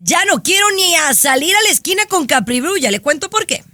Ya 0.00 0.24
no 0.24 0.42
quiero 0.42 0.66
ni 0.72 0.94
a 0.96 1.14
salir 1.14 1.54
a 1.54 1.62
la 1.62 1.70
esquina 1.70 2.04
con 2.06 2.26
Capri 2.26 2.60
Blue, 2.60 2.76
ya 2.76 2.90
le 2.90 3.00
cuento 3.00 3.30
por 3.30 3.46
qué. 3.46 3.64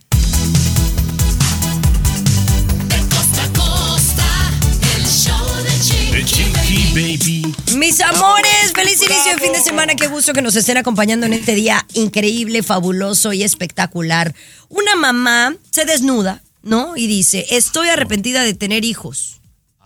Mis 7.76 8.00
amores, 8.00 8.72
feliz 8.74 9.02
inicio 9.02 9.32
de 9.32 9.38
fin 9.38 9.52
de 9.52 9.62
semana. 9.62 9.94
Qué 9.94 10.08
gusto 10.08 10.32
que 10.34 10.42
nos 10.42 10.54
estén 10.56 10.76
acompañando 10.76 11.24
en 11.24 11.32
este 11.32 11.54
día 11.54 11.86
increíble, 11.94 12.62
fabuloso 12.62 13.32
y 13.32 13.42
espectacular. 13.42 14.34
Una 14.68 14.96
mamá 14.96 15.56
se 15.70 15.86
desnuda, 15.86 16.42
¿no? 16.62 16.96
Y 16.96 17.06
dice, 17.06 17.46
estoy 17.50 17.88
arrepentida 17.88 18.42
de 18.42 18.54
tener 18.54 18.84
hijos. 18.84 19.39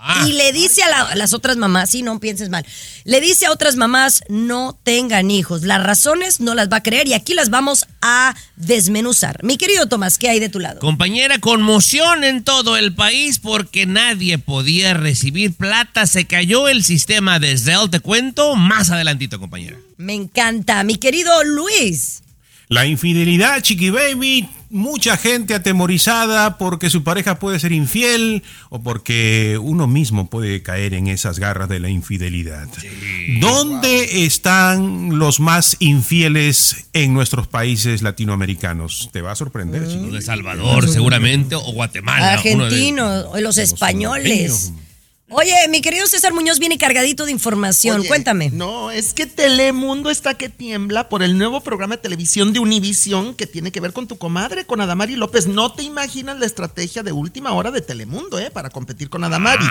Ah. 0.07 0.27
y 0.29 0.33
le 0.35 0.53
dice 0.53 0.83
a, 0.83 0.89
la- 0.91 1.01
a 1.09 1.17
las 1.17 1.33
otras 1.33 1.57
mamás, 1.57 1.89
sí, 1.91 2.03
no 2.03 2.21
pienses 2.21 2.51
mal, 2.51 2.67
le 3.05 3.21
dice 3.23 3.47
a 3.47 3.53
otras 3.53 3.77
mamás, 3.77 4.23
no 4.29 4.79
tengan 4.83 5.31
hijos. 5.31 5.63
Las 5.63 5.83
razones 5.83 6.41
no 6.41 6.55
las 6.55 6.69
va 6.69 6.77
a 6.79 6.83
creer 6.83 7.09
y 7.09 7.15
aquí 7.15 7.33
las 7.33 7.49
vamos 7.49 7.87
a 8.03 8.35
desmenuzar. 8.57 9.43
Mi 9.43 9.57
querido 9.57 9.87
Tomás, 9.87 10.19
¿qué 10.19 10.29
hay 10.29 10.41
de 10.41 10.49
tu 10.51 10.61
lado? 10.61 10.81
Compañera, 10.81 11.39
conmoción 11.39 12.23
en 12.25 12.45
todo 12.45 12.77
el 12.77 12.95
país 12.95 13.39
porque 13.39 13.87
nadie 13.87 14.37
podía 14.39 14.93
recibir 14.93 15.55
plata. 15.55 16.07
Se 16.07 16.27
cayó 16.27 16.69
el 16.69 16.85
sistema 16.85 17.39
de 17.39 17.57
Zelle. 17.57 17.89
Te 17.91 18.01
cuento 18.01 18.57
más 18.57 18.91
adelantito, 18.91 19.39
compañera. 19.41 19.79
Me 19.97 20.13
encanta. 20.13 20.83
Mi 20.85 20.97
querido 20.97 21.43
Luis. 21.45 22.24
La 22.69 22.87
infidelidad, 22.87 23.61
Chiqui 23.61 23.91
Baby, 23.91 24.49
mucha 24.71 25.17
gente 25.17 25.55
atemorizada 25.55 26.57
porque 26.57 26.89
su 26.89 27.05
pareja 27.05 27.39
puede 27.39 27.61
ser 27.61 27.73
infiel 27.73 28.43
o 28.71 28.83
porque 28.83 29.59
uno 29.63 29.87
mismo 29.87 30.31
puede 30.31 30.63
caer 30.63 30.95
en 30.95 31.07
esas 31.07 31.39
garras 31.39 31.69
de 31.69 31.79
la 31.79 31.91
infidelidad. 31.91 32.67
¿Dónde 33.41 34.25
están 34.25 35.19
los 35.19 35.41
más 35.41 35.77
infieles 35.79 36.87
en 36.93 37.13
nuestros 37.13 37.47
países 37.47 38.03
latinoamericanos? 38.03 39.11
Te 39.13 39.21
va 39.21 39.33
a 39.33 39.37
sorprender, 39.37 39.87
Chiqui. 39.87 40.11
De 40.11 40.23
Salvador, 40.23 40.89
seguramente, 40.89 41.55
o 41.55 41.73
Guatemala. 41.73 42.33
Argentinos, 42.33 43.27
o 43.31 43.41
los 43.41 43.59
españoles. 43.59 44.73
Oye, 45.31 45.55
mi 45.71 45.81
querido 45.81 46.07
César 46.07 46.35
Muñoz 46.35 46.59
viene 46.59 46.77
cargadito 46.77 47.25
de 47.25 47.33
información. 47.33 48.01
Oye, 48.01 48.09
Cuéntame. 48.09 48.51
No, 48.51 48.91
es 48.91 49.15
que 49.15 49.25
Telemundo 49.25 50.11
está 50.11 50.35
que 50.35 50.51
tiembla 50.51 51.09
por 51.09 51.23
el 51.23 51.39
nuevo 51.39 51.63
programa 51.63 51.97
de 51.97 52.03
televisión 52.03 52.53
de 52.53 52.59
Univisión 52.59 53.35
que 53.35 53.47
tiene 53.47 53.73
que 53.73 53.81
ver 53.81 53.95
con 53.95 54.07
tu 54.07 54.19
comadre, 54.19 54.67
con 54.67 54.83
Adamari 54.83 55.17
López. 55.17 55.47
No 55.47 55.73
te 55.73 55.83
imaginas 55.83 56.39
la 56.39 56.45
estrategia 56.45 57.03
de 57.03 57.13
última 57.13 57.53
hora 57.53 57.71
de 57.71 57.81
Telemundo, 57.81 58.39
¿eh? 58.39 58.51
Para 58.51 58.69
competir 58.69 59.09
con 59.09 59.25
Adamari. 59.25 59.65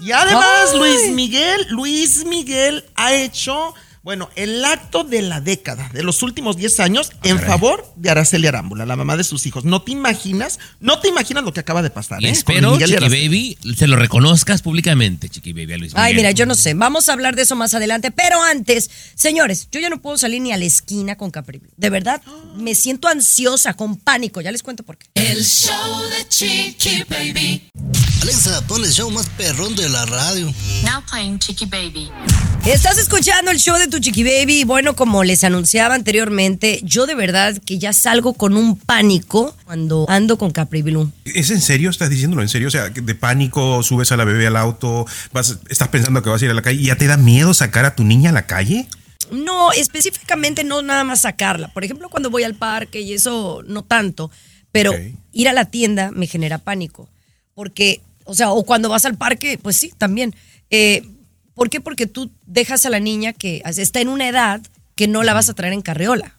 Y 0.00 0.12
además. 0.12 0.74
Luis 0.76 1.10
Miguel, 1.12 1.66
Luis 1.70 2.24
Miguel 2.24 2.84
ha 2.94 3.12
hecho, 3.12 3.74
bueno, 4.02 4.30
el 4.34 4.64
acto 4.64 5.04
de 5.04 5.20
la 5.20 5.40
década, 5.42 5.90
de 5.92 6.02
los 6.02 6.22
últimos 6.22 6.56
10 6.56 6.80
años, 6.80 7.10
en 7.22 7.38
favor 7.38 7.84
de 7.96 8.08
Araceli 8.10 8.46
Arámbula, 8.46 8.86
la 8.86 8.96
mamá 8.96 9.16
de 9.18 9.24
sus 9.24 9.44
hijos. 9.46 9.64
No 9.66 9.82
te 9.82 9.92
imaginas, 9.92 10.58
no 10.80 11.00
te 11.00 11.08
imaginas 11.08 11.44
lo 11.44 11.52
que 11.52 11.60
acaba 11.60 11.82
de 11.82 11.90
pasar, 11.90 12.22
Y 12.22 12.26
¿eh? 12.26 12.30
Espero, 12.30 12.78
Chiqui. 12.78 12.94
Baby, 12.94 13.58
se 13.76 13.86
lo 13.86 13.96
reconozcas 13.96 14.62
públicamente, 14.62 15.28
Chiqui 15.28 15.52
Baby, 15.52 15.72
a 15.74 15.76
Luis 15.76 15.92
Ay, 15.94 16.12
Miguel. 16.12 16.16
mira, 16.16 16.30
yo 16.30 16.46
no 16.46 16.54
sé. 16.54 16.72
Vamos 16.72 17.08
a 17.08 17.12
hablar 17.12 17.36
de 17.36 17.42
eso 17.42 17.56
más 17.56 17.74
adelante. 17.74 18.10
Pero 18.10 18.42
antes, 18.42 18.90
señores, 19.14 19.68
yo 19.70 19.80
ya 19.80 19.90
no 19.90 20.00
puedo 20.00 20.16
salir 20.16 20.40
ni 20.40 20.52
a 20.52 20.56
la 20.56 20.64
esquina 20.64 21.16
con 21.16 21.30
Capri. 21.30 21.60
De 21.76 21.90
verdad, 21.90 22.22
me 22.56 22.74
siento 22.74 23.06
ansiosa, 23.08 23.74
con 23.74 23.96
pánico. 23.96 24.40
Ya 24.40 24.50
les 24.50 24.62
cuento 24.62 24.82
por 24.82 24.96
qué. 24.96 25.08
El 25.14 25.44
show 25.44 26.02
de 26.08 26.26
Chiqui 26.28 27.04
Baby. 27.08 27.68
Alexa, 28.22 28.66
pon 28.66 28.82
el 28.84 28.92
show 28.92 29.10
más 29.10 29.26
perrón 29.36 29.74
de 29.76 29.88
la 29.90 30.06
radio. 30.06 30.46
Now 30.84 31.02
playing 31.10 31.38
Chiqui 31.38 31.66
Baby. 31.66 32.10
Estás 32.64 32.98
escuchando 32.98 33.50
el 33.50 33.58
show 33.58 33.76
de 33.78 33.89
tu 33.90 33.98
Chiqui 33.98 34.22
Baby. 34.24 34.64
Bueno, 34.64 34.94
como 34.94 35.24
les 35.24 35.44
anunciaba 35.44 35.94
anteriormente, 35.94 36.80
yo 36.82 37.06
de 37.06 37.14
verdad 37.14 37.58
que 37.64 37.78
ya 37.78 37.92
salgo 37.92 38.34
con 38.34 38.56
un 38.56 38.76
pánico 38.76 39.54
cuando 39.64 40.06
ando 40.08 40.38
con 40.38 40.50
Capri 40.50 40.82
Blue. 40.82 41.12
¿Es 41.24 41.50
en 41.50 41.60
serio? 41.60 41.90
¿Estás 41.90 42.08
diciéndolo 42.08 42.42
en 42.42 42.48
serio? 42.48 42.68
O 42.68 42.70
sea, 42.70 42.88
de 42.88 43.14
pánico 43.14 43.82
subes 43.82 44.12
a 44.12 44.16
la 44.16 44.24
bebé 44.24 44.46
al 44.46 44.56
auto, 44.56 45.06
vas, 45.32 45.58
estás 45.68 45.88
pensando 45.88 46.22
que 46.22 46.30
vas 46.30 46.40
a 46.40 46.44
ir 46.46 46.50
a 46.50 46.54
la 46.54 46.62
calle 46.62 46.80
y 46.80 46.86
ya 46.86 46.96
te 46.96 47.06
da 47.06 47.16
miedo 47.16 47.52
sacar 47.52 47.84
a 47.84 47.94
tu 47.94 48.04
niña 48.04 48.30
a 48.30 48.32
la 48.32 48.46
calle. 48.46 48.86
No, 49.30 49.72
específicamente 49.72 50.64
no 50.64 50.82
nada 50.82 51.04
más 51.04 51.22
sacarla. 51.22 51.68
Por 51.68 51.84
ejemplo, 51.84 52.08
cuando 52.08 52.30
voy 52.30 52.44
al 52.44 52.54
parque 52.54 53.00
y 53.00 53.12
eso 53.12 53.62
no 53.66 53.82
tanto, 53.82 54.30
pero 54.72 54.92
ir 55.32 55.48
a 55.48 55.52
la 55.52 55.66
tienda 55.66 56.10
me 56.12 56.26
genera 56.26 56.58
pánico. 56.58 57.08
Porque, 57.54 58.00
o 58.24 58.34
sea, 58.34 58.50
o 58.50 58.64
cuando 58.64 58.88
vas 58.88 59.04
al 59.04 59.16
parque, 59.16 59.58
pues 59.60 59.76
sí, 59.76 59.92
también. 59.98 60.34
Eh, 60.70 61.02
¿Por 61.60 61.68
qué? 61.68 61.82
Porque 61.82 62.06
tú 62.06 62.30
dejas 62.46 62.86
a 62.86 62.88
la 62.88 63.00
niña 63.00 63.34
que 63.34 63.60
está 63.66 64.00
en 64.00 64.08
una 64.08 64.26
edad 64.26 64.62
que 64.94 65.06
no 65.06 65.22
la 65.22 65.34
vas 65.34 65.50
a 65.50 65.52
traer 65.52 65.74
en 65.74 65.82
carriola. 65.82 66.34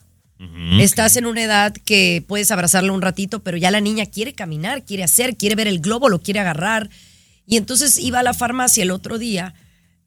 Estás 0.79 1.15
en 1.15 1.27
una 1.27 1.43
edad 1.43 1.73
que 1.85 2.25
puedes 2.27 2.49
abrazarla 2.49 2.91
un 2.91 3.03
ratito, 3.03 3.43
pero 3.43 3.55
ya 3.55 3.69
la 3.69 3.81
niña 3.81 4.07
quiere 4.07 4.33
caminar, 4.33 4.83
quiere 4.83 5.03
hacer, 5.03 5.37
quiere 5.37 5.53
ver 5.53 5.67
el 5.67 5.79
globo, 5.79 6.09
lo 6.09 6.23
quiere 6.23 6.39
agarrar. 6.39 6.89
Y 7.45 7.57
entonces 7.57 7.99
iba 7.99 8.21
a 8.21 8.23
la 8.23 8.33
farmacia 8.33 8.81
el 8.81 8.89
otro 8.89 9.19
día 9.19 9.53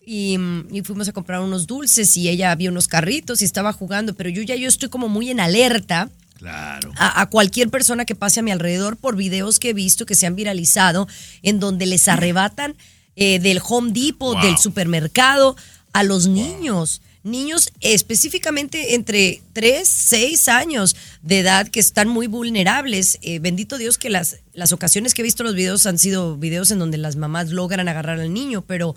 y, 0.05 0.37
mm, 0.37 0.75
y 0.75 0.83
fuimos 0.83 1.07
a 1.07 1.13
comprar 1.13 1.43
unos 1.43 1.69
dulces 1.69 2.17
y 2.17 2.29
ella 2.29 2.53
vio 2.57 2.73
unos 2.73 2.89
carritos 2.89 3.41
y 3.41 3.45
estaba 3.45 3.73
jugando, 3.73 4.15
pero 4.17 4.31
yo 4.31 4.43
ya 4.43 4.57
yo 4.57 4.67
estoy 4.67 4.89
como 4.89 5.09
muy 5.09 5.31
en 5.31 5.39
alerta 5.39 6.11
Claro. 6.41 6.91
a, 6.97 7.21
a 7.21 7.27
cualquier 7.31 7.69
persona 7.71 8.05
que 8.05 8.17
pase 8.17 8.41
a 8.41 8.43
mi 8.43 8.51
alrededor 8.51 8.97
por 8.97 9.15
videos 9.15 9.61
que 9.61 9.71
he 9.71 9.75
visto 9.75 10.07
que 10.07 10.17
se 10.17 10.27
han 10.27 10.35
viralizado 10.35 11.07
en 11.43 11.61
donde 11.61 11.87
les 11.87 12.09
arrebatan 12.09 12.75
eh, 13.17 13.39
del 13.39 13.61
Home 13.67 13.93
Depot, 13.93 14.41
del 14.41 14.59
supermercado 14.59 15.57
a 15.93 16.03
los 16.03 16.27
niños. 16.27 17.01
Niños 17.23 17.71
específicamente 17.81 18.95
entre 18.95 19.41
3, 19.55 19.89
6 19.89 20.49
años 20.49 20.95
de 21.23 21.39
edad 21.39 21.69
que 21.69 21.81
están 21.81 22.09
muy 22.09 22.27
vulnerables. 22.27 23.19
Eh, 23.23 23.39
bendito 23.39 23.79
Dios 23.79 23.97
que 23.97 24.11
las, 24.11 24.41
las 24.53 24.73
ocasiones 24.73 25.15
que 25.15 25.23
he 25.23 25.25
visto 25.25 25.43
los 25.43 25.55
videos 25.55 25.87
han 25.87 25.99
sido 25.99 26.37
videos 26.37 26.71
en 26.71 26.79
donde 26.79 26.99
las 26.99 27.17
mamás 27.17 27.49
logran 27.51 27.89
agarrar 27.89 28.21
al 28.21 28.35
niño, 28.35 28.63
pero 28.67 28.95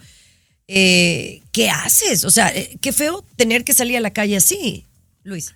eh, 0.67 1.41
¿qué 1.53 1.69
haces? 1.69 2.25
O 2.25 2.29
sea, 2.29 2.53
qué 2.81 2.91
feo 2.91 3.23
tener 3.37 3.63
que 3.63 3.73
salir 3.73 3.95
a 3.95 4.01
la 4.01 4.11
calle 4.11 4.35
así, 4.35 4.85
Luis. 5.23 5.55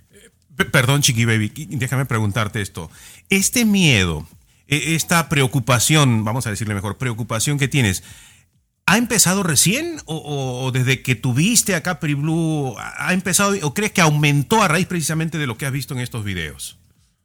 Perdón, 0.71 1.01
Chiqui 1.01 1.25
Baby, 1.25 1.51
déjame 1.69 2.05
preguntarte 2.05 2.61
esto. 2.61 2.89
Este 3.29 3.65
miedo, 3.65 4.27
e- 4.67 4.95
esta 4.95 5.27
preocupación, 5.27 6.23
vamos 6.23 6.47
a 6.47 6.51
decirle 6.51 6.73
mejor, 6.73 6.97
preocupación 6.97 7.57
que 7.57 7.67
tienes, 7.67 8.03
¿ha 8.91 8.97
empezado 8.97 9.43
recién 9.43 9.97
o, 10.05 10.69
desde 10.73 11.01
que 11.01 11.15
tuviste 11.15 11.75
a 11.75 11.81
Capri 11.83 12.13
Blue 12.13 12.75
ha 12.77 13.13
empezado 13.13 13.55
o 13.61 13.73
crees 13.73 13.91
que 13.91 14.01
aumentó 14.01 14.61
a 14.61 14.67
raíz 14.67 14.87
precisamente 14.87 15.37
de 15.37 15.47
lo 15.47 15.57
que 15.57 15.65
has 15.65 15.71
visto 15.71 15.93
en 15.93 15.99
estos 16.01 16.23
videos? 16.25 16.77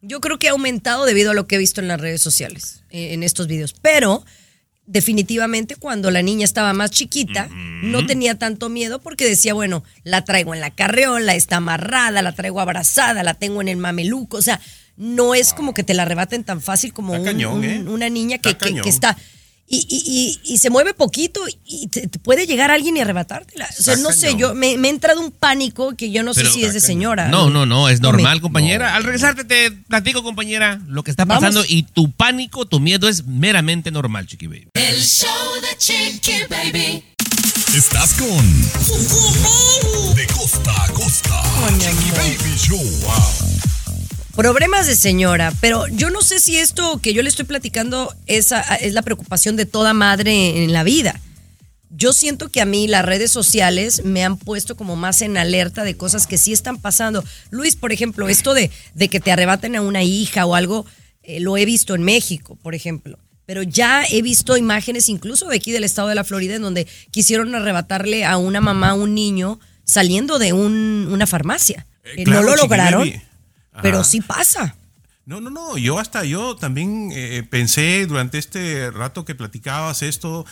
Yo 0.03 0.21
creo 0.21 0.39
que 0.39 0.49
ha 0.49 0.53
aumentado 0.53 1.05
debido 1.07 1.33
a 1.33 1.35
lo 1.35 1.47
que 1.49 1.57
he 1.57 1.59
visto 1.59 1.81
en 1.81 1.89
las 1.89 2.01
redes 2.01 2.23
sociales, 2.23 2.83
eh, 2.91 3.15
en 3.15 3.23
estos 3.23 3.47
videos. 3.49 3.75
Pero 3.83 4.25
definitivamente 4.87 5.75
cuando 5.77 6.11
la 6.13 6.23
niña 6.23 6.45
estaba 6.45 6.73
más 6.73 6.91
chiquita, 6.93 7.49
no 7.51 8.07
tenía 8.07 8.39
tanto 8.39 8.69
miedo 8.69 9.01
porque 9.01 9.25
decía, 9.29 9.53
bueno, 9.55 9.83
la 10.05 10.25
traigo 10.25 10.55
en 10.55 10.61
la 10.61 10.71
carreola, 10.71 11.35
está 11.35 11.57
amarrada, 11.57 12.23
la 12.23 12.33
traigo 12.33 12.61
abrazada, 12.61 13.23
la 13.25 13.35
tengo 13.35 13.61
en 13.61 13.69
el 13.69 13.79
mameluco. 13.79 14.37
O 14.37 14.43
sea, 14.43 14.61
no 14.97 15.35
es 15.35 15.53
como 15.53 15.75
que 15.75 15.83
te 15.83 15.95
la 15.95 16.03
arrebaten 16.03 16.45
tan 16.45 16.61
fácil 16.63 16.93
como 16.93 17.15
un- 17.15 17.25
cañón, 17.25 17.59
un- 17.59 17.65
¿eh? 17.65 17.83
una 17.89 18.09
niña 18.09 18.39
que, 18.39 18.51
Está 18.51 18.67
que- 18.67 18.71
cañón. 18.73 18.85
que 18.85 18.91
está... 18.91 19.17
Y, 19.69 19.79
y- 19.89 20.39
y- 20.47 20.55
y 20.55 20.59
se 20.59 20.71
mueve 20.71 20.95
poquito 20.95 21.41
y 21.65 21.89
te, 21.89 22.07
te 22.07 22.19
puede 22.21 22.47
llegar 22.47 22.71
alguien 22.71 22.97
y 22.97 23.01
arrebatártela. 23.01 23.69
O 23.79 23.83
sea, 23.83 23.97
no 23.97 24.13
sé, 24.13 24.37
yo 24.37 24.55
me, 24.55 24.79
me 24.79 24.87
ha 24.87 24.91
entrado 24.93 25.21
un 25.21 25.33
pánico 25.33 25.97
que 25.97 26.13
yo 26.13 26.23
no 26.23 26.35
Pero- 26.35 26.49
sé 26.49 26.55
si 26.55 26.65
es 26.65 26.73
de 26.73 26.79
señora. 26.81 27.29
No, 27.29 27.51
no, 27.51 27.67
no, 27.67 27.89
es 27.89 28.01
normal, 28.01 28.41
compañera. 28.41 28.95
Al 28.95 29.03
regresarte 29.03 29.43
te 29.45 29.73
platico, 29.73 30.23
compañera, 30.23 30.81
lo 30.87 31.03
que 31.03 31.11
está 31.11 31.25
Vamos. 31.25 31.43
pasando 31.43 31.65
y 31.69 31.83
tu 31.83 32.13
pánico, 32.13 32.67
tu 32.67 32.79
miedo 32.79 33.09
es 33.09 33.27
meramente 33.27 33.91
normal, 33.91 34.27
Chiqui 34.29 34.47
Baby. 34.47 34.69
El 34.75 35.03
show 35.03 35.29
de 35.61 35.77
Chiqui 35.79 36.45
Baby. 36.49 37.03
Estás 37.75 38.15
con 38.15 38.61
De 40.15 40.27
costa 40.29 40.85
a 40.85 40.93
costa. 40.93 41.43
Chiqui 41.81 42.11
Baby 42.13 42.57
Show. 42.57 42.79
Wow. 42.79 43.76
Problemas 44.37 44.87
de 44.87 44.97
señora, 44.97 45.53
pero 45.63 45.87
yo 45.89 46.11
no 46.11 46.21
sé 46.21 46.41
si 46.41 46.57
esto 46.59 46.99
que 47.01 47.15
yo 47.15 47.23
le 47.23 47.29
estoy 47.31 47.47
platicando 47.47 48.15
es, 48.27 48.53
a- 48.53 48.61
es 48.77 48.93
la 48.93 49.01
preocupación 49.03 49.57
de 49.57 49.65
toda 49.65 49.95
madre 49.95 50.63
en 50.65 50.73
la 50.73 50.85
vida. 50.85 51.21
yo 51.99 52.13
siento 52.13 52.51
que 52.51 52.61
a 52.61 52.67
mí 52.67 52.89
las 52.89 53.07
redes 53.07 53.31
sociales 53.33 54.03
me 54.05 54.23
han 54.23 54.37
puesto 54.37 54.77
como 54.77 54.97
más 54.97 55.23
en 55.23 55.39
alerta 55.39 55.83
de 55.83 55.97
cosas 55.97 56.27
que 56.27 56.37
sí 56.37 56.53
están 56.53 56.77
pasando. 56.79 57.25
Luis, 57.49 57.75
por 57.77 57.91
ejemplo, 57.91 58.29
esto 58.29 58.53
de, 58.53 58.71
de 58.95 59.09
que 59.09 59.19
te 59.21 59.33
arrebaten 59.33 59.77
a 59.77 59.81
una 59.81 60.03
hija 60.03 60.45
o 60.45 60.55
algo, 60.55 60.85
eh, 61.23 61.41
lo 61.41 61.57
he 61.57 61.65
visto 61.65 61.95
en 61.95 62.03
México, 62.03 62.59
por 62.63 62.75
ejemplo. 62.75 63.19
Pero 63.47 63.63
ya 63.63 64.05
he 64.11 64.21
visto 64.21 64.59
imágenes 64.59 65.09
incluso 65.09 65.49
de 65.49 65.57
aquí 65.57 65.73
del 65.73 65.85
estado 65.85 66.09
de 66.09 66.17
la 66.17 66.25
Florida 66.25 66.57
en 66.57 66.63
donde 66.63 66.87
quisieron 67.13 67.55
arrebatarle 67.55 68.27
a 68.27 68.37
una 68.37 68.61
mamá 68.61 68.91
a 68.91 68.95
un 68.95 69.15
niño 69.15 69.59
saliendo 69.85 70.39
de 70.39 70.53
un- 70.53 71.09
una 71.11 71.27
farmacia. 71.27 71.87
Eh, 72.05 72.15
Eh, 72.19 72.25
claro, 72.25 72.43
no 72.43 72.49
lo 72.51 72.57
lograron, 72.57 73.11
Pero 73.83 74.05
sí 74.05 74.21
pasa. 74.21 74.75
No, 75.27 75.41
no, 75.41 75.51
no, 75.51 75.77
yo 75.77 75.99
hasta 75.99 76.25
yo 76.25 76.55
también 76.55 77.11
eh, 77.13 77.43
pensé 77.49 78.07
durante 78.07 78.39
este 78.39 78.93
rato 78.93 79.25
que 79.25 79.35
platicabas 79.35 80.03
esto, 80.03 80.47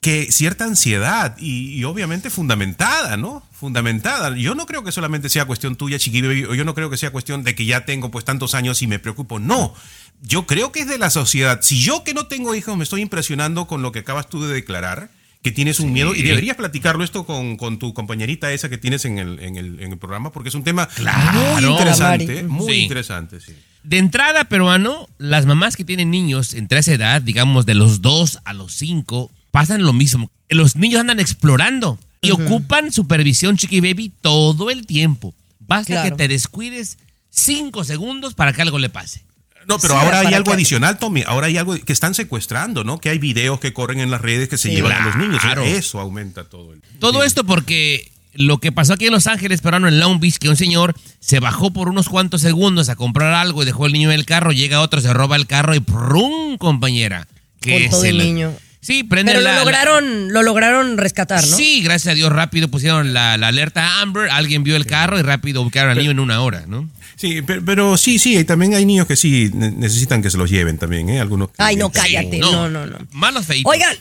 que 0.00 0.30
cierta 0.30 0.64
ansiedad 0.64 1.36
y, 1.38 1.74
y 1.74 1.84
obviamente 1.84 2.30
fundamentada, 2.30 3.16
¿no? 3.16 3.42
Fundamentada. 3.52 4.36
Yo 4.36 4.54
no 4.54 4.66
creo 4.66 4.84
que 4.84 4.92
solamente 4.92 5.28
sea 5.28 5.46
cuestión 5.46 5.74
tuya, 5.74 5.98
chiquillo, 5.98 6.54
yo 6.54 6.64
no 6.64 6.74
creo 6.74 6.88
que 6.88 6.96
sea 6.96 7.10
cuestión 7.10 7.42
de 7.42 7.56
que 7.56 7.64
ya 7.66 7.84
tengo 7.84 8.12
pues 8.12 8.24
tantos 8.24 8.54
años 8.54 8.80
y 8.82 8.86
me 8.86 9.00
preocupo. 9.00 9.40
No, 9.40 9.74
yo 10.22 10.46
creo 10.46 10.70
que 10.70 10.80
es 10.80 10.88
de 10.88 10.98
la 10.98 11.10
sociedad. 11.10 11.60
Si 11.62 11.80
yo 11.80 12.04
que 12.04 12.14
no 12.14 12.28
tengo 12.28 12.54
hijos 12.54 12.76
me 12.76 12.84
estoy 12.84 13.00
impresionando 13.00 13.66
con 13.66 13.82
lo 13.82 13.90
que 13.90 14.00
acabas 14.00 14.28
tú 14.28 14.40
de 14.46 14.54
declarar, 14.54 15.10
que 15.44 15.52
tienes 15.52 15.78
un 15.78 15.92
miedo, 15.92 16.14
y 16.14 16.22
deberías 16.22 16.56
platicarlo 16.56 17.04
esto 17.04 17.24
con, 17.26 17.56
con 17.58 17.78
tu 17.78 17.92
compañerita 17.94 18.50
esa 18.52 18.68
que 18.70 18.78
tienes 18.78 19.04
en 19.04 19.18
el, 19.18 19.38
en 19.40 19.56
el, 19.56 19.78
en 19.80 19.92
el 19.92 19.98
programa, 19.98 20.32
porque 20.32 20.48
es 20.48 20.54
un 20.56 20.64
tema 20.64 20.88
muy 21.34 21.64
interesante, 21.70 22.42
muy 22.44 22.72
Sí. 22.72 22.80
interesante, 22.80 23.40
sí. 23.40 23.52
De 23.82 23.98
entrada, 23.98 24.44
peruano, 24.46 25.06
las 25.18 25.44
mamás 25.44 25.76
que 25.76 25.84
tienen 25.84 26.10
niños 26.10 26.54
entre 26.54 26.78
esa 26.78 26.94
edad, 26.94 27.20
digamos 27.20 27.66
de 27.66 27.74
los 27.74 28.00
2 28.00 28.38
a 28.46 28.54
los 28.54 28.72
5, 28.72 29.30
pasan 29.50 29.82
lo 29.82 29.92
mismo. 29.92 30.30
Los 30.48 30.76
niños 30.76 31.00
andan 31.02 31.20
explorando 31.20 31.98
y 32.22 32.30
ocupan 32.30 32.90
supervisión 32.90 33.58
chiqui 33.58 33.80
baby 33.80 34.10
todo 34.22 34.70
el 34.70 34.86
tiempo. 34.86 35.34
Basta 35.60 35.92
Claro. 35.92 36.08
que 36.10 36.16
te 36.16 36.28
descuides 36.28 36.96
5 37.28 37.84
segundos 37.84 38.32
para 38.32 38.54
que 38.54 38.62
algo 38.62 38.78
le 38.78 38.88
pase. 38.88 39.23
No, 39.66 39.78
pero 39.78 39.94
Sí, 39.94 40.00
ahora 40.04 40.20
hay 40.20 40.34
algo 40.34 40.50
que- 40.50 40.56
adicional, 40.56 40.98
Tommy. 40.98 41.22
Ahora 41.26 41.46
hay 41.48 41.56
algo 41.56 41.74
que 41.76 41.92
están 41.92 42.14
secuestrando, 42.14 42.84
¿no? 42.84 42.98
Que 42.98 43.10
hay 43.10 43.18
videos 43.18 43.60
que 43.60 43.72
corren 43.72 44.00
en 44.00 44.10
las 44.10 44.20
redes 44.20 44.48
que 44.48 44.58
se 44.58 44.68
Sí. 44.68 44.74
llevan 44.76 44.92
a 44.92 45.04
los 45.06 45.16
niños. 45.16 45.40
Claro. 45.40 45.62
Eso 45.64 46.00
aumenta 46.00 46.44
todo. 46.44 46.72
El... 46.72 46.80
Todo 46.98 47.20
Sí. 47.20 47.26
esto 47.26 47.44
porque 47.44 48.10
lo 48.34 48.58
que 48.58 48.72
pasó 48.72 48.94
aquí 48.94 49.06
en 49.06 49.12
Los 49.12 49.26
Ángeles, 49.26 49.60
peruano, 49.60 49.86
en 49.88 50.00
Long 50.00 50.18
Beach, 50.20 50.38
que 50.38 50.48
un 50.48 50.56
señor 50.56 50.94
se 51.20 51.40
bajó 51.40 51.72
por 51.72 51.88
unos 51.88 52.08
cuantos 52.08 52.40
segundos 52.40 52.88
a 52.88 52.96
comprar 52.96 53.32
algo 53.34 53.62
y 53.62 53.66
dejó 53.66 53.86
el 53.86 53.92
niño 53.92 54.10
en 54.10 54.18
el 54.18 54.26
carro, 54.26 54.52
llega 54.52 54.80
otro, 54.80 55.00
se 55.00 55.12
roba 55.12 55.36
el 55.36 55.46
carro 55.46 55.74
y 55.74 55.80
¡prum! 55.80 56.58
compañera. 56.58 57.26
Que 57.60 57.82
Con 57.82 57.90
todo 57.90 58.00
se 58.02 58.08
el 58.10 58.18
niño. 58.18 58.52
Sí, 58.80 59.02
prende 59.02 59.32
Pero 59.32 59.40
la- 59.42 59.50
lo 59.52 59.56
la- 59.56 59.62
lograron, 59.64 60.32
lo 60.32 60.42
lograron 60.42 60.98
rescatar, 60.98 61.46
¿no? 61.46 61.56
Sí, 61.56 61.80
gracias 61.82 62.12
a 62.12 62.14
Dios 62.14 62.30
rápido 62.30 62.68
pusieron 62.68 63.14
la, 63.14 63.38
la 63.38 63.48
alerta 63.48 64.02
Amber, 64.02 64.28
alguien 64.30 64.62
vio 64.62 64.76
el 64.76 64.84
carro 64.84 65.18
y 65.18 65.22
rápido 65.22 65.62
buscaron 65.64 65.92
al 65.92 65.96
niño 65.98 66.10
en 66.10 66.20
una 66.20 66.42
hora, 66.42 66.64
¿no? 66.66 66.86
Sí, 67.16 67.42
pero, 67.42 67.62
pero 67.64 67.96
sí, 67.96 68.18
sí, 68.18 68.36
y 68.38 68.44
también 68.44 68.74
hay 68.74 68.84
niños 68.84 69.06
que 69.06 69.16
sí 69.16 69.50
ne- 69.54 69.70
necesitan 69.70 70.20
que 70.22 70.30
se 70.30 70.36
los 70.36 70.50
lleven 70.50 70.78
también, 70.78 71.08
¿eh? 71.08 71.20
Algunos. 71.20 71.48
que- 71.48 71.54
Ay, 71.58 71.76
no, 71.76 71.90
cállate. 71.90 72.38
No, 72.38 72.68
no, 72.68 72.86
no. 72.86 72.98
Malos 73.12 73.46
feitos. 73.46 73.70
Oigan, 73.72 73.96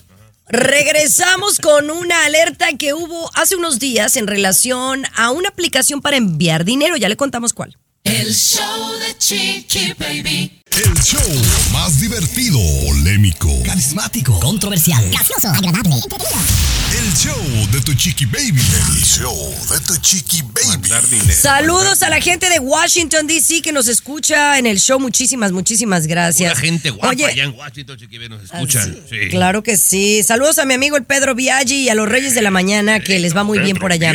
regresamos 0.47 1.59
con 1.59 1.89
una 1.91 2.25
alerta 2.25 2.67
que 2.77 2.93
hubo 2.93 3.29
hace 3.35 3.55
unos 3.55 3.79
días 3.79 4.15
en 4.17 4.27
relación 4.27 5.03
a 5.15 5.31
una 5.31 5.49
aplicación 5.49 6.01
para 6.01 6.17
enviar 6.17 6.65
dinero. 6.65 6.95
Ya 6.97 7.09
le 7.09 7.15
contamos 7.17 7.53
cuál. 7.53 7.77
El 8.03 8.33
show 8.33 8.91
de 8.99 9.17
Chiqui 9.17 9.93
Baby. 9.97 10.62
El 10.75 10.93
show 11.03 11.21
más 11.71 11.99
divertido, 11.99 12.57
polémico, 12.87 13.61
Carismático. 13.63 14.39
Controversial. 14.39 15.07
Gracioso, 15.11 15.47
agradable, 15.49 15.95
el 16.97 17.13
show 17.13 17.67
de 17.71 17.79
tu 17.81 17.93
chiqui 17.93 18.25
baby. 18.25 18.59
El 18.95 19.03
show 19.03 19.55
de 19.69 19.79
tu 19.85 19.95
chiqui 19.97 20.41
baby. 20.41 20.89
Dinero. 21.11 21.33
Saludos 21.39 22.01
a 22.01 22.09
la 22.09 22.19
gente 22.21 22.49
de 22.49 22.57
Washington, 22.59 23.27
D.C. 23.27 23.61
que 23.61 23.71
nos 23.71 23.87
escucha 23.87 24.57
en 24.57 24.65
el 24.65 24.79
show. 24.79 24.99
Muchísimas, 24.99 25.51
muchísimas 25.51 26.07
gracias. 26.07 26.55
La 26.55 26.59
gente 26.59 26.89
guapa 26.89 27.09
Oye, 27.09 27.25
allá 27.27 27.43
en 27.43 27.51
Washington, 27.55 27.97
chiquibé, 27.97 28.29
nos 28.29 28.43
escuchan. 28.43 28.97
Ah, 28.97 29.07
Sí. 29.07 29.29
Claro 29.29 29.61
que 29.61 29.77
sí. 29.77 30.23
Saludos 30.23 30.57
a 30.57 30.65
mi 30.65 30.73
amigo 30.73 30.97
el 30.97 31.03
Pedro 31.03 31.35
Viaggi 31.35 31.83
y 31.83 31.89
a 31.89 31.95
los 31.95 32.09
Reyes 32.09 32.33
de 32.33 32.41
la 32.41 32.49
Mañana, 32.51 32.99
que 32.99 33.19
les 33.19 33.35
va 33.35 33.43
muy 33.43 33.59
bien 33.59 33.77
por 33.77 33.91
allá. 33.91 34.13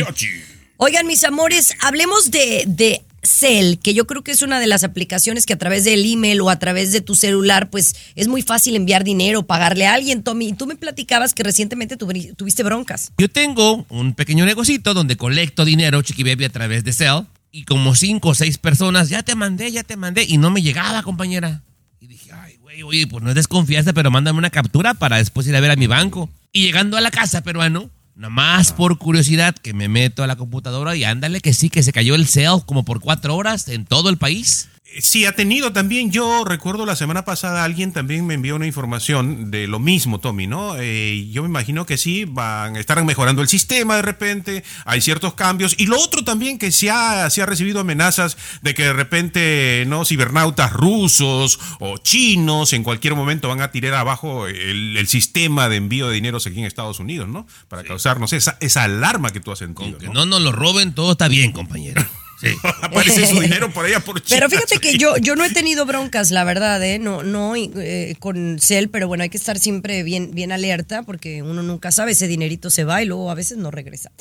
Oigan, 0.75 1.07
mis 1.07 1.23
amores, 1.23 1.73
hablemos 1.81 2.31
de, 2.31 2.63
de 2.67 3.01
Cell, 3.23 3.75
que 3.81 3.93
yo 3.93 4.07
creo 4.07 4.23
que 4.23 4.31
es 4.31 4.41
una 4.41 4.59
de 4.59 4.67
las 4.67 4.83
aplicaciones 4.83 5.45
que 5.45 5.53
a 5.53 5.57
través 5.57 5.83
del 5.83 6.05
email 6.05 6.41
o 6.41 6.49
a 6.49 6.59
través 6.59 6.91
de 6.91 7.01
tu 7.01 7.15
celular, 7.15 7.69
pues 7.69 7.95
es 8.15 8.27
muy 8.27 8.41
fácil 8.41 8.75
enviar 8.75 9.03
dinero, 9.03 9.43
pagarle 9.43 9.87
a 9.87 9.93
alguien, 9.93 10.23
Tommy. 10.23 10.49
Y 10.49 10.53
tú 10.53 10.65
me 10.67 10.75
platicabas 10.75 11.33
que 11.33 11.43
recientemente 11.43 11.97
tuvi- 11.97 12.35
tuviste 12.35 12.63
broncas. 12.63 13.11
Yo 13.17 13.29
tengo 13.29 13.85
un 13.89 14.13
pequeño 14.13 14.45
negocito 14.45 14.93
donde 14.93 15.17
colecto 15.17 15.65
dinero, 15.65 16.01
chiqui 16.01 16.23
baby, 16.23 16.45
a 16.45 16.49
través 16.49 16.83
de 16.83 16.93
Cell. 16.93 17.23
Y 17.51 17.63
como 17.63 17.95
cinco 17.95 18.29
o 18.29 18.35
seis 18.35 18.57
personas, 18.59 19.09
ya 19.09 19.23
te 19.23 19.33
mandé, 19.35 19.71
ya 19.71 19.83
te 19.83 19.97
mandé. 19.97 20.23
Y 20.23 20.37
no 20.37 20.51
me 20.51 20.61
llegaba, 20.61 21.01
compañera. 21.03 21.63
Y 21.99 22.07
dije, 22.07 22.31
ay, 22.31 22.57
güey, 22.57 22.83
oye, 22.83 23.07
pues 23.07 23.23
no 23.23 23.29
es 23.29 23.35
desconfianza, 23.35 23.91
pero 23.91 24.11
mándame 24.11 24.37
una 24.37 24.51
captura 24.51 24.93
para 24.93 25.17
después 25.17 25.47
ir 25.47 25.55
a 25.55 25.59
ver 25.59 25.71
a 25.71 25.75
mi 25.75 25.87
banco. 25.87 26.29
Y 26.53 26.63
llegando 26.63 26.95
a 26.95 27.01
la 27.01 27.11
casa, 27.11 27.41
peruano, 27.41 27.89
nomás 28.19 28.73
por 28.73 28.97
curiosidad, 28.97 29.55
que 29.55 29.73
me 29.73 29.87
meto 29.87 30.23
a 30.23 30.27
la 30.27 30.35
computadora 30.35 30.93
y 30.93 31.05
ándale 31.05 31.39
que 31.39 31.53
sí, 31.53 31.69
que 31.69 31.83
se 31.83 31.93
cayó 31.93 32.15
el 32.15 32.27
Cell 32.27 32.59
como 32.65 32.83
por 32.83 32.99
cuatro 32.99 33.35
horas 33.35 33.69
en 33.69 33.85
todo 33.85 34.09
el 34.09 34.17
país. 34.17 34.67
Sí, 34.97 35.25
ha 35.25 35.33
tenido 35.33 35.71
también. 35.71 36.11
Yo 36.11 36.43
recuerdo 36.45 36.85
la 36.85 36.95
semana 36.95 37.23
pasada 37.23 37.63
alguien 37.63 37.93
también 37.93 38.25
me 38.25 38.33
envió 38.33 38.55
una 38.55 38.65
información 38.65 39.51
de 39.51 39.67
lo 39.67 39.79
mismo, 39.79 40.19
Tommy, 40.19 40.47
¿no? 40.47 40.75
Eh, 40.77 41.27
yo 41.31 41.43
me 41.43 41.49
imagino 41.49 41.85
que 41.85 41.97
sí, 41.97 42.25
van, 42.25 42.75
estarán 42.75 43.05
mejorando 43.05 43.41
el 43.41 43.47
sistema 43.47 43.95
de 43.97 44.01
repente, 44.01 44.63
hay 44.85 45.01
ciertos 45.01 45.35
cambios. 45.35 45.75
Y 45.77 45.85
lo 45.85 45.99
otro 45.99 46.23
también 46.23 46.57
que 46.57 46.71
se 46.71 46.89
ha, 46.89 47.29
se 47.29 47.41
ha 47.41 47.45
recibido 47.45 47.79
amenazas 47.79 48.37
de 48.61 48.73
que 48.73 48.83
de 48.83 48.93
repente, 48.93 49.83
¿no? 49.87 50.05
Cibernautas 50.05 50.73
rusos 50.73 51.59
o 51.79 51.97
chinos 51.97 52.73
en 52.73 52.83
cualquier 52.83 53.15
momento 53.15 53.47
van 53.47 53.61
a 53.61 53.71
tirar 53.71 53.93
abajo 53.93 54.47
el, 54.47 54.97
el 54.97 55.07
sistema 55.07 55.69
de 55.69 55.75
envío 55.75 56.07
de 56.07 56.15
dineros 56.15 56.47
aquí 56.47 56.59
en 56.59 56.65
Estados 56.65 56.99
Unidos, 56.99 57.27
¿no? 57.27 57.45
Para 57.67 57.83
causarnos 57.83 58.33
esa, 58.33 58.57
esa 58.59 58.83
alarma 58.83 59.29
que 59.31 59.39
tú 59.39 59.51
has 59.51 59.59
sentido. 59.59 59.91
Con 59.91 59.99
que 59.99 60.07
¿no? 60.07 60.13
no 60.13 60.25
nos 60.25 60.41
lo 60.41 60.51
roben, 60.51 60.93
todo 60.93 61.11
está 61.11 61.27
bien, 61.27 61.51
compañero. 61.51 62.03
Sí. 62.39 62.47
Aparece 62.81 63.25
su 63.27 63.39
dinero 63.39 63.71
por 63.73 63.85
allá 63.85 63.99
por 63.99 64.21
Pero 64.21 64.47
China. 64.47 64.49
fíjate 64.49 64.79
que 64.79 64.97
yo, 64.97 65.17
yo 65.17 65.35
no 65.35 65.43
he 65.45 65.49
tenido 65.49 65.85
broncas, 65.85 66.31
la 66.31 66.43
verdad, 66.43 66.83
¿eh? 66.83 66.99
No, 66.99 67.23
no 67.23 67.55
eh, 67.55 68.15
con 68.19 68.59
Cell, 68.59 68.87
pero 68.89 69.07
bueno, 69.07 69.23
hay 69.23 69.29
que 69.29 69.37
estar 69.37 69.59
siempre 69.59 70.03
bien, 70.03 70.31
bien 70.33 70.51
alerta 70.51 71.03
porque 71.03 71.41
uno 71.41 71.63
nunca 71.63 71.91
sabe, 71.91 72.11
ese 72.11 72.27
dinerito 72.27 72.69
se 72.69 72.83
va 72.83 73.01
y 73.01 73.05
luego 73.05 73.29
a 73.31 73.35
veces 73.35 73.57
no 73.57 73.71
regresa. 73.71 74.11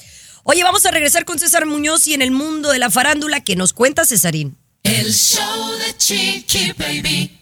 Oye, 0.44 0.62
vamos 0.62 0.84
a 0.86 0.90
regresar 0.90 1.24
con 1.24 1.38
César 1.38 1.66
Muñoz 1.66 2.06
y 2.06 2.14
en 2.14 2.22
el 2.22 2.30
mundo 2.30 2.70
de 2.70 2.78
la 2.78 2.90
farándula 2.90 3.42
que 3.42 3.56
nos 3.56 3.72
cuenta 3.72 4.04
Cesarín. 4.04 4.56
El 4.82 5.12
show 5.12 5.72
de 5.78 5.96
Chiqui 5.96 6.72
Baby. 6.78 7.37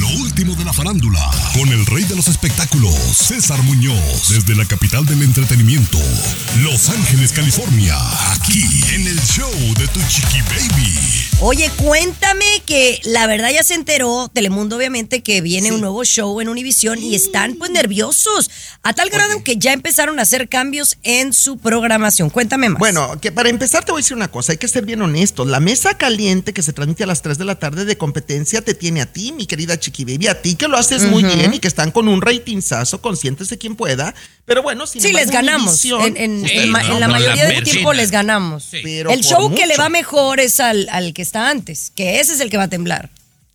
Lo 0.00 0.08
último 0.22 0.54
de 0.54 0.64
la 0.64 0.72
farándula, 0.72 1.20
con 1.52 1.68
el 1.68 1.84
rey 1.84 2.04
de 2.04 2.16
los 2.16 2.26
espectáculos, 2.26 2.94
César 2.94 3.62
Muñoz, 3.64 4.30
desde 4.30 4.56
la 4.56 4.64
capital 4.64 5.04
del 5.04 5.22
entretenimiento, 5.22 5.98
Los 6.62 6.88
Ángeles, 6.88 7.32
California, 7.32 7.98
aquí 8.32 8.64
en 8.94 9.06
el 9.06 9.20
show 9.20 9.52
de 9.78 9.86
tu 9.88 10.00
chiqui 10.08 10.40
baby. 10.40 10.98
Oye, 11.42 11.70
cuéntame 11.76 12.62
que 12.66 13.00
la 13.04 13.26
verdad 13.26 13.50
ya 13.50 13.62
se 13.62 13.74
enteró 13.74 14.28
Telemundo, 14.32 14.76
obviamente, 14.76 15.22
que 15.22 15.40
viene 15.40 15.72
un 15.72 15.80
nuevo 15.80 16.04
show 16.04 16.40
en 16.40 16.48
Univisión 16.48 16.98
y 16.98 17.14
están 17.14 17.54
pues 17.54 17.70
nerviosos, 17.70 18.50
a 18.82 18.92
tal 18.92 19.10
grado 19.10 19.42
que 19.42 19.56
ya 19.56 19.72
empezaron 19.72 20.18
a 20.18 20.22
hacer 20.22 20.48
cambios 20.48 20.96
en 21.02 21.32
su 21.32 21.58
programación. 21.58 22.30
Cuéntame 22.30 22.68
más. 22.70 22.78
Bueno, 22.78 23.18
que 23.20 23.32
para 23.32 23.48
empezar 23.48 23.84
te 23.84 23.92
voy 23.92 24.00
a 24.00 24.02
decir 24.02 24.16
una 24.16 24.28
cosa, 24.28 24.52
hay 24.52 24.58
que 24.58 24.68
ser 24.68 24.84
bien 24.84 25.02
honestos. 25.02 25.46
La 25.46 25.60
mesa 25.60 25.96
caliente 25.96 26.52
que 26.52 26.62
se 26.62 26.72
transmite 26.72 27.04
a 27.04 27.06
las 27.06 27.22
3 27.22 27.38
de 27.38 27.44
la 27.44 27.58
tarde 27.58 27.84
de 27.84 27.96
competencia 27.96 28.62
te 28.62 28.74
tiene 28.74 29.00
a 29.00 29.06
ti, 29.06 29.32
mi 29.32 29.46
querida 29.46 29.78
Chiqui 29.78 29.99
Baby, 30.04 30.26
a 30.28 30.40
ti 30.42 30.54
que 30.54 30.68
lo 30.68 30.76
haces 30.76 31.04
muy 31.04 31.22
bien 31.24 31.54
y 31.54 31.58
que 31.58 31.68
están 31.68 31.90
con 31.90 32.08
un 32.08 32.20
ratingazo, 32.22 33.00
consiéntese 33.00 33.58
quien 33.58 33.76
pueda. 33.76 34.14
Pero 34.44 34.62
bueno, 34.62 34.86
sin 34.86 35.00
Sí, 35.02 35.12
les 35.12 35.30
ganamos. 35.30 35.84
En, 35.84 36.16
en- 36.16 36.42
Ustedes 36.44 36.64
en 36.64 36.70
ma- 36.70 36.82
no, 36.82 36.94
en 36.94 37.00
la 37.00 37.08
mayoría 37.08 37.46
del 37.46 37.62
tiempo 37.64 37.92
les 37.92 38.10
ganamos. 38.10 38.68
Pero 38.82 39.10
el 39.10 39.22
show 39.22 39.54
que 39.54 39.66
le 39.66 39.76
va 39.76 39.88
mejor 39.88 40.40
es 40.40 40.60
al, 40.60 40.88
al 40.90 41.12
que 41.14 41.22
está 41.22 41.48
antes, 41.48 41.92
que 41.94 42.20
ese 42.20 42.32
es 42.34 42.40
el 42.40 42.50
que 42.50 42.56
va 42.56 42.64
a 42.64 42.68
temblar. 42.68 43.10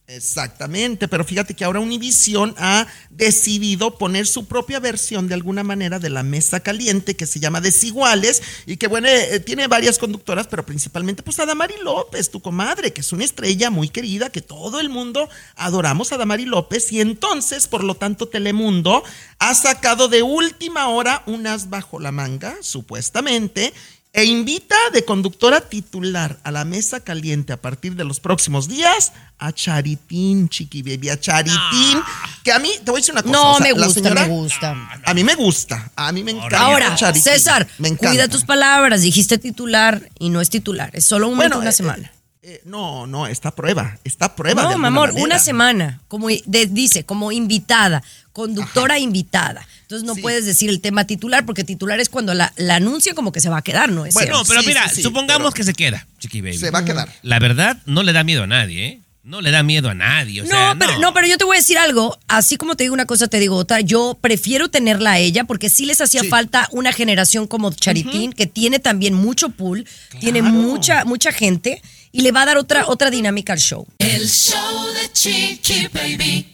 Exactamente, 0.07 1.07
pero 1.07 1.25
fíjate 1.25 1.55
que 1.55 1.65
ahora 1.65 1.79
Univision 1.79 2.53
ha 2.59 2.85
decidido 3.09 3.97
poner 3.97 4.27
su 4.27 4.45
propia 4.45 4.79
versión 4.79 5.27
de 5.27 5.33
alguna 5.33 5.63
manera 5.63 5.97
de 5.97 6.11
la 6.11 6.21
mesa 6.21 6.59
caliente 6.59 7.15
que 7.15 7.25
se 7.25 7.39
llama 7.39 7.59
Desiguales 7.59 8.43
y 8.67 8.77
que 8.77 8.85
bueno, 8.85 9.07
eh, 9.07 9.39
tiene 9.39 9.65
varias 9.65 9.97
conductoras, 9.97 10.45
pero 10.45 10.63
principalmente 10.63 11.23
pues 11.23 11.39
a 11.39 11.47
Damari 11.47 11.73
López, 11.81 12.29
tu 12.29 12.39
comadre, 12.39 12.93
que 12.93 13.01
es 13.01 13.11
una 13.13 13.23
estrella 13.23 13.71
muy 13.71 13.89
querida, 13.89 14.29
que 14.29 14.41
todo 14.41 14.79
el 14.79 14.89
mundo 14.89 15.27
adoramos 15.55 16.11
a 16.11 16.17
Damari 16.17 16.45
López 16.45 16.91
y 16.91 17.01
entonces, 17.01 17.65
por 17.67 17.83
lo 17.83 17.95
tanto, 17.95 18.27
Telemundo 18.27 19.03
ha 19.39 19.55
sacado 19.55 20.07
de 20.07 20.21
última 20.21 20.87
hora 20.89 21.23
unas 21.25 21.71
bajo 21.71 21.99
la 21.99 22.11
manga, 22.11 22.55
supuestamente, 22.61 23.73
E 24.17 24.23
invita 24.23 24.77
de 24.93 25.03
conductora 25.03 25.59
titular 25.59 26.39
a 26.45 26.49
la 26.49 26.63
mesa 26.63 27.01
caliente 27.01 27.51
a 27.51 27.57
partir 27.61 27.95
de 27.97 28.05
los 28.05 28.21
próximos 28.21 28.69
días 28.69 29.11
a 29.39 29.51
Charitín, 29.51 30.47
chiqui 30.47 30.81
baby, 30.83 31.09
a 31.09 31.19
Charitín. 31.19 32.01
Que 32.41 32.53
a 32.53 32.59
mí, 32.59 32.71
te 32.85 32.91
voy 32.91 32.99
a 32.99 33.01
decir 33.01 33.13
una 33.13 33.23
cosa. 33.23 33.33
No, 33.33 33.51
o 33.51 33.57
sea, 33.57 33.65
me 33.65 33.73
gusta, 33.73 33.93
señora- 33.93 34.21
me 34.21 34.27
gusta. 34.29 34.89
A 35.03 35.13
mí 35.13 35.25
me 35.25 35.35
gusta, 35.35 35.91
a 35.97 36.13
mí 36.13 36.23
me 36.23 36.31
encanta. 36.31 36.59
Ahora, 36.59 36.95
Charitín, 36.95 37.23
César, 37.23 37.67
me 37.77 37.89
encanta. 37.89 38.11
cuida 38.11 38.27
tus 38.29 38.45
palabras. 38.45 39.01
Dijiste 39.01 39.37
titular 39.37 40.09
y 40.17 40.29
no 40.29 40.39
es 40.39 40.49
titular. 40.49 40.91
Es 40.93 41.03
solo 41.03 41.27
un 41.27 41.35
Bueno, 41.35 41.59
una 41.59 41.71
eh, 41.71 41.73
semana. 41.73 42.09
Eh, 42.47 42.61
no, 42.63 43.07
no, 43.07 43.25
está 43.25 43.49
a 43.49 43.55
prueba, 43.55 43.97
está 44.03 44.25
a 44.25 44.35
prueba. 44.35 44.61
no, 44.61 44.69
de 44.69 44.77
mi 44.77 44.85
amor, 44.85 45.07
manera. 45.09 45.25
una 45.25 45.39
semana. 45.39 46.01
Como 46.07 46.27
de- 46.27 46.67
dice, 46.67 47.03
como 47.03 47.31
invitada, 47.31 48.03
conductora 48.33 48.99
invitada. 48.99 49.67
Entonces 49.81 50.05
no 50.05 50.13
Sí. 50.13 50.21
puedes 50.21 50.45
decir 50.45 50.69
el 50.69 50.79
tema 50.79 51.05
titular, 51.07 51.43
porque 51.45 51.63
titular 51.63 51.99
es 51.99 52.09
cuando 52.09 52.35
la, 52.35 52.53
la 52.57 52.75
anuncia 52.75 53.15
como 53.15 53.31
que 53.31 53.39
se 53.39 53.49
va 53.49 53.57
a 53.57 53.61
quedar, 53.63 53.89
¿no 53.91 54.05
es 54.05 54.13
Bueno, 54.13 54.35
cierto? 54.43 54.47
Pero 54.49 54.61
Sí, 54.61 54.67
mira, 54.67 54.87
sí, 54.89 55.01
supongamos 55.01 55.53
pero- 55.53 55.55
que 55.55 55.63
se 55.63 55.73
queda, 55.73 56.05
Chiqui 56.19 56.41
Baby. 56.41 56.57
Se 56.57 56.69
va 56.69 56.79
a 56.79 56.85
quedar. 56.85 57.09
La 57.23 57.39
verdad, 57.39 57.77
no 57.87 58.03
le 58.03 58.13
da 58.13 58.23
miedo 58.23 58.43
a 58.43 58.47
nadie, 58.47 58.85
¿eh? 58.85 59.01
No 59.23 59.41
le 59.41 59.49
da 59.49 59.63
miedo 59.63 59.89
a 59.89 59.95
nadie. 59.95 60.41
O 60.41 60.43
no, 60.45 60.51
sea, 60.51 60.75
pero, 60.77 60.99
no, 60.99 61.11
pero 61.15 61.25
yo 61.25 61.39
te 61.39 61.45
voy 61.45 61.57
a 61.57 61.59
decir 61.59 61.79
algo. 61.79 62.15
Así 62.27 62.57
como 62.57 62.75
te 62.75 62.83
digo 62.83 62.93
una 62.93 63.07
cosa, 63.07 63.27
te 63.27 63.39
digo 63.39 63.55
otra. 63.55 63.81
Yo 63.81 64.15
prefiero 64.21 64.69
tenerla 64.69 65.13
a 65.13 65.17
ella 65.17 65.45
porque 65.45 65.67
sí 65.71 65.87
les 65.87 65.99
hacía 65.99 66.21
Sí. 66.21 66.27
falta 66.27 66.69
una 66.71 66.93
generación 66.93 67.47
como 67.47 67.73
Charitín, 67.73 68.33
que 68.33 68.45
tiene 68.45 68.77
también 68.77 69.15
mucho 69.15 69.49
pool, 69.49 69.87
tiene 70.19 70.43
mucha, 70.43 71.05
mucha 71.05 71.31
gente 71.31 71.81
y 72.15 72.21
le 72.21 72.31
va 72.31 72.43
a 72.43 72.45
dar 72.45 72.57
otra, 72.57 72.87
otra 72.87 73.09
dinámica 73.11 73.51
al 73.51 73.59
show. 73.59 73.85
El 73.99 74.29
show 74.29 74.85
de 74.93 75.11
Chiqui 75.11 75.87
Baby. 75.93 76.47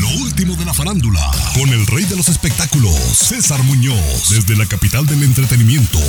Lo 0.00 0.08
último 0.22 0.56
de 0.56 0.64
la 0.64 0.72
farándula, 0.72 1.30
con 1.52 1.68
el 1.68 1.86
rey 1.86 2.04
de 2.04 2.16
los 2.16 2.30
espectáculos, 2.30 2.94
César 2.94 3.62
Muñoz, 3.64 4.30
desde 4.30 4.56
la 4.56 4.64
capital 4.64 5.06
del 5.06 5.22
entretenimiento, 5.22 6.00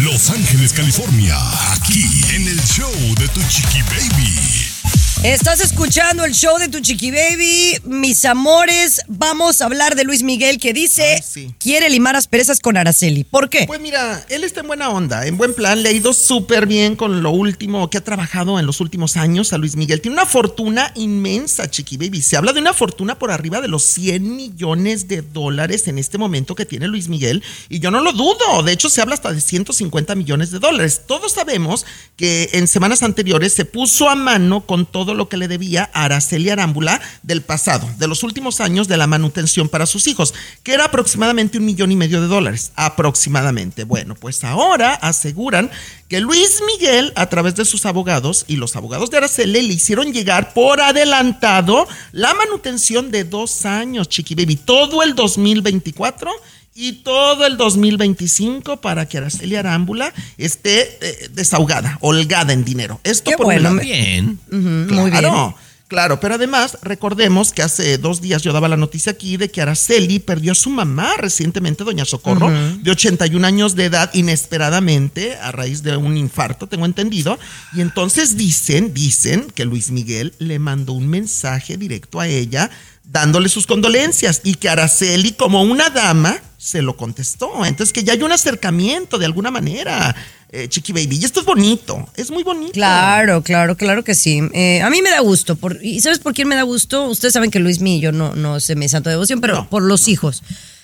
Los 0.00 0.28
Ángeles, 0.28 0.74
California, 0.74 1.38
aquí 1.72 2.04
en 2.34 2.46
el 2.46 2.60
show 2.64 2.92
de 3.18 3.28
Tu 3.28 3.40
Chiqui 3.48 3.80
Baby. 3.82 4.73
Estás 5.22 5.60
escuchando 5.60 6.26
el 6.26 6.34
show 6.34 6.58
de 6.58 6.68
tu 6.68 6.80
chiqui 6.80 7.10
baby, 7.10 7.78
mis 7.84 8.26
amores. 8.26 9.00
Vamos 9.08 9.62
a 9.62 9.64
hablar 9.64 9.94
de 9.94 10.04
Luis 10.04 10.22
Miguel 10.22 10.58
que 10.58 10.74
dice 10.74 11.14
Ay, 11.14 11.22
sí. 11.26 11.54
quiere 11.58 11.88
limar 11.88 12.14
asperezas 12.14 12.60
con 12.60 12.76
Araceli. 12.76 13.24
¿Por 13.24 13.48
qué? 13.48 13.64
Pues 13.66 13.80
mira, 13.80 14.22
él 14.28 14.44
está 14.44 14.60
en 14.60 14.66
buena 14.66 14.90
onda, 14.90 15.26
en 15.26 15.38
buen 15.38 15.54
plan, 15.54 15.82
le 15.82 15.88
ha 15.88 15.92
ido 15.92 16.12
súper 16.12 16.66
bien 16.66 16.94
con 16.94 17.22
lo 17.22 17.30
último 17.30 17.88
que 17.88 17.96
ha 17.96 18.04
trabajado 18.04 18.58
en 18.60 18.66
los 18.66 18.82
últimos 18.82 19.16
años 19.16 19.54
a 19.54 19.58
Luis 19.58 19.76
Miguel. 19.76 20.02
Tiene 20.02 20.14
una 20.18 20.26
fortuna 20.26 20.92
inmensa, 20.94 21.70
Chiqui 21.70 21.96
Baby. 21.96 22.20
Se 22.20 22.36
habla 22.36 22.52
de 22.52 22.60
una 22.60 22.74
fortuna 22.74 23.18
por 23.18 23.30
arriba 23.30 23.62
de 23.62 23.68
los 23.68 23.82
100 23.84 24.36
millones 24.36 25.08
de 25.08 25.22
dólares 25.22 25.88
en 25.88 25.96
este 25.96 26.18
momento 26.18 26.54
que 26.54 26.66
tiene 26.66 26.86
Luis 26.86 27.08
Miguel. 27.08 27.42
Y 27.70 27.78
yo 27.78 27.90
no 27.90 28.02
lo 28.02 28.12
dudo. 28.12 28.62
De 28.62 28.72
hecho, 28.72 28.90
se 28.90 29.00
habla 29.00 29.14
hasta 29.14 29.32
de 29.32 29.40
150 29.40 30.14
millones 30.16 30.50
de 30.50 30.58
dólares. 30.58 31.02
Todos 31.06 31.32
sabemos 31.32 31.86
que 32.16 32.50
en 32.52 32.68
semanas 32.68 33.02
anteriores 33.02 33.54
se 33.54 33.64
puso 33.64 34.10
a 34.10 34.14
mano 34.16 34.66
con 34.66 34.73
todo 34.84 35.14
lo 35.14 35.28
que 35.28 35.36
le 35.36 35.46
debía 35.46 35.90
a 35.94 36.04
Araceli 36.04 36.50
Arámbula 36.50 37.00
del 37.22 37.42
pasado, 37.42 37.88
de 37.98 38.08
los 38.08 38.24
últimos 38.24 38.60
años 38.60 38.88
de 38.88 38.96
la 38.96 39.06
manutención 39.06 39.68
para 39.68 39.86
sus 39.86 40.08
hijos, 40.08 40.34
que 40.64 40.74
era 40.74 40.86
aproximadamente 40.86 41.58
un 41.58 41.64
millón 41.64 41.92
y 41.92 41.96
medio 41.96 42.20
de 42.20 42.26
dólares. 42.26 42.72
Aproximadamente. 42.74 43.84
Bueno, 43.84 44.16
pues 44.16 44.42
ahora 44.42 44.94
aseguran 44.94 45.70
que 46.08 46.20
Luis 46.20 46.60
Miguel, 46.66 47.12
a 47.14 47.28
través 47.28 47.54
de 47.54 47.64
sus 47.64 47.86
abogados 47.86 48.44
y 48.48 48.56
los 48.56 48.74
abogados 48.76 49.10
de 49.10 49.18
Araceli, 49.18 49.62
le 49.62 49.74
hicieron 49.74 50.12
llegar 50.12 50.52
por 50.52 50.80
adelantado 50.80 51.86
la 52.12 52.34
manutención 52.34 53.10
de 53.10 53.24
dos 53.24 53.64
años, 53.64 54.08
Chiqui 54.08 54.34
Baby, 54.34 54.56
todo 54.56 55.02
el 55.02 55.14
2024 55.14 56.30
y 56.74 56.92
todo 57.04 57.46
el 57.46 57.56
2025 57.56 58.80
para 58.80 59.06
que 59.06 59.18
Araceli 59.18 59.56
Arámbula 59.56 60.12
esté 60.38 60.98
eh, 61.00 61.28
desahogada, 61.32 61.98
holgada 62.00 62.52
en 62.52 62.64
dinero. 62.64 63.00
Esto 63.04 63.30
Qué 63.30 63.36
por 63.36 63.46
un 63.46 63.52
bueno, 63.52 63.62
lado. 63.62 63.74
me- 63.76 63.82
Bien. 63.84 64.38
Muy 64.50 65.10
bien. 65.10 65.22
Claro, 65.22 65.56
claro, 65.86 66.18
pero 66.20 66.34
además 66.34 66.76
recordemos 66.82 67.52
que 67.52 67.62
hace 67.62 67.96
dos 67.98 68.20
días 68.20 68.42
yo 68.42 68.52
daba 68.52 68.68
la 68.68 68.76
noticia 68.76 69.12
aquí 69.12 69.36
de 69.36 69.50
que 69.50 69.62
Araceli 69.62 70.18
perdió 70.18 70.50
a 70.52 70.54
su 70.56 70.68
mamá 70.70 71.12
recientemente, 71.18 71.84
doña 71.84 72.04
Socorro, 72.04 72.50
de 72.50 72.90
81 72.90 73.46
años 73.46 73.76
de 73.76 73.84
edad, 73.84 74.10
inesperadamente, 74.12 75.36
a 75.36 75.52
raíz 75.52 75.82
de 75.82 75.96
un 75.96 76.16
infarto, 76.16 76.66
tengo 76.66 76.86
entendido. 76.86 77.38
Y 77.74 77.80
entonces 77.82 78.36
dicen, 78.36 78.92
dicen 78.94 79.46
que 79.54 79.64
Luis 79.64 79.90
Miguel 79.90 80.34
le 80.38 80.58
mandó 80.58 80.92
un 80.94 81.06
mensaje 81.06 81.76
directo 81.76 82.18
a 82.20 82.26
ella 82.28 82.70
dándole 83.04 83.48
sus 83.50 83.66
condolencias 83.66 84.40
y 84.44 84.54
que 84.54 84.68
Araceli, 84.70 85.32
como 85.32 85.62
una 85.62 85.90
dama, 85.90 86.38
se 86.64 86.80
lo 86.80 86.96
contestó. 86.96 87.66
Entonces 87.66 87.92
que 87.92 88.04
ya 88.04 88.14
hay 88.14 88.22
un 88.22 88.32
acercamiento 88.32 89.18
de 89.18 89.26
alguna 89.26 89.50
manera, 89.50 90.16
eh, 90.48 90.66
Chiqui 90.66 90.94
Baby. 90.94 91.18
Y 91.20 91.24
esto 91.26 91.40
es 91.40 91.46
bonito, 91.46 92.08
es 92.16 92.30
muy 92.30 92.42
bonito. 92.42 92.72
Claro, 92.72 93.42
claro, 93.42 93.76
claro 93.76 94.02
que 94.02 94.14
sí. 94.14 94.40
Eh, 94.54 94.80
a 94.80 94.88
mí 94.88 95.02
me 95.02 95.10
da 95.10 95.20
gusto. 95.20 95.56
Por, 95.56 95.84
¿Y 95.84 96.00
sabes 96.00 96.20
por 96.20 96.32
quién 96.32 96.48
me 96.48 96.54
da 96.56 96.62
gusto? 96.62 97.06
Ustedes 97.06 97.34
saben 97.34 97.50
que 97.50 97.58
Luis 97.58 97.80
y 97.82 98.00
yo 98.00 98.12
no, 98.12 98.34
no 98.34 98.60
se 98.60 98.76
me 98.76 98.88
santo 98.88 99.10
devoción, 99.10 99.42
pero 99.42 99.56
No, 99.56 99.68
por 99.68 99.82
los 99.82 100.08
hijos. 100.08 100.42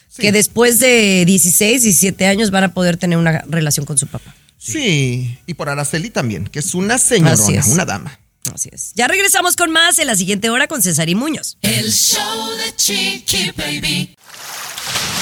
Sí. 0.09 0.21
Que 0.21 0.33
después 0.33 0.81
de 0.81 1.25
16, 1.25 1.83
17 1.83 2.27
años 2.27 2.51
van 2.51 2.65
a 2.65 2.75
poder 2.75 2.99
tener 2.99 3.17
una 3.17 3.43
relación 3.49 3.87
con 3.87 3.97
su 3.97 4.07
papá. 4.07 4.35
Sí. 4.59 5.39
y 5.47 5.55
por 5.55 5.71
Araceli 5.71 6.11
también, 6.11 6.47
que 6.47 6.59
es 6.59 6.75
una 6.75 6.99
señorona, 6.99 7.59
es. 7.59 7.69
una 7.69 7.87
dama. 7.87 8.21
Así 8.53 8.69
es. 8.71 8.93
Ya 8.97 9.09
regresamos 9.09 9.57
con 9.57 9.71
más 9.71 9.99
en 9.99 10.09
la 10.09 10.17
siguiente 10.17 10.51
hora 10.51 10.67
con 10.67 10.83
César 10.83 11.09
y 11.09 11.15
Muñoz. 11.15 11.57
El 11.63 11.91
show 11.91 12.51
de 12.57 12.77
Chiqui 12.77 13.53
Baby. 13.57 14.15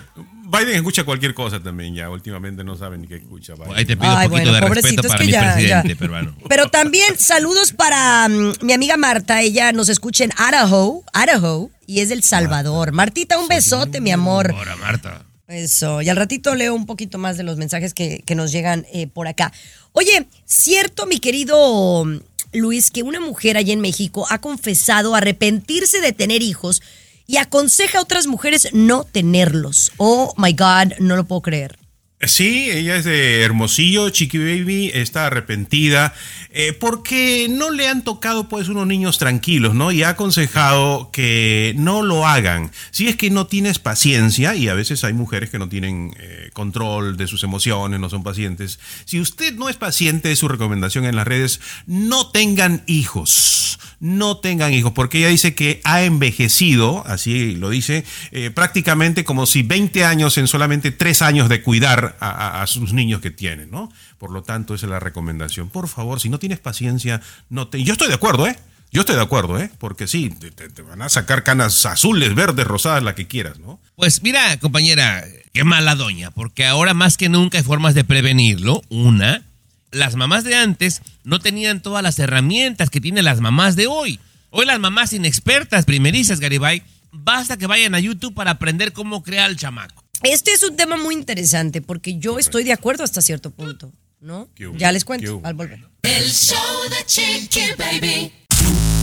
Biden 0.50 0.76
escucha 0.76 1.04
cualquier 1.04 1.34
cosa 1.34 1.60
también 1.60 1.94
ya. 1.94 2.08
Últimamente 2.10 2.64
no 2.64 2.76
saben 2.76 3.02
ni 3.02 3.06
qué 3.06 3.16
escucha. 3.16 3.54
Biden. 3.54 3.72
Ahí 3.74 3.84
te 3.84 3.96
pido 3.96 4.10
Ay, 4.10 4.26
un 4.26 4.32
poquito 4.32 4.50
bueno, 4.50 4.52
de 4.52 4.60
pobrecito, 4.68 5.02
respeto 5.02 5.06
es 5.06 5.08
para 5.12 5.18
que 5.18 5.26
mi 5.26 5.32
ya- 5.32 5.52
presidente 5.54 5.88
ya. 5.88 5.94
peruano. 5.96 6.34
Pero 6.48 6.68
también 6.70 7.18
saludos 7.18 7.72
para 7.72 8.28
mm, 8.28 8.52
mi 8.62 8.72
amiga 8.72 8.96
Marta. 8.96 9.42
Ella 9.42 9.72
nos 9.72 9.88
escucha 9.88 10.24
en 10.24 10.32
Idaho, 10.38 11.04
Idaho, 11.14 11.70
y 11.86 12.00
es 12.00 12.08
del 12.08 12.22
Salvador. 12.22 12.92
Martita, 12.92 13.38
un 13.38 13.48
besote, 13.48 14.00
mi 14.00 14.10
amor. 14.10 14.52
Ahora, 14.52 14.76
Marta. 14.76 15.24
Eso, 15.48 16.02
y 16.02 16.08
al 16.10 16.16
ratito 16.16 16.54
leo 16.54 16.74
un 16.74 16.84
poquito 16.84 17.16
más 17.18 17.36
de 17.38 17.42
los 17.42 17.56
mensajes 17.56 17.94
que, 17.94 18.22
que 18.26 18.34
nos 18.34 18.52
llegan 18.52 18.86
eh, 18.92 19.06
por 19.06 19.28
acá. 19.28 19.50
Oye, 19.92 20.26
cierto, 20.44 21.06
mi 21.06 21.18
querido 21.20 22.04
mm, 22.04 22.18
Luis, 22.52 22.90
que 22.90 23.02
una 23.02 23.20
mujer 23.20 23.56
allá 23.56 23.72
en 23.72 23.80
México 23.80 24.26
ha 24.30 24.40
confesado 24.40 25.14
arrepentirse 25.14 26.00
de 26.00 26.12
tener 26.12 26.42
hijos 26.42 26.82
y 27.28 27.36
aconseja 27.36 27.98
a 27.98 28.02
otras 28.02 28.26
mujeres 28.26 28.70
no 28.72 29.04
tenerlos. 29.04 29.92
Oh 29.98 30.34
my 30.36 30.52
God, 30.54 30.94
no 30.98 31.14
lo 31.14 31.24
puedo 31.24 31.42
creer. 31.42 31.78
Sí, 32.20 32.68
ella 32.72 32.96
es 32.96 33.04
de 33.04 33.42
Hermosillo, 33.42 34.10
Chiqui 34.10 34.38
Baby, 34.38 34.90
está 34.92 35.26
arrepentida 35.26 36.12
eh, 36.50 36.72
porque 36.72 37.46
no 37.48 37.70
le 37.70 37.86
han 37.86 38.02
tocado 38.02 38.48
pues 38.48 38.68
unos 38.68 38.88
niños 38.88 39.18
tranquilos, 39.18 39.76
¿no? 39.76 39.92
Y 39.92 40.02
ha 40.02 40.10
aconsejado 40.10 41.12
que 41.12 41.74
no 41.76 42.02
lo 42.02 42.26
hagan. 42.26 42.72
Si 42.90 43.06
es 43.06 43.14
que 43.14 43.30
no 43.30 43.46
tienes 43.46 43.78
paciencia, 43.78 44.56
y 44.56 44.68
a 44.68 44.74
veces 44.74 45.04
hay 45.04 45.12
mujeres 45.12 45.50
que 45.50 45.60
no 45.60 45.68
tienen 45.68 46.12
eh, 46.18 46.50
control 46.54 47.16
de 47.16 47.28
sus 47.28 47.44
emociones, 47.44 48.00
no 48.00 48.10
son 48.10 48.24
pacientes. 48.24 48.80
Si 49.04 49.20
usted 49.20 49.54
no 49.54 49.68
es 49.68 49.76
paciente, 49.76 50.34
su 50.34 50.48
recomendación 50.48 51.04
en 51.04 51.14
las 51.14 51.28
redes, 51.28 51.60
no 51.86 52.30
tengan 52.30 52.82
hijos. 52.86 53.78
No 54.00 54.38
tengan 54.38 54.72
hijos, 54.72 54.92
porque 54.92 55.18
ella 55.18 55.28
dice 55.28 55.56
que 55.56 55.80
ha 55.82 56.02
envejecido, 56.02 57.02
así 57.06 57.56
lo 57.56 57.68
dice, 57.68 58.04
eh, 58.30 58.50
prácticamente 58.50 59.24
como 59.24 59.44
si 59.44 59.62
20 59.62 60.04
años 60.04 60.38
en 60.38 60.46
solamente 60.46 60.92
3 60.92 61.22
años 61.22 61.48
de 61.48 61.62
cuidar 61.62 62.07
a, 62.20 62.66
sus 62.66 62.92
niños 62.92 63.20
que 63.20 63.30
tiene, 63.30 63.66
¿no? 63.66 63.92
Por 64.18 64.30
lo 64.30 64.42
tanto, 64.42 64.74
esa 64.74 64.86
es 64.86 64.90
la 64.90 65.00
recomendación. 65.00 65.68
Por 65.68 65.88
favor, 65.88 66.20
si 66.20 66.28
no 66.28 66.38
tienes 66.38 66.58
paciencia, 66.58 67.20
no 67.48 67.68
te... 67.68 67.82
Yo 67.82 67.92
estoy 67.92 68.08
de 68.08 68.14
acuerdo, 68.14 68.46
¿eh? 68.46 68.58
Yo 68.90 69.02
estoy 69.02 69.16
de 69.16 69.22
acuerdo, 69.22 69.60
¿eh? 69.60 69.70
Porque 69.78 70.06
sí, 70.06 70.30
te 70.30 70.82
van 70.82 71.02
a 71.02 71.08
sacar 71.08 71.44
canas 71.44 71.84
azules, 71.84 72.34
verdes, 72.34 72.66
rosadas, 72.66 73.02
la 73.02 73.14
que 73.14 73.26
quieras, 73.26 73.58
¿no? 73.58 73.80
Pues 73.96 74.22
mira, 74.22 74.58
compañera, 74.58 75.24
qué 75.52 75.62
mala 75.64 75.94
doña, 75.94 76.30
porque 76.30 76.66
ahora 76.66 76.94
más 76.94 77.18
que 77.18 77.28
nunca 77.28 77.58
hay 77.58 77.64
formas 77.64 77.94
de 77.94 78.04
prevenirlo. 78.04 78.82
Una, 78.88 79.42
las 79.90 80.16
mamás 80.16 80.44
de 80.44 80.56
antes 80.56 81.02
no 81.24 81.38
tenían 81.38 81.82
todas 81.82 82.02
las 82.02 82.18
herramientas 82.18 82.88
que 82.88 83.00
tienen 83.00 83.24
las 83.24 83.40
mamás 83.40 83.76
de 83.76 83.86
hoy. 83.86 84.20
Hoy 84.50 84.64
las 84.64 84.78
mamás 84.78 85.12
inexpertas, 85.12 85.84
primerizas, 85.84 86.40
Garibay, 86.40 86.82
basta 87.12 87.58
que 87.58 87.66
vayan 87.66 87.94
a 87.94 88.00
YouTube 88.00 88.34
para 88.34 88.52
aprender 88.52 88.92
cómo 88.92 89.22
crear 89.22 89.50
el 89.50 89.56
chamaco. 89.56 90.07
Este 90.22 90.52
es 90.52 90.62
un 90.64 90.76
tema 90.76 90.96
muy 90.96 91.14
interesante 91.14 91.80
porque 91.80 92.18
yo 92.18 92.38
estoy 92.38 92.64
de 92.64 92.72
acuerdo 92.72 93.04
hasta 93.04 93.22
cierto 93.22 93.50
punto, 93.50 93.92
¿no? 94.20 94.48
Ya 94.76 94.90
les 94.90 95.04
cuento 95.04 95.40
al 95.44 95.54
volver. 95.54 95.80
El 96.02 96.30
show 96.30 96.58
de 96.90 97.06
Chiqui 97.06 97.60
Baby. 97.78 98.32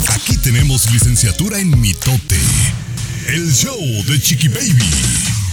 Aquí 0.10 0.38
tenemos 0.38 0.92
licenciatura 0.92 1.60
en 1.60 1.80
mitote. 1.80 2.38
El 3.30 3.50
show 3.52 3.80
de 4.08 4.20
Chiqui 4.20 4.50
Baby. 4.50 4.92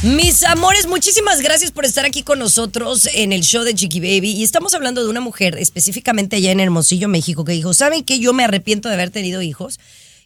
Mis 0.03 0.43
amores, 0.43 0.89
muchísimas 0.89 1.41
gracias 1.41 1.71
por 1.71 1.85
estar 1.85 2.05
aquí 2.05 2.25
con 2.25 2.41
nosotros 2.41 3.09
en 3.15 3.33
el 3.33 3.43
show 3.43 3.63
de 3.63 3.73
Chiqui 3.73 4.01
Baby. 4.01 4.33
Y 4.33 4.43
estamos 4.43 4.75
hablando 4.75 5.05
de 5.05 5.11
una 5.11 5.21
mujer, 5.21 5.57
específicamente 5.59 6.37
allá 6.37 6.51
en 6.51 6.59
Hermosillo, 6.59 7.07
México, 7.09 7.45
que 7.45 7.53
dijo, 7.53 7.73
¿saben 7.73 8.03
qué? 8.03 8.19
Yo 8.19 8.33
me 8.33 8.43
arrepiento 8.43 8.89
de 8.89 8.95
haber 8.95 9.11
tenido 9.11 9.43
hijos 9.43 9.79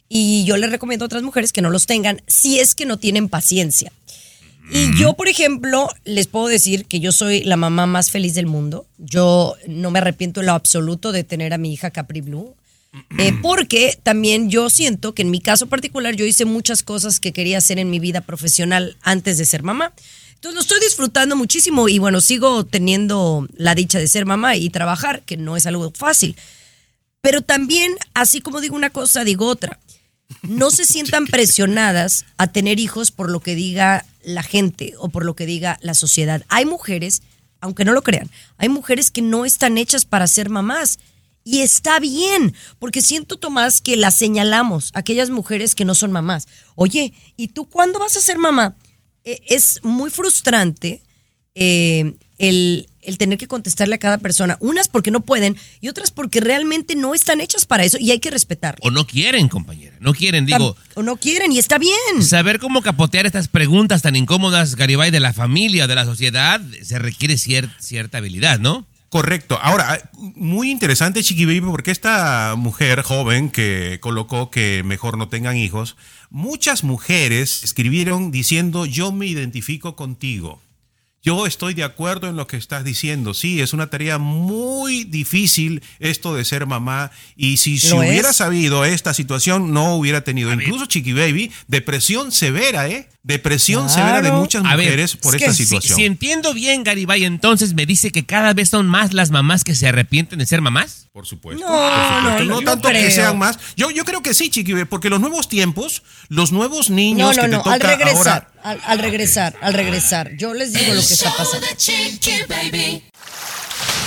y 0.09 0.45
yo 0.45 0.57
les 0.57 0.71
recomiendo 0.71 1.05
a 1.05 1.07
otras 1.07 1.21
mujeres 1.21 1.53
que 1.53 1.61
no 1.61 1.69
los 1.69 1.85
tengan 1.85 2.23
si 2.25 2.59
es 2.59 2.73
que 2.73 2.87
no 2.87 2.97
tienen 2.97 3.29
paciencia. 3.29 3.91
Y 4.69 4.97
yo, 4.99 5.13
por 5.13 5.27
ejemplo, 5.27 5.89
les 6.03 6.27
puedo 6.27 6.47
decir 6.47 6.85
que 6.85 6.99
yo 6.99 7.11
soy 7.11 7.43
la 7.43 7.55
mamá 7.55 7.85
más 7.85 8.11
feliz 8.11 8.33
del 8.33 8.47
mundo. 8.47 8.85
Yo 8.97 9.55
no 9.67 9.91
me 9.91 9.99
arrepiento 9.99 10.41
en 10.41 10.47
lo 10.47 10.53
absoluto 10.53 11.11
de 11.11 11.23
tener 11.23 11.53
a 11.53 11.57
mi 11.57 11.73
hija 11.73 11.91
Capri 11.91 12.21
Blue. 12.21 12.55
Eh, 13.19 13.33
porque 13.41 13.97
también 14.01 14.49
yo 14.49 14.69
siento 14.69 15.13
que 15.13 15.21
en 15.21 15.29
mi 15.29 15.39
caso 15.39 15.67
particular 15.67 16.15
yo 16.15 16.25
hice 16.25 16.45
muchas 16.45 16.83
cosas 16.83 17.19
que 17.19 17.31
quería 17.31 17.59
hacer 17.59 17.79
en 17.79 17.89
mi 17.89 17.99
vida 17.99 18.21
profesional 18.21 18.97
antes 19.01 19.37
de 19.37 19.45
ser 19.45 19.63
mamá. 19.63 19.93
Entonces 20.33 20.55
lo 20.55 20.61
estoy 20.61 20.79
disfrutando 20.79 21.35
muchísimo 21.35 21.89
y 21.89 21.99
bueno, 21.99 22.21
sigo 22.21 22.65
teniendo 22.65 23.47
la 23.55 23.75
dicha 23.75 23.99
de 23.99 24.07
ser 24.07 24.25
mamá 24.25 24.55
y 24.55 24.69
trabajar, 24.69 25.23
que 25.23 25.37
no 25.37 25.57
es 25.57 25.65
algo 25.65 25.91
fácil. 25.91 26.35
Pero 27.21 27.41
también, 27.41 27.95
así 28.13 28.41
como 28.41 28.61
digo 28.61 28.75
una 28.75 28.89
cosa, 28.89 29.23
digo 29.23 29.47
otra. 29.47 29.79
No 30.41 30.71
se 30.71 30.85
sientan 30.85 31.25
presionadas 31.25 32.25
a 32.37 32.47
tener 32.47 32.79
hijos 32.79 33.11
por 33.11 33.29
lo 33.29 33.39
que 33.39 33.55
diga 33.55 34.05
la 34.23 34.43
gente 34.43 34.93
o 34.97 35.09
por 35.09 35.25
lo 35.25 35.35
que 35.35 35.45
diga 35.45 35.79
la 35.81 35.93
sociedad. 35.93 36.43
Hay 36.49 36.65
mujeres, 36.65 37.21
aunque 37.61 37.85
no 37.85 37.93
lo 37.93 38.01
crean, 38.01 38.29
hay 38.57 38.69
mujeres 38.69 39.09
que 39.09 39.21
no 39.21 39.45
están 39.45 39.77
hechas 39.77 40.05
para 40.05 40.27
ser 40.27 40.49
mamás. 40.49 40.99
Y 41.43 41.61
está 41.61 41.99
bien, 42.01 42.53
porque 42.77 43.01
siento, 43.01 43.37
Tomás, 43.37 43.79
que 43.79 43.95
las 43.95 44.15
señalamos, 44.15 44.91
aquellas 44.93 45.29
mujeres 45.29 45.75
que 45.75 45.85
no 45.85 45.95
son 45.95 46.11
mamás. 46.11 46.45
Oye, 46.75 47.13
¿y 47.37 47.47
tú 47.47 47.69
cuándo 47.69 47.99
vas 47.99 48.17
a 48.17 48.21
ser 48.21 48.37
mamá? 48.37 48.75
Eh, 49.23 49.39
es 49.47 49.79
muy 49.81 50.09
frustrante 50.09 51.01
eh, 51.55 52.15
el, 52.37 52.89
el 53.07 53.17
tener 53.17 53.39
que 53.39 53.47
contestarle 53.47 53.95
a 53.95 53.97
cada 53.97 54.19
persona. 54.19 54.57
Unas 54.59 54.87
porque 54.87 55.09
no 55.09 55.21
pueden 55.21 55.57
y 55.81 55.87
otras 55.87 56.11
porque 56.11 56.39
realmente 56.39 56.95
no 56.95 57.15
están 57.15 57.41
hechas 57.41 57.65
para 57.65 57.83
eso 57.83 57.97
y 57.99 58.11
hay 58.11 58.19
que 58.19 58.29
respetarlo. 58.29 58.79
O 58.83 58.91
no 58.91 59.07
quieren, 59.07 59.47
compañera. 59.47 59.95
No 59.99 60.13
quieren, 60.13 60.45
digo. 60.45 60.75
O 60.93 61.01
no 61.01 61.17
quieren 61.17 61.51
y 61.51 61.57
está 61.57 61.77
bien. 61.79 62.21
Saber 62.21 62.59
cómo 62.59 62.81
capotear 62.81 63.25
estas 63.25 63.47
preguntas 63.47 64.01
tan 64.03 64.15
incómodas, 64.15 64.75
Garibay, 64.75 65.09
de 65.09 65.19
la 65.19 65.33
familia 65.33 65.85
o 65.85 65.87
de 65.87 65.95
la 65.95 66.05
sociedad, 66.05 66.61
se 66.83 66.99
requiere 66.99 67.35
cier- 67.35 67.73
cierta 67.79 68.19
habilidad, 68.19 68.59
¿no? 68.59 68.85
Correcto. 69.09 69.57
Ahora, 69.61 70.11
muy 70.35 70.69
interesante, 70.69 71.23
Chiqui 71.23 71.45
Baby, 71.45 71.61
porque 71.61 71.91
esta 71.91 72.55
mujer 72.57 73.03
joven 73.03 73.49
que 73.49 73.99
colocó 74.01 74.51
que 74.51 74.83
mejor 74.83 75.17
no 75.17 75.29
tengan 75.29 75.55
hijos, 75.55 75.95
muchas 76.29 76.83
mujeres 76.83 77.63
escribieron 77.63 78.31
diciendo, 78.31 78.85
yo 78.85 79.13
me 79.13 79.25
identifico 79.27 79.95
contigo. 79.95 80.61
Yo 81.27 81.45
estoy 81.45 81.73
de 81.73 81.83
acuerdo 81.83 82.29
en 82.29 82.37
lo 82.37 82.47
que 82.47 82.55
estás 82.55 82.85
diciendo. 82.85 83.33
Sí, 83.33 83.59
es 83.59 83.73
una 83.73 83.87
tarea 83.87 84.17
muy 84.17 85.03
difícil 85.03 85.83
esto 85.99 86.33
de 86.33 86.45
ser 86.45 86.65
mamá. 86.67 87.11
Y 87.35 87.57
si, 87.57 87.79
si 87.79 87.87
es. 87.87 87.93
hubiera 87.93 88.31
sabido 88.31 88.85
esta 88.85 89.13
situación, 89.13 89.73
no 89.73 89.95
hubiera 89.95 90.21
tenido, 90.21 90.53
incluso 90.53 90.85
Chiqui 90.85 91.11
Baby, 91.11 91.51
depresión 91.67 92.31
severa, 92.31 92.87
¿eh? 92.87 93.09
Depresión 93.23 93.89
severa 93.89 94.21
de 94.21 94.31
muchas 94.31 94.63
ver, 94.63 94.77
mujeres 94.77 95.17
por 95.17 95.35
es 95.35 95.41
esta 95.41 95.53
si- 95.53 95.65
situación. 95.65 95.97
Si, 95.97 96.05
entiendo 96.05 96.53
bien, 96.53 96.85
Garibay, 96.85 97.25
entonces 97.25 97.73
me 97.73 97.85
dice 97.85 98.09
que 98.11 98.25
cada 98.25 98.53
vez 98.53 98.69
son 98.69 98.87
más 98.87 99.11
las 99.13 99.29
mamás 99.29 99.65
que 99.65 99.75
se 99.75 99.85
arrepienten 99.85 100.39
de 100.39 100.45
ser 100.45 100.61
mamás. 100.61 101.09
Por 101.11 101.25
supuesto. 101.25 101.61
No, 101.67 101.73
por 101.73 101.89
supuesto. 101.89 102.43
no, 102.45 102.61
no 102.61 102.61
tanto 102.61 102.87
que 102.87 103.11
sean 103.11 103.37
más. 103.37 103.59
Yo, 103.75 103.91
yo 103.91 104.05
creo 104.05 104.21
que 104.21 104.33
sí, 104.33 104.49
Chiqui, 104.49 104.85
porque 104.85 105.09
los 105.09 105.19
nuevos 105.19 105.49
tiempos, 105.49 106.03
los 106.29 106.53
nuevos 106.53 106.89
niños 106.89 107.35
No, 107.35 107.41
no, 107.41 107.41
que 107.41 107.47
no, 107.57 107.63
te 107.63 107.69
al 107.69 107.79
toca 107.81 107.95
regresar, 107.97 108.47
ahora. 108.53 108.56
Al, 108.69 108.81
al 108.85 108.99
regresar, 108.99 109.55
al 109.61 109.73
regresar. 109.73 110.35
Yo 110.37 110.53
les 110.53 110.73
digo 110.73 110.93
lo 110.93 111.01
que 111.05 111.13
está 111.13 111.29
Show 111.29 111.37
pasando. 111.37 111.67
de 111.67 111.75
Chiqui 111.75 112.31
Baby. 112.47 113.03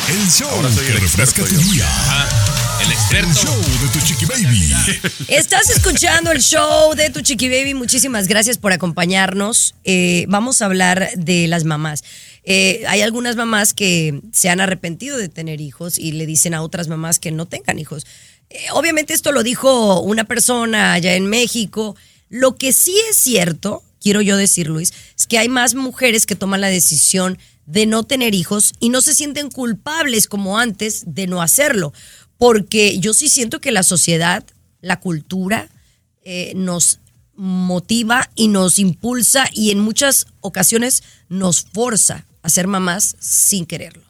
El 0.09 0.31
show 0.31 0.49
Ahora 0.51 0.71
soy 0.73 0.85
que 0.87 0.93
el 0.93 1.01
refresca 1.01 1.43
experto 1.43 1.45
tu 1.45 1.73
día. 1.73 1.87
El 2.81 3.35
show 3.35 3.55
de 3.57 3.89
tu 3.93 4.01
chiqui 4.07 4.25
baby. 4.25 4.73
Estás 5.29 5.69
escuchando 5.71 6.33
el 6.33 6.41
show 6.41 6.95
de 6.95 7.11
Tu 7.11 7.21
Chiqui 7.21 7.49
Baby. 7.49 7.75
Muchísimas 7.75 8.27
gracias 8.27 8.57
por 8.57 8.73
acompañarnos. 8.73 9.75
Eh, 9.85 10.25
vamos 10.29 10.63
a 10.63 10.65
hablar 10.65 11.11
de 11.17 11.47
las 11.47 11.65
mamás. 11.65 12.03
Eh, 12.45 12.83
hay 12.89 13.03
algunas 13.03 13.37
mamás 13.37 13.75
que 13.75 14.21
se 14.33 14.49
han 14.49 14.61
arrepentido 14.61 15.19
de 15.19 15.29
tener 15.29 15.61
hijos 15.61 15.99
y 15.99 16.13
le 16.13 16.25
dicen 16.27 16.55
a 16.55 16.63
otras 16.63 16.89
mamás 16.89 17.19
que 17.19 17.31
no 17.31 17.47
tengan 17.47 17.79
hijos. 17.79 18.07
Eh, 18.49 18.59
obviamente 18.73 19.13
esto 19.13 19.31
lo 19.31 19.43
dijo 19.43 20.01
una 20.01 20.25
persona 20.25 20.95
allá 20.95 21.15
en 21.15 21.27
México. 21.27 21.97
Lo 22.31 22.57
que 22.57 22.73
sí 22.73 22.95
es 23.11 23.17
cierto, 23.17 23.83
quiero 24.01 24.21
yo 24.21 24.37
decir, 24.37 24.69
Luis, 24.69 24.93
es 25.17 25.27
que 25.27 25.39
hay 25.39 25.49
más 25.49 25.75
mujeres 25.75 26.27
que 26.27 26.37
toman 26.37 26.61
la 26.61 26.69
decisión 26.69 27.39
de 27.67 27.87
no 27.87 28.03
tener 28.03 28.35
hijos 28.35 28.73
y 28.81 28.89
no 28.89 29.01
se 29.01 29.15
sienten 29.15 29.51
culpables 29.51 30.27
como 30.27 30.59
antes 30.59 31.05
de 31.07 31.27
no 31.27 31.41
hacerlo. 31.43 31.93
Porque 32.37 32.99
yo 32.99 33.15
sí 33.15 33.29
siento 33.29 33.61
que 33.61 33.71
la 33.71 33.83
sociedad, 33.83 34.45
la 34.81 34.99
cultura, 34.99 35.69
eh, 36.23 36.53
nos 36.57 37.01
motiva 37.35 38.29
y 38.35 38.49
nos 38.49 38.79
impulsa 38.79 39.49
y 39.53 39.71
en 39.71 39.81
muchas 39.81 40.27
ocasiones 40.41 41.03
nos 41.29 41.63
forza 41.63 42.27
a 42.43 42.49
ser 42.51 42.67
mamás 42.67 43.17
sin 43.21 43.67
quererlo. 43.67 44.03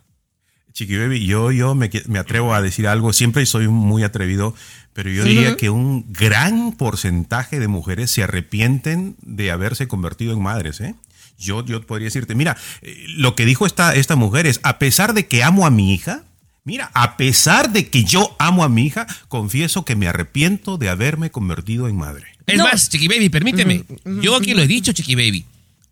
Chiqui 0.72 0.96
Baby, 0.96 1.26
yo, 1.26 1.53
yo 1.53 1.74
me, 1.74 1.90
me 2.07 2.18
atrevo 2.18 2.55
a 2.55 2.62
decir 2.62 2.87
algo, 2.87 3.12
siempre 3.12 3.44
soy 3.46 3.68
muy 3.68 4.03
atrevido, 4.03 4.55
pero 4.92 5.11
yo 5.11 5.24
diría 5.24 5.57
que 5.57 5.70
un 5.70 6.12
gran 6.12 6.72
porcentaje 6.72 7.59
de 7.61 7.68
mujeres 7.68 8.11
se 8.11 8.22
arrepienten 8.22 9.16
de 9.22 9.50
haberse 9.50 9.88
convertido 9.88 10.33
en 10.33 10.42
madres, 10.42 10.81
¿eh? 10.81 10.94
Yo, 11.38 11.64
yo 11.64 11.81
podría 11.87 12.07
decirte, 12.07 12.35
mira, 12.35 12.57
eh, 12.83 13.05
lo 13.16 13.35
que 13.35 13.46
dijo 13.46 13.64
esta, 13.66 13.94
esta 13.94 14.16
mujer 14.16 14.46
es, 14.46 14.61
a 14.62 14.79
pesar 14.79 15.14
de 15.14 15.26
que 15.26 15.42
amo 15.42 15.64
a 15.66 15.70
mi 15.70 15.94
hija, 15.94 16.24
mira, 16.64 16.90
a 16.92 17.16
pesar 17.16 17.72
de 17.72 17.88
que 17.88 18.05
yo 18.05 18.37
amo 18.38 18.62
a 18.62 18.68
mi 18.68 18.85
hija, 18.85 19.07
confieso 19.29 19.85
que 19.85 19.96
me 19.96 20.07
arrepiento 20.07 20.76
de 20.76 20.90
haberme 20.90 21.31
convertido 21.31 21.88
en 21.88 21.96
madre. 21.96 22.26
Es 22.46 22.59
No. 22.59 22.64
más, 22.64 22.90
Chiqui 22.90 23.09
Baby, 23.09 23.31
permíteme. 23.31 23.85
Yo 24.20 24.37
aquí 24.37 24.53
lo 24.55 24.62
he 24.62 24.66
dicho, 24.66 24.92
Chiqui 24.92 25.14
Baby. 25.14 25.44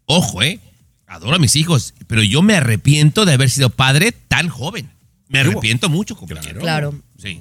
Ojo, 0.07 0.43
¿eh? 0.43 0.61
Adoro 1.07 1.37
a 1.37 1.39
mis 1.39 1.57
hijos, 1.57 1.95
pero 2.07 2.23
yo 2.23 2.43
me 2.43 2.55
arrepiento 2.55 3.25
de 3.25 3.33
haber 3.33 3.49
sido 3.49 3.71
padre 3.71 4.13
tan 4.13 4.49
joven. 4.49 4.91
Me 5.29 5.41
arrepiento 5.41 5.89
mucho, 5.89 6.17
compañero. 6.17 6.61
Claro. 6.61 6.95
Sí. 7.17 7.41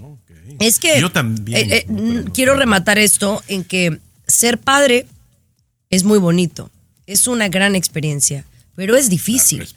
Es 0.60 0.80
que 0.80 1.00
Yo 1.00 1.12
también, 1.12 1.72
eh, 1.72 1.78
eh, 1.78 1.86
no 1.88 2.32
quiero 2.34 2.56
rematar 2.56 2.98
esto 2.98 3.44
en 3.48 3.64
que 3.64 4.00
ser 4.28 4.58
padre 4.58 5.08
es 5.90 6.04
muy 6.04 6.20
bonito, 6.20 6.70
es 7.06 7.28
una 7.28 7.48
gran 7.48 7.76
experiencia, 7.76 8.46
pero 8.76 8.96
es 8.96 9.10
difícil, 9.10 9.68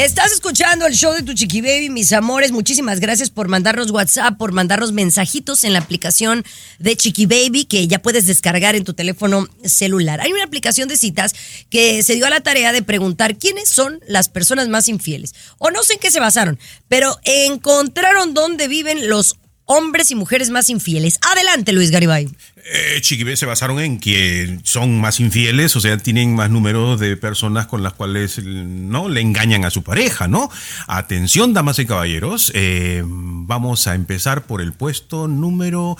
Estás 0.00 0.32
escuchando 0.32 0.86
el 0.86 0.94
show 0.94 1.12
de 1.12 1.22
tu 1.22 1.34
chiqui 1.34 1.60
baby, 1.60 1.90
mis 1.90 2.10
amores. 2.14 2.52
Muchísimas 2.52 3.00
gracias 3.00 3.28
por 3.28 3.48
mandarnos 3.48 3.90
WhatsApp, 3.90 4.38
por 4.38 4.50
mandarnos 4.50 4.92
mensajitos 4.92 5.62
en 5.62 5.74
la 5.74 5.80
aplicación 5.80 6.42
de 6.78 6.96
Chiqui 6.96 7.26
Baby 7.26 7.66
que 7.66 7.86
ya 7.86 8.00
puedes 8.00 8.26
descargar 8.26 8.74
en 8.76 8.84
tu 8.84 8.94
teléfono 8.94 9.46
celular. 9.62 10.22
Hay 10.22 10.32
una 10.32 10.44
aplicación 10.44 10.88
de 10.88 10.96
citas 10.96 11.34
que 11.68 12.02
se 12.02 12.14
dio 12.14 12.24
a 12.24 12.30
la 12.30 12.40
tarea 12.40 12.72
de 12.72 12.80
preguntar 12.82 13.36
quiénes 13.36 13.68
son 13.68 14.00
las 14.06 14.30
personas 14.30 14.68
más 14.68 14.88
infieles. 14.88 15.34
O 15.58 15.70
no 15.70 15.82
sé 15.82 15.92
en 15.92 15.98
qué 15.98 16.10
se 16.10 16.18
basaron, 16.18 16.58
pero 16.88 17.18
encontraron 17.24 18.32
dónde 18.32 18.68
viven 18.68 19.10
los 19.10 19.36
hombres 19.70 20.10
y 20.10 20.16
mujeres 20.16 20.50
más 20.50 20.68
infieles. 20.68 21.20
Adelante, 21.30 21.72
Luis 21.72 21.92
Garibay. 21.92 22.28
Eh, 22.72 23.00
Chiquibé 23.00 23.36
se 23.36 23.46
basaron 23.46 23.78
en 23.78 24.00
que 24.00 24.58
son 24.64 25.00
más 25.00 25.20
infieles, 25.20 25.76
o 25.76 25.80
sea, 25.80 25.96
tienen 25.96 26.34
más 26.34 26.50
números 26.50 26.98
de 26.98 27.16
personas 27.16 27.66
con 27.66 27.84
las 27.84 27.92
cuales 27.92 28.42
no 28.44 29.08
le 29.08 29.20
engañan 29.20 29.64
a 29.64 29.70
su 29.70 29.84
pareja, 29.84 30.26
¿no? 30.26 30.50
Atención, 30.88 31.54
damas 31.54 31.78
y 31.78 31.86
caballeros, 31.86 32.50
eh, 32.54 33.04
vamos 33.06 33.86
a 33.86 33.94
empezar 33.94 34.42
por 34.42 34.60
el 34.60 34.72
puesto 34.72 35.28
número 35.28 35.96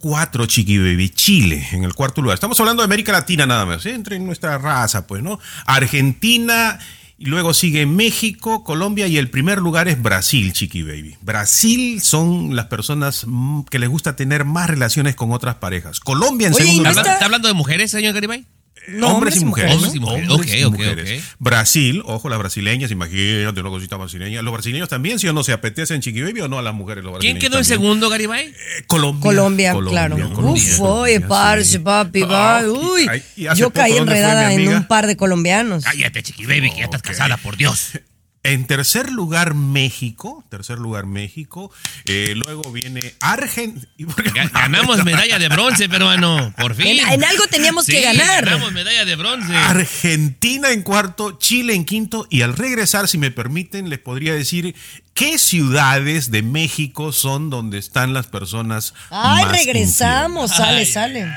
4, 0.00 0.46
Chiqui 0.46 0.78
Baby, 0.78 1.10
Chile, 1.10 1.68
en 1.70 1.84
el 1.84 1.94
cuarto 1.94 2.20
lugar. 2.22 2.34
Estamos 2.34 2.58
hablando 2.58 2.82
de 2.82 2.86
América 2.86 3.12
Latina 3.12 3.46
nada 3.46 3.66
más, 3.66 3.86
¿eh? 3.86 3.94
entre 3.94 4.18
nuestra 4.18 4.58
raza, 4.58 5.06
pues, 5.06 5.22
¿no? 5.22 5.38
Argentina. 5.64 6.78
Y 7.22 7.26
luego 7.26 7.52
sigue 7.52 7.84
México, 7.84 8.64
Colombia 8.64 9.06
y 9.06 9.18
el 9.18 9.28
primer 9.28 9.58
lugar 9.58 9.88
es 9.88 10.00
Brasil, 10.00 10.54
Chiqui 10.54 10.82
Baby. 10.82 11.18
Brasil 11.20 12.00
son 12.00 12.56
las 12.56 12.68
personas 12.68 13.24
mm, 13.26 13.64
que 13.64 13.78
les 13.78 13.90
gusta 13.90 14.16
tener 14.16 14.46
más 14.46 14.70
relaciones 14.70 15.16
con 15.16 15.30
otras 15.30 15.56
parejas. 15.56 16.00
Colombia 16.00 16.46
en 16.46 16.54
Oye, 16.54 16.64
¿y 16.64 16.66
segundo 16.68 16.84
no 16.84 16.90
lugar. 16.92 17.04
¿Está, 17.04 17.12
está 17.12 17.24
hablando 17.26 17.48
de 17.48 17.52
mujeres, 17.52 17.90
señor 17.90 18.14
Garibay? 18.14 18.46
No, 18.88 19.08
hombres 19.14 19.40
y 19.40 19.44
mujeres. 19.44 19.74
Hombres 19.74 19.94
y 19.94 20.00
mujeres. 20.00 20.28
Hombres 20.30 20.50
Ok, 20.52 20.58
y 20.58 20.64
ok, 20.64 20.72
mujeres. 20.72 21.22
ok. 21.22 21.36
Brasil, 21.38 22.02
ojo, 22.06 22.28
las 22.28 22.38
brasileñas, 22.38 22.90
imagínate 22.90 23.60
una 23.60 23.70
cosita 23.70 23.96
brasileña. 23.96 24.42
Los 24.42 24.52
brasileños 24.52 24.88
también, 24.88 25.18
si 25.18 25.28
o 25.28 25.32
no, 25.32 25.44
se 25.44 25.52
apetecen 25.52 26.00
Chiqui 26.00 26.22
Baby 26.22 26.40
o 26.40 26.48
no 26.48 26.58
a 26.58 26.62
las 26.62 26.74
mujeres. 26.74 27.04
Los 27.04 27.18
¿Quién 27.18 27.38
quedó 27.38 27.58
en 27.58 27.64
segundo, 27.64 28.08
Garibay? 28.08 28.46
Eh, 28.48 28.54
Colombia. 28.86 29.22
Colombia, 29.22 29.74
claro. 29.88 30.16
Colombia, 30.32 30.62
Uf, 30.74 30.80
oye, 30.80 31.20
parce, 31.20 31.64
sí. 31.64 31.78
papi, 31.78 32.22
Ah, 32.22 32.62
va. 32.64 32.70
ok. 32.70 32.78
Uy, 32.92 33.06
Ay, 33.08 33.22
¿y 33.36 33.46
hace 33.46 33.60
yo 33.60 33.70
caí 33.70 33.96
enredada 33.96 34.52
en 34.52 34.68
un 34.68 34.84
par 34.86 35.06
de 35.06 35.16
colombianos. 35.16 35.84
Cállate, 35.84 36.22
Chiqui 36.22 36.46
Baby, 36.46 36.70
que 36.70 36.78
ya 36.78 36.84
estás 36.84 37.02
casada, 37.02 37.36
por 37.36 37.56
Dios. 37.56 37.90
En 38.42 38.66
tercer 38.66 39.10
lugar, 39.12 39.52
México. 39.52 40.42
Tercer 40.48 40.78
lugar, 40.78 41.04
México. 41.04 41.70
Eh, 42.06 42.32
luego 42.34 42.72
viene 42.72 43.14
Argentina. 43.20 43.86
Ga- 43.98 44.50
Ganamos 44.50 45.04
medalla 45.04 45.38
de 45.38 45.48
bronce, 45.50 45.90
peruano. 45.90 46.50
Por 46.56 46.74
fin. 46.74 46.86
En- 46.86 47.06
en 47.10 47.24
algo 47.24 47.44
teníamos 47.48 47.84
que 47.84 48.00
ganar. 48.00 48.46
Ganamos 48.46 48.72
medalla 48.72 49.04
de 49.04 49.14
bronce. 49.16 49.54
Argentina 49.54 50.70
en 50.70 50.80
cuarto, 50.82 51.32
Chile 51.38 51.74
en 51.74 51.84
quinto 51.84 52.26
y 52.30 52.40
al 52.40 52.56
regresar, 52.56 53.08
si 53.08 53.18
me 53.18 53.30
permiten, 53.30 53.90
les 53.90 53.98
podría 53.98 54.32
decir 54.32 54.74
qué 55.12 55.38
ciudades 55.38 56.30
de 56.30 56.42
México 56.42 57.12
son 57.12 57.50
donde 57.50 57.76
están 57.76 58.14
las 58.14 58.26
personas 58.26 58.94
Ay, 59.10 59.44
más 59.44 59.52
regresamos, 59.52 60.50
sale, 60.50 60.78
Ay, 60.78 60.86
sale. 60.86 61.30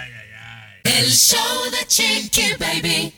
El 0.86 1.12
show 1.12 1.38
de 1.70 1.86
Chiqui 1.88 2.54
Baby. 2.58 3.14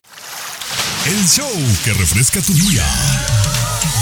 El 1.06 1.28
show 1.28 1.52
que 1.84 1.93
refresca 1.93 2.41
tu 2.41 2.54
día. 2.54 2.84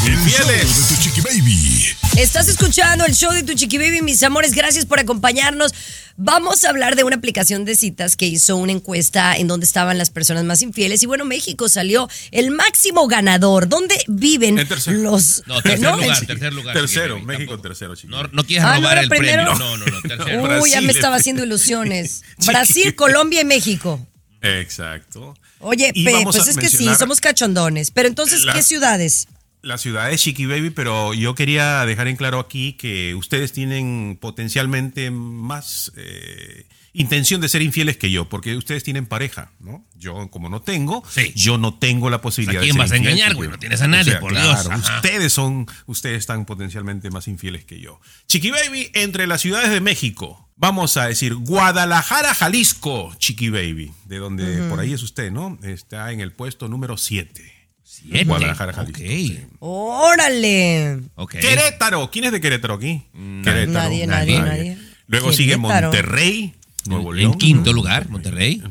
El 0.06 0.16
show 0.16 0.24
Infieles. 0.24 0.90
de 0.90 0.96
tu 0.96 1.02
Chiqui 1.02 1.22
Baby. 1.22 1.96
Estás 2.18 2.48
escuchando 2.48 3.06
el 3.06 3.14
show 3.16 3.32
de 3.34 3.44
tu 3.44 3.54
chiqui 3.54 3.78
baby, 3.80 4.02
mis 4.02 4.22
amores. 4.24 4.54
Gracias 4.54 4.86
por 4.86 5.00
acompañarnos. 5.00 5.74
Vamos 6.16 6.64
a 6.64 6.70
hablar 6.70 6.96
de 6.96 7.04
una 7.04 7.16
aplicación 7.16 7.66
de 7.66 7.76
citas 7.76 8.16
que 8.16 8.26
hizo 8.28 8.56
una 8.56 8.72
encuesta 8.72 9.36
en 9.36 9.48
donde 9.48 9.66
estaban 9.66 9.98
las 9.98 10.10
personas 10.12 10.44
más 10.46 10.62
infieles. 10.62 11.02
Y 11.04 11.06
bueno, 11.08 11.26
México 11.26 11.68
salió 11.70 12.08
el 12.32 12.52
máximo 12.52 13.08
ganador. 13.08 13.68
¿Dónde 13.68 13.96
viven 14.08 14.60
En 14.60 14.68
los. 15.04 15.44
No, 15.48 15.62
tercer 15.62 15.80
no, 15.82 15.98
lugar, 15.98 16.26
tercer 16.26 16.54
lugar. 16.54 16.76
Tercero, 16.76 17.16
Baby, 17.16 17.26
México 17.26 17.52
tampoco. 17.54 17.68
tercero, 17.70 17.96
Chiqui 17.96 18.08
No, 18.08 18.24
no 18.32 18.44
quieras 18.46 18.68
Ah, 18.68 18.76
¿no 18.76 18.82
robar 18.82 18.98
el 19.00 19.10
primero? 19.10 19.44
premio. 19.56 19.60
No, 19.60 19.78
no, 19.78 19.86
no, 19.88 20.02
tercero. 20.02 20.62
Uy, 20.62 20.70
ya 20.70 20.82
me 20.82 20.92
estaba 20.92 21.16
haciendo 21.18 21.44
ilusiones. 21.44 22.22
Brasil, 22.46 22.94
Colombia 22.96 23.42
y 23.42 23.46
México. 23.46 24.06
Exacto. 24.42 25.34
Oye, 25.60 25.92
pe- 25.94 26.20
pues 26.24 26.48
es 26.48 26.58
que 26.58 26.70
sí, 26.70 26.88
somos 27.00 27.20
cachondones. 27.22 27.90
Pero 27.92 28.08
entonces, 28.08 28.42
La- 28.42 28.54
¿qué 28.54 28.62
ciudades? 28.62 29.28
La 29.64 29.78
ciudad 29.78 30.10
de 30.10 30.18
Chiqui 30.18 30.46
Baby, 30.46 30.72
pero 30.72 31.14
yo 31.14 31.36
quería 31.36 31.86
dejar 31.86 32.10
en 32.10 32.18
claro 32.18 32.40
aquí 32.40 32.74
que 32.74 33.16
ustedes 33.16 33.54
tienen 33.54 34.18
potencialmente 34.20 35.10
más 35.10 35.92
eh, 35.96 36.66
intención 36.92 37.40
de 37.40 37.48
ser 37.48 37.62
infieles 37.62 37.96
que 37.96 38.12
yo, 38.12 38.28
porque 38.28 38.58
ustedes 38.58 38.84
tienen 38.84 39.06
pareja, 39.06 39.54
¿no? 39.62 39.88
Yo, 39.96 40.30
como 40.32 40.50
no 40.50 40.62
tengo, 40.62 41.02
Sí. 41.10 41.32
yo 41.34 41.58
no 41.58 41.74
tengo 41.80 42.10
la 42.10 42.20
posibilidad 42.20 42.62
¿A 42.62 42.66
quién 42.66 42.76
de 42.76 42.82
ser 42.82 42.90
vas 42.90 42.92
a 42.92 42.98
engañar, 42.98 43.36
güey? 43.36 43.50
No 43.50 43.58
tienes 43.58 43.82
a 43.82 43.88
nadie, 43.88 44.18
por 44.18 44.34
Dios. 44.34 44.44
claro, 44.64 44.72
Ajá. 44.74 44.96
Ustedes 44.98 45.32
son, 45.32 45.66
ustedes 45.86 46.18
están 46.18 46.44
potencialmente 46.46 47.10
más 47.10 47.30
infieles 47.30 47.64
que 47.64 47.80
yo. 47.80 48.02
Chiqui 48.28 48.52
Baby, 48.52 48.92
entre 48.94 49.28
las 49.28 49.40
ciudades 49.40 49.72
de 49.72 49.80
México, 49.80 50.50
vamos 50.58 50.98
a 50.98 51.08
decir 51.08 51.36
Guadalajara, 51.36 52.34
Jalisco, 52.34 53.16
Chiqui 53.18 53.48
Baby, 53.50 53.94
de 54.08 54.18
donde 54.18 54.58
por 54.68 54.82
ahí 54.82 54.92
es 54.92 55.04
usted, 55.04 55.32
¿no? 55.32 55.58
Está 55.64 56.12
en 56.12 56.20
el 56.20 56.34
puesto 56.34 56.68
número 56.68 56.98
7. 56.98 57.63
Siete. 57.96 58.24
Guadalajara, 58.26 58.74
Jalisco. 58.74 59.02
Ok. 59.02 59.08
sí. 59.08 59.40
Órale. 59.60 61.00
Querétaro. 61.30 62.10
¿Quién 62.12 62.26
es 62.26 62.32
de 62.32 62.42
Querétaro 62.42 62.74
aquí? 62.74 63.04
Querétaro. 63.44 63.72
Nadie, 63.72 64.08
nadie, 64.08 64.40
nadie. 64.40 64.78
Luego 65.08 65.32
sigue. 65.32 65.58
Monterrey, 65.58 66.56
Nuevo 66.86 67.12
En 67.12 67.18
León. 67.20 67.34
quinto 67.38 67.72
lugar, 67.72 68.10
Monterrey. 68.10 68.64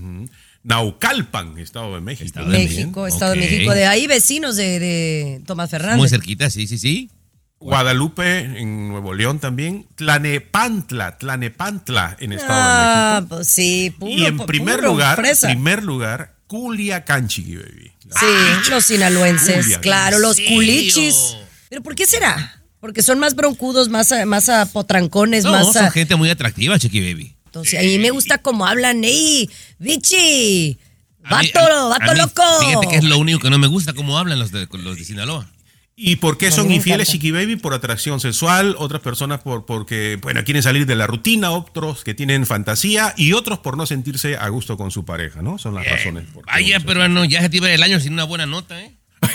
Naucalpan, 0.65 1.59
Estado 1.59 1.95
de 1.95 2.01
México. 2.01 2.25
Estado 2.27 2.51
de 2.51 2.59
México, 2.59 3.07
Estado 3.07 3.33
de 3.33 3.39
México. 3.39 3.73
De 3.75 3.87
ahí 3.87 4.07
vecinos 4.07 4.57
de, 4.57 4.79
de 4.79 5.43
Tomás 5.47 5.71
Fernández. 5.71 5.99
Muy 5.99 6.09
cerquita, 6.09 6.51
sí, 6.51 6.67
sí, 6.67 6.79
sí. 6.79 7.11
Guadalupe, 7.59 8.41
en 8.61 8.89
Nuevo 8.89 9.15
León 9.15 9.39
también. 9.39 9.87
Tlanepantla, 9.95 11.17
Tlanepantla, 11.19 12.17
en 12.19 12.33
Estado 12.33 12.53
Ah, 12.55 13.15
de 13.15 13.21
México. 13.23 13.37
pues 13.37 13.49
sí, 13.49 13.95
puro, 13.99 14.13
y 14.13 14.25
en 14.27 14.39
primer 14.39 14.77
puro 14.81 14.89
lugar, 14.93 15.17
fresa. 15.17 15.47
primer 15.49 15.83
lugar, 15.85 16.35
Culiacán, 16.53 17.29
Chiqui 17.29 17.57
Baby. 17.57 17.93
Sí, 18.21 18.71
los 18.71 18.85
sinaloenses, 18.85 19.79
claro, 19.79 20.19
los 20.19 20.39
¿en 20.39 20.55
culichis. 20.55 21.15
serio? 21.15 21.47
¿Pero 21.71 21.83
por 21.83 21.95
qué 21.95 22.05
será? 22.05 22.63
Porque 22.79 23.03
son 23.03 23.19
más 23.19 23.35
broncudos, 23.35 23.89
más, 23.89 24.13
a- 24.13 24.27
más 24.27 24.51
a 24.51 24.67
potrancones, 24.67 25.45
No, 25.45 25.53
más 25.53 25.73
son 25.73 25.87
a... 25.87 25.91
gente 25.91 26.15
muy 26.15 26.29
atractiva, 26.29 26.79
Chiqui 26.79 27.01
Baby. 27.01 27.35
Entonces, 27.47 27.81
a 27.81 27.83
mí 27.83 27.99
me 27.99 28.11
gusta 28.11 28.37
cómo 28.39 28.67
hablan, 28.67 29.03
¡ey, 29.03 29.49
bichi! 29.79 30.79
A 31.25 31.41
mí- 31.41 31.51
¡Vato, 31.53 31.61
a 31.61 31.85
mí- 31.85 31.91
vato 32.01 32.11
a 32.11 32.15
mí, 32.15 32.21
loco! 32.21 32.43
Fíjate 32.61 32.89
que 32.89 32.97
es 32.97 33.05
lo 33.05 33.17
único 33.19 33.39
que 33.39 33.49
no 33.49 33.57
me 33.59 33.67
gusta, 33.69 33.95
cómo 33.95 34.19
hablan 34.19 34.39
los 34.39 34.51
de, 34.53 34.69
los 34.73 34.99
de 34.99 35.05
Sinaloa. 35.05 35.51
¿Y 35.95 36.17
por 36.17 36.39
qué 36.39 36.51
son 36.51 36.73
infieles. 36.73 37.09
Chiqui 37.11 37.31
Baby? 37.31 37.57
Por 37.57 37.75
atracción 37.75 38.19
sexual, 38.19 38.75
otras 38.79 39.03
personas 39.03 39.41
por, 39.41 39.67
porque, 39.67 40.19
bueno, 40.23 40.43
quieren 40.43 40.63
salir 40.63 40.87
de 40.87 40.97
la 40.97 41.07
rutina, 41.07 41.51
otros 41.51 42.03
que 42.03 42.15
tienen 42.15 42.47
fantasía 42.47 43.13
y 43.17 43.35
otros 43.35 43.59
por 43.59 43.77
no 43.77 43.87
sentirse 43.87 44.37
a 44.37 44.49
gusto 44.49 44.77
con 44.77 44.91
su 44.91 45.05
pareja, 45.05 45.43
¿no? 45.43 45.59
Son 45.59 45.75
las 45.75 45.87
razones. 45.87 46.25
por 46.33 46.45
qué 46.47 46.51
Vaya, 46.51 46.81
peruano, 46.81 47.25
ya 47.25 47.43
se 47.43 47.51
te 47.51 47.59
iba 47.59 47.71
el 47.71 47.83
año 47.83 48.01
sin 48.01 48.15
una 48.15 48.25
buena 48.25 48.47
nota, 48.47 48.81
¿eh? 48.81 48.97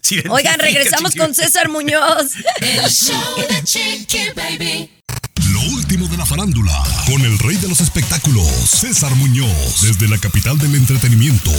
Sí, 0.00 0.22
Oigan, 0.28 0.58
regresamos 0.58 1.12
Chiqui 1.12 1.18
con 1.18 1.34
César 1.34 1.68
Muñoz. 1.70 2.34
El 2.60 2.90
show 2.90 3.46
de 3.48 3.62
Chiqui 3.64 4.18
Baby. 4.34 4.90
Lo 5.64 5.70
último 5.76 6.08
de 6.08 6.16
la 6.16 6.26
farándula, 6.26 6.72
con 7.06 7.22
el 7.24 7.38
rey 7.38 7.56
de 7.56 7.68
los 7.68 7.80
espectáculos, 7.80 8.46
César 8.68 9.14
Muñoz, 9.14 9.80
desde 9.82 10.08
la 10.08 10.18
capital 10.18 10.58
del 10.58 10.74
entretenimiento, 10.74 11.50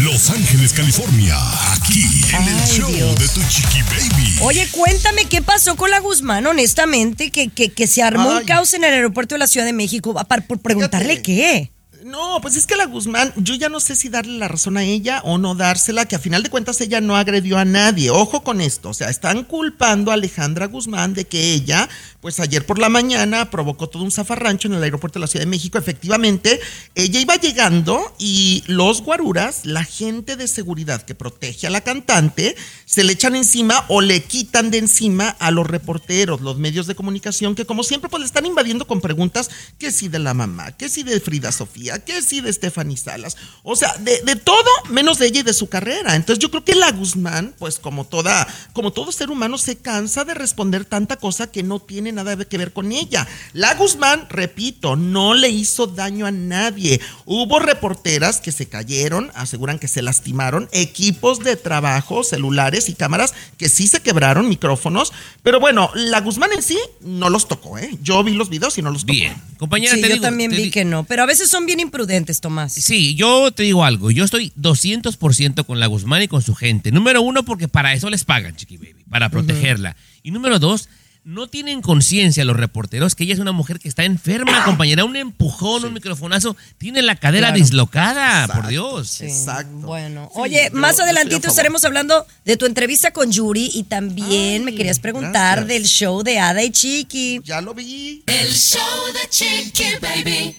Los 0.00 0.30
Ángeles, 0.30 0.72
California, 0.72 1.36
aquí 1.72 2.02
en 2.34 2.42
el 2.48 2.58
Ay, 2.60 2.70
show 2.78 2.90
Dios. 2.90 3.18
de 3.18 3.28
tu 3.28 3.40
chiqui 3.48 3.82
baby. 3.82 4.36
Oye, 4.40 4.66
cuéntame 4.70 5.26
qué 5.26 5.42
pasó 5.42 5.76
con 5.76 5.90
la 5.90 6.00
Guzmán, 6.00 6.46
honestamente, 6.46 7.30
que, 7.30 7.48
que, 7.48 7.70
que 7.70 7.86
se 7.86 8.02
armó 8.02 8.30
un 8.38 8.44
caos 8.44 8.72
en 8.74 8.84
el 8.84 8.92
aeropuerto 8.94 9.34
de 9.34 9.40
la 9.40 9.46
Ciudad 9.46 9.66
de 9.66 9.72
México. 9.72 10.14
Para- 10.26 10.46
por 10.46 10.60
preguntarle 10.60 11.10
Fíjate. 11.10 11.22
qué. 11.22 11.72
No, 12.04 12.40
pues 12.40 12.56
es 12.56 12.66
que 12.66 12.74
la 12.74 12.86
Guzmán, 12.86 13.32
yo 13.36 13.54
ya 13.54 13.68
no 13.68 13.78
sé 13.78 13.94
si 13.94 14.08
darle 14.08 14.36
la 14.38 14.48
razón 14.48 14.76
a 14.76 14.82
ella 14.82 15.20
o 15.24 15.38
no 15.38 15.54
dársela, 15.54 16.06
que 16.06 16.16
a 16.16 16.18
final 16.18 16.42
de 16.42 16.50
cuentas 16.50 16.80
ella 16.80 17.00
no 17.00 17.16
agredió 17.16 17.58
a 17.58 17.64
nadie. 17.64 18.10
Ojo 18.10 18.42
con 18.42 18.60
esto, 18.60 18.88
o 18.88 18.94
sea, 18.94 19.08
están 19.08 19.44
culpando 19.44 20.10
a 20.10 20.14
Alejandra 20.14 20.66
Guzmán 20.66 21.14
de 21.14 21.26
que 21.26 21.52
ella, 21.52 21.88
pues 22.20 22.40
ayer 22.40 22.66
por 22.66 22.80
la 22.80 22.88
mañana 22.88 23.50
provocó 23.50 23.88
todo 23.88 24.02
un 24.02 24.10
zafarrancho 24.10 24.66
en 24.66 24.74
el 24.74 24.82
aeropuerto 24.82 25.18
de 25.18 25.22
la 25.22 25.26
Ciudad 25.28 25.44
de 25.44 25.50
México. 25.50 25.78
Efectivamente, 25.78 26.60
ella 26.96 27.20
iba 27.20 27.36
llegando 27.36 28.12
y 28.18 28.64
los 28.66 29.02
guaruras, 29.02 29.64
la 29.64 29.84
gente 29.84 30.34
de 30.34 30.48
seguridad 30.48 31.02
que 31.02 31.14
protege 31.14 31.68
a 31.68 31.70
la 31.70 31.82
cantante, 31.82 32.56
se 32.92 33.04
le 33.04 33.14
echan 33.14 33.34
encima 33.36 33.86
o 33.88 34.02
le 34.02 34.22
quitan 34.22 34.70
de 34.70 34.76
encima 34.76 35.30
a 35.38 35.50
los 35.50 35.66
reporteros, 35.66 36.42
los 36.42 36.58
medios 36.58 36.86
de 36.86 36.94
comunicación, 36.94 37.54
que 37.54 37.64
como 37.64 37.84
siempre 37.84 38.10
pues 38.10 38.20
le 38.20 38.26
están 38.26 38.44
invadiendo 38.44 38.86
con 38.86 39.00
preguntas 39.00 39.48
que 39.78 39.90
si 39.90 40.08
de 40.08 40.18
la 40.18 40.34
mamá, 40.34 40.72
que 40.72 40.90
si 40.90 41.02
de 41.02 41.18
Frida 41.18 41.52
Sofía, 41.52 42.04
que 42.04 42.20
sí 42.20 42.42
de 42.42 42.52
Stephanie 42.52 42.98
Salas. 42.98 43.38
O 43.62 43.76
sea, 43.76 43.96
de, 43.96 44.20
de 44.20 44.36
todo 44.36 44.68
menos 44.90 45.18
de 45.18 45.28
ella 45.28 45.40
y 45.40 45.42
de 45.42 45.54
su 45.54 45.70
carrera. 45.70 46.16
Entonces 46.16 46.42
yo 46.42 46.50
creo 46.50 46.66
que 46.66 46.74
la 46.74 46.92
Guzmán, 46.92 47.54
pues 47.58 47.78
como 47.78 48.04
toda, 48.04 48.46
como 48.74 48.92
todo 48.92 49.10
ser 49.10 49.30
humano, 49.30 49.56
se 49.56 49.78
cansa 49.78 50.26
de 50.26 50.34
responder 50.34 50.84
tanta 50.84 51.16
cosa 51.16 51.50
que 51.50 51.62
no 51.62 51.80
tiene 51.80 52.12
nada 52.12 52.36
que 52.44 52.58
ver 52.58 52.74
con 52.74 52.92
ella. 52.92 53.26
La 53.54 53.74
Guzmán, 53.74 54.26
repito, 54.28 54.96
no 54.96 55.32
le 55.32 55.48
hizo 55.48 55.86
daño 55.86 56.26
a 56.26 56.30
nadie. 56.30 57.00
Hubo 57.24 57.58
reporteras 57.58 58.42
que 58.42 58.52
se 58.52 58.68
cayeron, 58.68 59.30
aseguran 59.34 59.78
que 59.78 59.88
se 59.88 60.02
lastimaron, 60.02 60.68
equipos 60.72 61.38
de 61.38 61.56
trabajo, 61.56 62.22
celulares 62.22 62.81
y 62.88 62.94
cámaras 62.94 63.34
que 63.58 63.68
sí 63.68 63.86
se 63.86 64.00
quebraron, 64.00 64.48
micrófonos. 64.48 65.12
Pero 65.42 65.60
bueno, 65.60 65.90
la 65.94 66.20
Guzmán 66.20 66.50
en 66.52 66.62
sí 66.62 66.78
no 67.00 67.30
los 67.30 67.48
tocó, 67.48 67.78
¿eh? 67.78 67.96
Yo 68.02 68.22
vi 68.24 68.32
los 68.32 68.48
videos 68.48 68.78
y 68.78 68.82
no 68.82 68.90
los 68.90 69.02
tocó. 69.02 69.12
Bien. 69.12 69.34
Compañera, 69.58 69.94
Sí, 69.94 70.00
te 70.00 70.08
yo 70.08 70.14
digo, 70.14 70.22
también 70.22 70.50
te 70.50 70.56
vi 70.56 70.70
que 70.70 70.84
no, 70.84 71.04
pero 71.04 71.22
a 71.22 71.26
veces 71.26 71.48
son 71.48 71.66
bien 71.66 71.80
imprudentes, 71.80 72.40
Tomás. 72.40 72.72
Sí, 72.72 73.14
yo 73.14 73.52
te 73.52 73.62
digo 73.62 73.84
algo. 73.84 74.10
Yo 74.10 74.24
estoy 74.24 74.52
200% 74.60 75.64
con 75.64 75.80
la 75.80 75.86
Guzmán 75.86 76.22
y 76.22 76.28
con 76.28 76.42
su 76.42 76.54
gente. 76.54 76.92
Número 76.92 77.22
uno, 77.22 77.44
porque 77.44 77.68
para 77.68 77.92
eso 77.92 78.10
les 78.10 78.24
pagan, 78.24 78.56
Chiqui 78.56 78.76
Baby, 78.76 79.04
para 79.10 79.28
protegerla. 79.28 79.96
Y 80.22 80.30
número 80.30 80.58
dos, 80.58 80.88
no 81.24 81.46
tienen 81.48 81.82
conciencia 81.82 82.44
los 82.44 82.56
reporteros 82.56 83.14
que 83.14 83.24
ella 83.24 83.34
es 83.34 83.38
una 83.40 83.52
mujer 83.52 83.78
que 83.78 83.88
está 83.88 84.04
enferma, 84.04 84.64
compañera. 84.64 85.04
Un 85.04 85.16
empujón, 85.16 85.84
un 85.84 85.92
microfonazo, 85.94 86.56
tiene 86.78 87.00
la 87.02 87.14
cadera 87.16 87.48
Claro. 87.48 87.56
dislocada, 87.62 88.48
por. 88.48 88.66
Dios. 88.68 89.08
Sí, 89.08 89.26
Exacto. 89.26 89.70
Bueno, 89.86 90.28
Sí, 90.34 90.40
oye, 90.40 90.70
yo- 90.72 90.78
más 90.78 90.98
adelantito 90.98 91.48
estaremos 91.48 91.84
hablando 91.84 92.26
de 92.44 92.56
tu 92.56 92.66
entrevista 92.66 93.12
con 93.12 93.30
Yuri 93.30 93.70
y 93.72 93.84
también 93.84 94.64
me 94.64 94.74
querías 94.74 94.98
preguntar 94.98 95.58
gracias. 95.60 95.68
del 95.68 95.84
show 95.86 96.22
de 96.22 96.38
Ada 96.40 96.62
y 96.64 96.70
Chiqui. 96.70 97.40
Ya 97.44 97.60
lo 97.60 97.72
vi. 97.74 98.22
El 98.26 98.52
show 98.52 98.80
de 99.12 99.28
Chiqui 99.28 99.84
Baby. 100.00 100.56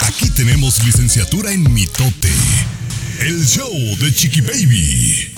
Aquí 0.00 0.30
tenemos 0.30 0.82
licenciatura 0.84 1.52
en 1.52 1.72
mitote. 1.72 2.30
El 3.20 3.46
show 3.46 3.70
de 4.00 4.12
Chiqui 4.14 4.40
Baby. 4.40 5.34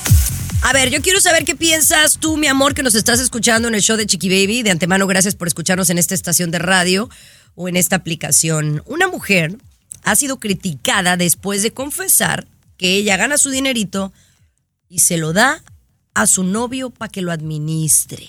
A 0.66 0.72
ver, 0.72 0.88
yo 0.88 1.02
quiero 1.02 1.20
saber 1.20 1.44
qué 1.44 1.54
piensas 1.54 2.18
tú, 2.18 2.38
mi 2.38 2.46
amor, 2.46 2.74
que 2.74 2.82
nos 2.82 2.94
estás 2.94 3.20
escuchando 3.20 3.68
en 3.68 3.74
el 3.74 3.82
show 3.82 3.98
de 3.98 4.06
Chiqui 4.06 4.30
Baby. 4.30 4.62
De 4.62 4.70
antemano, 4.70 5.06
gracias 5.06 5.34
por 5.34 5.46
escucharnos 5.46 5.90
en 5.90 5.98
esta 5.98 6.14
estación 6.14 6.50
de 6.50 6.58
radio 6.58 7.10
o 7.54 7.68
en 7.68 7.76
esta 7.76 7.96
aplicación. 7.96 8.82
Una 8.86 9.06
mujer 9.06 9.58
ha 10.04 10.16
sido 10.16 10.40
criticada 10.40 11.18
después 11.18 11.62
de 11.62 11.72
confesar 11.72 12.46
que 12.78 12.94
ella 12.96 13.18
gana 13.18 13.36
su 13.36 13.50
dinerito 13.50 14.14
y 14.88 15.00
se 15.00 15.18
lo 15.18 15.34
da 15.34 15.62
a 16.14 16.26
su 16.26 16.44
novio 16.44 16.88
para 16.88 17.12
que 17.12 17.20
lo 17.20 17.30
administre. 17.30 18.26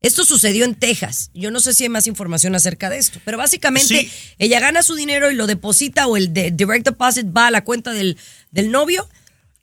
Esto 0.00 0.24
sucedió 0.24 0.64
en 0.64 0.74
Texas. 0.74 1.30
Yo 1.34 1.52
no 1.52 1.60
sé 1.60 1.72
si 1.72 1.84
hay 1.84 1.88
más 1.88 2.08
información 2.08 2.56
acerca 2.56 2.90
de 2.90 2.98
esto, 2.98 3.20
pero 3.24 3.38
básicamente 3.38 3.86
Sí. 3.86 4.10
ella 4.38 4.58
gana 4.58 4.82
su 4.82 4.96
dinero 4.96 5.30
y 5.30 5.36
lo 5.36 5.46
deposita 5.46 6.08
o 6.08 6.16
el 6.16 6.32
de 6.32 6.50
direct 6.50 6.84
deposit 6.84 7.26
va 7.26 7.46
a 7.46 7.50
la 7.52 7.62
cuenta 7.62 7.92
del, 7.92 8.16
del 8.50 8.72
novio 8.72 9.08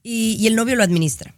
y, 0.04 0.38
y 0.40 0.48
el 0.48 0.56
novio 0.56 0.76
lo 0.78 0.84
administra. 0.84 1.35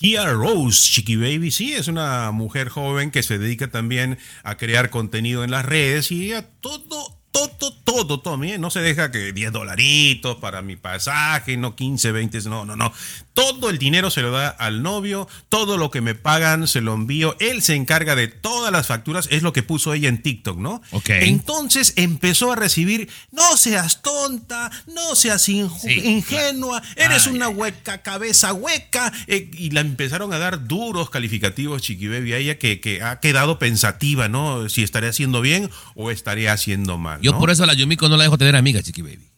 Kia 0.00 0.32
Rose, 0.32 0.90
Chiqui 0.90 1.16
Baby, 1.16 1.50
sí, 1.50 1.74
es 1.74 1.86
una 1.86 2.30
mujer 2.30 2.70
joven 2.70 3.10
que 3.10 3.22
se 3.22 3.36
dedica 3.36 3.70
también 3.70 4.18
a 4.42 4.56
crear 4.56 4.88
contenido 4.88 5.44
en 5.44 5.50
las 5.50 5.66
redes 5.66 6.10
y 6.10 6.24
ella 6.24 6.48
todo, 6.62 7.19
todo, 7.30 7.72
todo, 7.84 8.20
también. 8.20 8.60
No 8.60 8.70
se 8.70 8.80
deja 8.80 9.10
que 9.10 9.32
10 9.32 9.52
dolaritos 9.52 10.36
para 10.36 10.62
mi 10.62 10.76
pasaje, 10.76 11.56
no 11.56 11.76
15, 11.76 12.12
20, 12.12 12.40
no, 12.48 12.64
no, 12.64 12.76
no. 12.76 12.92
Todo 13.34 13.70
el 13.70 13.78
dinero 13.78 14.10
se 14.10 14.22
lo 14.22 14.30
da 14.30 14.48
al 14.48 14.82
novio, 14.82 15.28
todo 15.48 15.76
lo 15.78 15.90
que 15.90 16.00
me 16.00 16.14
pagan 16.14 16.66
se 16.68 16.80
lo 16.80 16.94
envío. 16.94 17.36
Él 17.40 17.62
se 17.62 17.74
encarga 17.74 18.14
de 18.16 18.28
todas 18.28 18.72
las 18.72 18.86
facturas, 18.86 19.28
es 19.30 19.42
lo 19.42 19.52
que 19.52 19.62
puso 19.62 19.94
ella 19.94 20.08
en 20.08 20.22
TikTok, 20.22 20.58
¿no? 20.58 20.82
Ok. 20.90 21.10
Entonces 21.10 21.94
empezó 21.96 22.52
a 22.52 22.56
recibir, 22.56 23.08
no 23.30 23.56
seas 23.56 24.02
tonta, 24.02 24.70
no 24.86 25.14
seas 25.14 25.40
Sí, 25.42 25.66
ingenua, 26.04 26.82
eres 26.96 27.26
Ay, 27.26 27.34
una 27.34 27.48
hueca, 27.48 28.02
cabeza 28.02 28.52
hueca. 28.52 29.12
eh, 29.26 29.50
y 29.52 29.70
la 29.70 29.80
empezaron 29.80 30.32
a 30.32 30.38
dar 30.38 30.66
duros 30.66 31.10
calificativos, 31.10 31.82
Chiqui 31.82 32.08
Baby, 32.08 32.32
a 32.34 32.36
ella 32.38 32.58
que, 32.58 32.80
que 32.80 33.02
ha 33.02 33.20
quedado 33.20 33.58
pensativa, 33.58 34.28
¿no? 34.28 34.68
Si 34.68 34.82
estaré 34.82 35.08
haciendo 35.08 35.40
bien 35.40 35.70
o 35.94 36.10
estaré 36.10 36.48
haciendo 36.48 36.98
mal. 36.98 37.19
Yo 37.22 37.32
¿no? 37.32 37.38
por 37.38 37.50
eso 37.50 37.64
a 37.64 37.66
la 37.66 37.74
Yumiko 37.74 38.08
no 38.08 38.16
la 38.16 38.24
dejo 38.24 38.38
tener 38.38 38.56
amiga, 38.56 38.82
Chiqui 38.82 39.02
Baby. 39.02 39.28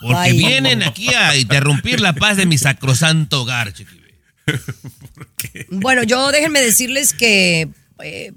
Porque 0.00 0.16
Ay. 0.16 0.38
vienen 0.38 0.82
aquí 0.82 1.08
a 1.14 1.36
interrumpir 1.36 2.00
la 2.00 2.12
paz 2.12 2.36
de 2.36 2.46
mi 2.46 2.58
sacrosanto 2.58 3.42
hogar, 3.42 3.72
Chiqui 3.72 3.94
Baby. 3.94 5.66
Bueno, 5.70 6.02
yo 6.02 6.30
déjenme 6.32 6.60
decirles 6.60 7.12
que, 7.12 7.68
eh, 8.02 8.32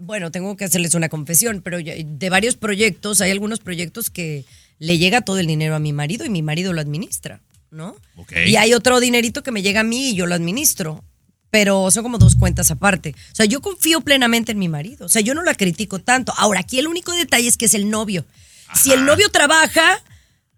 bueno, 0.00 0.30
tengo 0.30 0.56
que 0.56 0.64
hacerles 0.64 0.94
una 0.94 1.08
confesión, 1.08 1.62
pero 1.62 1.78
de 1.78 2.30
varios 2.30 2.56
proyectos, 2.56 3.20
hay 3.20 3.30
algunos 3.30 3.60
proyectos 3.60 4.10
que 4.10 4.44
le 4.78 4.98
llega 4.98 5.22
todo 5.22 5.38
el 5.38 5.46
dinero 5.46 5.74
a 5.74 5.78
mi 5.78 5.92
marido 5.92 6.24
y 6.24 6.30
mi 6.30 6.42
marido 6.42 6.72
lo 6.72 6.80
administra, 6.80 7.40
¿no? 7.70 7.96
Y 8.46 8.56
hay 8.56 8.74
otro 8.74 9.00
dinerito 9.00 9.42
que 9.42 9.50
me 9.50 9.62
llega 9.62 9.80
a 9.80 9.84
mí 9.84 10.10
y 10.10 10.14
yo 10.14 10.26
lo 10.26 10.34
administro. 10.34 11.04
Pero 11.50 11.90
son 11.90 12.02
como 12.02 12.18
dos 12.18 12.36
cuentas 12.36 12.70
aparte. 12.70 13.14
O 13.32 13.34
sea, 13.34 13.46
yo 13.46 13.60
confío 13.60 14.00
plenamente 14.02 14.52
en 14.52 14.58
mi 14.58 14.68
marido. 14.68 15.06
O 15.06 15.08
sea, 15.08 15.22
yo 15.22 15.34
no 15.34 15.42
la 15.42 15.54
critico 15.54 15.98
tanto. 15.98 16.32
Ahora, 16.36 16.60
aquí 16.60 16.78
el 16.78 16.86
único 16.86 17.12
detalle 17.12 17.48
es 17.48 17.56
que 17.56 17.66
es 17.66 17.74
el 17.74 17.88
novio. 17.88 18.26
Si 18.74 18.92
el 18.92 19.06
novio 19.06 19.30
trabaja, 19.30 20.02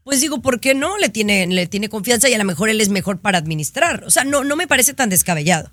pues 0.03 0.21
digo, 0.21 0.43
¿por 0.43 0.59
qué 0.59 0.75
no? 0.75 0.99
Le 0.99 1.09
tiene, 1.09 1.47
le 1.47 1.67
tiene 1.67 1.89
confianza 1.89 2.29
y 2.29 2.35
a 2.35 2.39
lo 2.39 2.45
mejor 2.45 2.69
él 2.69 2.81
es 2.81 2.89
mejor 2.89 3.21
para 3.21 3.39
administrar. 3.39 4.03
O 4.05 4.11
sea, 4.11 4.25
no, 4.25 4.43
no 4.43 4.57
me 4.57 4.67
parece 4.67 4.95
tan 4.95 5.11
descabellado. 5.11 5.71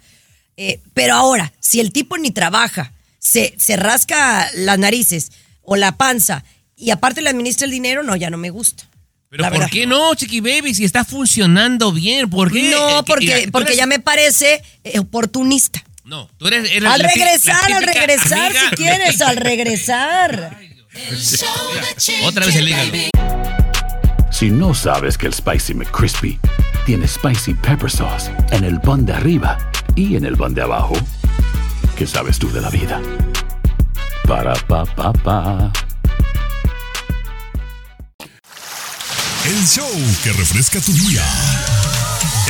Eh, 0.56 0.82
pero 0.93 1.15
ahora, 1.15 1.53
si 1.60 1.80
el 1.80 1.91
tipo 1.91 2.17
ni 2.17 2.32
trabaja, 2.32 2.93
se, 3.19 3.56
se 3.58 3.75
rasca 3.75 4.49
las 4.56 4.77
narices 4.77 5.32
o 5.63 5.75
la 5.75 5.97
panza 5.97 6.43
y 6.75 6.91
aparte 6.91 7.21
le 7.21 7.30
administra 7.30 7.65
el 7.65 7.71
dinero, 7.71 8.03
no, 8.03 8.15
ya 8.15 8.30
no 8.30 8.38
me 8.38 8.51
gusta. 8.51 8.88
Pero 9.29 9.43
La 9.43 9.49
¿por 9.49 9.57
verdad. 9.59 9.71
qué 9.71 9.85
no, 9.85 10.15
Chiqui 10.15 10.39
Baby? 10.39 10.73
Si 10.73 10.85
está 10.85 11.03
funcionando 11.03 11.91
bien, 11.91 12.29
¿por 12.29 12.51
qué? 12.51 12.71
No, 12.71 12.99
Eh, 12.99 13.03
porque, 13.05 13.25
mira, 13.25 13.41
tú 13.45 13.51
porque 13.51 13.67
eres- 13.69 13.77
ya 13.77 13.85
me 13.85 13.99
parece 13.99 14.63
eh, 14.85 14.99
oportunista. 14.99 15.83
No, 16.05 16.29
tú 16.37 16.47
eres... 16.47 16.69
eres 16.71 16.89
Al 16.89 17.01
regresar, 17.01 17.69
la 17.69 17.77
al 17.77 17.83
regresar, 17.83 18.53
si 18.53 18.75
quieres, 18.77 19.21
al 19.21 19.35
regresar. 19.51 20.57
De 20.93 21.95
Chiqui 21.97 22.23
Otra 22.23 22.45
vez 22.45 22.55
el 22.55 22.69
hígado. 22.69 22.91
Si 24.31 24.49
no 24.49 24.73
sabes 24.73 25.17
que 25.17 25.27
el 25.27 25.33
Spicy 25.33 25.73
McCrispy 25.73 26.39
tiene 26.85 27.07
Spicy 27.07 27.53
Pepper 27.55 27.91
Sauce 27.91 28.31
en 28.51 28.63
el 28.63 28.79
pan 28.79 29.05
de 29.05 29.13
arriba 29.13 29.57
y 29.95 30.15
en 30.15 30.23
el 30.25 30.37
pan 30.37 30.53
de 30.53 30.61
abajo, 30.61 30.93
¿qué 31.97 32.07
sabes 32.07 32.39
tú 32.39 32.49
de 32.51 32.61
la 32.61 32.69
vida? 32.69 33.01
Para, 34.25 34.53
pa, 34.53 34.85
pa, 34.85 35.11
pa. 35.11 35.71
El 39.47 39.65
show 39.65 39.89
que 40.25 40.33
refresca 40.33 40.81
tu 40.81 40.91
día. 40.91 41.23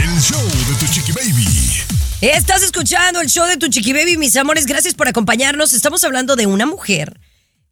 El 0.01 0.19
show 0.19 0.41
de 0.41 0.75
tu 0.79 0.91
Chiqui 0.91 1.11
Baby. 1.11 1.45
Estás 2.21 2.63
escuchando 2.63 3.21
el 3.21 3.29
show 3.29 3.45
de 3.45 3.57
tu 3.57 3.67
Chiqui 3.67 3.93
Baby, 3.93 4.17
mis 4.17 4.35
amores. 4.35 4.65
Gracias 4.65 4.95
por 4.95 5.07
acompañarnos. 5.07 5.73
Estamos 5.73 6.03
hablando 6.03 6.35
de 6.35 6.47
una 6.47 6.65
mujer 6.65 7.19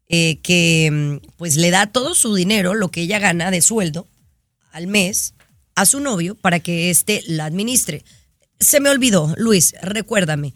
eh, 0.09 0.37
que 0.43 0.91
mm, 0.91 1.27
pues 1.37 1.55
le 1.55 1.71
da 1.71 1.87
todo 1.87 2.13
su 2.13 2.35
dinero, 2.35 2.75
lo 2.75 2.89
que 2.89 3.01
ella 3.01 3.17
gana 3.17 3.49
de 3.49 3.63
sueldo 3.63 4.07
al 4.71 4.85
mes, 4.85 5.33
a 5.73 5.87
su 5.87 6.01
novio 6.01 6.35
para 6.35 6.59
que 6.59 6.91
éste 6.91 7.23
la 7.25 7.45
administre. 7.45 8.05
Se 8.59 8.79
me 8.79 8.91
olvidó, 8.91 9.33
Luis, 9.37 9.73
recuérdame. 9.81 10.53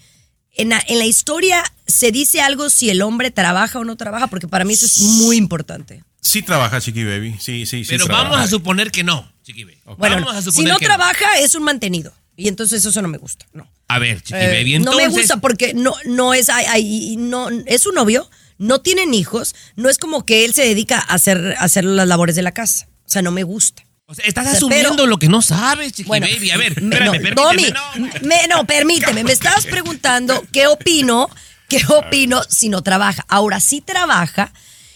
En 0.51 0.69
la, 0.69 0.83
en 0.87 0.99
la 0.99 1.07
historia 1.07 1.63
se 1.87 2.11
dice 2.11 2.41
algo 2.41 2.69
si 2.69 2.91
el 2.91 3.01
hombre 3.01 3.31
trabaja 3.31 3.79
o 3.79 3.83
no 3.83 3.95
trabaja, 3.95 4.27
porque 4.27 4.47
para 4.47 4.63
mí 4.63 4.73
eso 4.73 4.85
es 4.85 4.99
muy 4.99 5.37
importante. 5.37 6.03
Sí 6.21 6.41
trabaja, 6.41 6.79
Chiqui 6.81 7.03
Baby. 7.03 7.35
Sí, 7.39 7.65
sí, 7.65 7.83
sí. 7.83 7.89
Pero 7.89 8.05
trabaja. 8.05 8.29
vamos 8.29 8.45
a 8.45 8.49
suponer 8.49 8.91
que 8.91 9.03
no, 9.03 9.31
Chiqui 9.43 9.63
Baby. 9.63 9.77
Bueno, 9.97 10.15
vamos 10.17 10.35
a 10.35 10.41
si 10.41 10.45
suponer 10.51 10.73
no 10.73 10.79
que 10.79 10.85
trabaja 10.85 11.39
es 11.39 11.55
un 11.55 11.63
mantenido. 11.63 12.13
Y 12.35 12.47
entonces 12.47 12.85
eso 12.85 13.01
no 13.01 13.07
me 13.09 13.17
gusta, 13.17 13.45
no. 13.53 13.69
A 13.89 13.99
ver, 13.99 14.21
Chiqui 14.21 14.39
Eh, 14.39 14.47
Baby, 14.47 14.79
no 14.79 14.91
entonces... 14.91 15.07
me 15.09 15.13
gusta 15.13 15.37
porque 15.37 15.73
no, 15.73 15.93
no 16.05 16.33
es, 16.33 16.49
ay, 16.49 16.65
ay, 16.69 17.15
no, 17.17 17.49
es 17.65 17.81
su 17.81 17.91
novio, 17.91 18.29
no 18.57 18.79
tienen 18.81 19.13
hijos, 19.13 19.55
no 19.75 19.89
es 19.89 19.97
como 19.97 20.25
que 20.25 20.45
él 20.45 20.53
se 20.53 20.61
dedica 20.63 20.99
a 20.99 21.15
hacer, 21.15 21.55
a 21.57 21.63
hacer 21.63 21.83
las 21.83 22.07
labores 22.07 22.35
de 22.35 22.41
la 22.43 22.51
casa. 22.53 22.87
O 23.05 23.09
sea, 23.09 23.21
no 23.21 23.31
me 23.31 23.43
gusta. 23.43 23.83
O 24.05 24.13
sea, 24.15 24.25
estás 24.25 24.45
O 24.45 24.49
sea, 24.49 24.57
asumiendo 24.57 24.91
pero- 24.95 25.05
lo 25.07 25.17
que 25.19 25.27
no 25.29 25.41
sabes, 25.41 25.91
Chiqui 25.93 26.07
Bueno, 26.07 26.27
Baby. 26.31 26.51
A 26.51 26.57
ver, 26.57 26.81
me- 26.81 26.95
espérame, 26.95 27.35
no, 27.35 27.35
permíteme. 27.49 27.71
No. 27.71 28.27
me- 28.27 28.47
no, 28.47 28.65
permíteme, 28.65 29.23
me 29.23 29.31
estabas 29.33 29.65
preguntando 29.65 30.45
qué 30.53 30.67
opino, 30.67 31.29
qué 31.67 31.81
opino 31.89 32.41
si 32.47 32.69
no 32.69 32.81
trabaja. 32.83 33.25
Ahora 33.27 33.59
sí 33.59 33.81
trabaja 33.81 34.53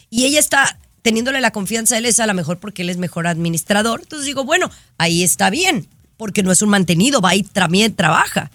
y 0.10 0.26
ella 0.26 0.40
está 0.40 0.80
teniéndole 1.04 1.40
la 1.42 1.52
confianza 1.52 1.94
a 1.96 1.98
él, 2.00 2.06
es 2.08 2.20
a 2.20 2.26
lo 2.26 2.34
mejor 2.34 2.60
porque 2.60 2.82
él 2.82 2.90
es 2.90 2.98
mejor 2.98 3.28
administrador. 3.28 4.00
Entonces 4.02 4.26
digo, 4.26 4.44
bueno, 4.44 4.72
ahí 4.98 5.22
está 5.24 5.52
bien, 5.52 5.88
porque 6.18 6.42
no 6.42 6.52
es 6.52 6.62
un 6.64 6.70
mantenido, 6.70 7.22
va 7.22 7.36
y 7.36 7.44
también 7.44 7.94
trabaja. 7.96 8.50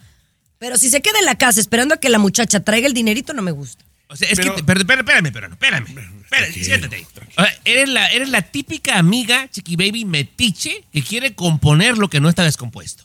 Pero 0.59 0.77
si 0.77 0.91
se 0.91 1.01
queda 1.01 1.19
en 1.21 1.27
la 1.27 1.37
casa 1.39 1.61
esperando 1.61 1.95
a 1.95 1.99
que 1.99 2.09
la 2.09 2.19
muchacha 2.19 2.61
traiga 2.65 2.89
el 2.89 2.95
dinerito, 2.95 3.33
no 3.33 3.43
me 3.43 3.53
gusta. 3.53 3.85
O 4.09 4.17
sea, 4.17 4.29
es 4.29 4.39
Pero- 4.39 4.57
que, 4.57 4.65
pero, 4.65 4.85
pero, 4.87 5.01
espérame, 5.03 5.31
pero 5.33 5.47
espérame, 5.49 5.87
espérame, 6.25 6.53
siéntate 6.55 6.97
ahí. 6.97 7.07
O 7.37 7.43
sea, 7.43 7.55
eres 7.67 7.89
la, 7.91 8.07
eres 8.11 8.31
la 8.31 8.41
típica 8.43 8.99
amiga, 8.99 9.49
Chiqui 9.51 9.77
Baby, 9.77 10.05
metiche, 10.07 10.83
que 10.93 11.03
quiere 11.03 11.35
componer 11.35 11.99
lo 11.99 12.09
que 12.09 12.19
no 12.19 12.29
está 12.31 12.43
descompuesto. 12.43 13.05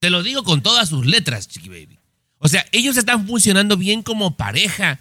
Te 0.00 0.10
lo 0.10 0.22
digo 0.24 0.42
con 0.42 0.62
todas 0.62 0.88
sus 0.88 1.06
letras, 1.06 1.46
Chiqui 1.48 1.68
Baby. 1.68 1.98
O 2.38 2.48
sea, 2.48 2.66
ellos 2.72 2.96
están 2.96 3.26
funcionando 3.26 3.76
bien 3.76 4.02
como 4.02 4.36
pareja 4.36 4.98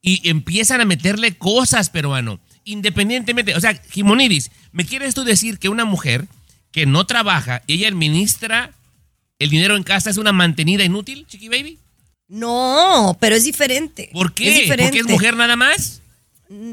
y 0.00 0.26
empiezan 0.30 0.80
a 0.80 0.84
meterle 0.84 1.36
cosas, 1.36 1.90
peruano. 1.90 2.40
Independientemente, 2.72 3.54
o 3.54 3.60
sea, 3.60 3.74
Jimonidis, 3.90 4.50
¿me 4.72 4.84
quieres 4.84 5.14
tú 5.14 5.24
decir 5.24 5.58
que 5.58 5.68
una 5.68 5.84
mujer 5.84 6.26
que 6.70 6.86
no 6.86 7.06
trabaja 7.06 7.62
y 7.66 7.74
ella 7.74 7.88
administra 7.88 8.72
el 9.38 9.50
dinero 9.50 9.76
en 9.76 9.82
casa 9.82 10.10
es 10.10 10.18
una 10.18 10.32
mantenida 10.32 10.84
inútil, 10.84 11.26
Chiqui 11.26 11.48
Baby? 11.48 11.78
No, 12.28 13.16
pero 13.20 13.36
es 13.36 13.44
diferente. 13.44 14.10
¿Por 14.12 14.34
qué? 14.34 14.48
Es 14.48 14.60
diferente. 14.60 14.98
¿Porque 14.98 14.98
es 14.98 15.06
mujer 15.06 15.36
nada 15.36 15.56
más? 15.56 16.02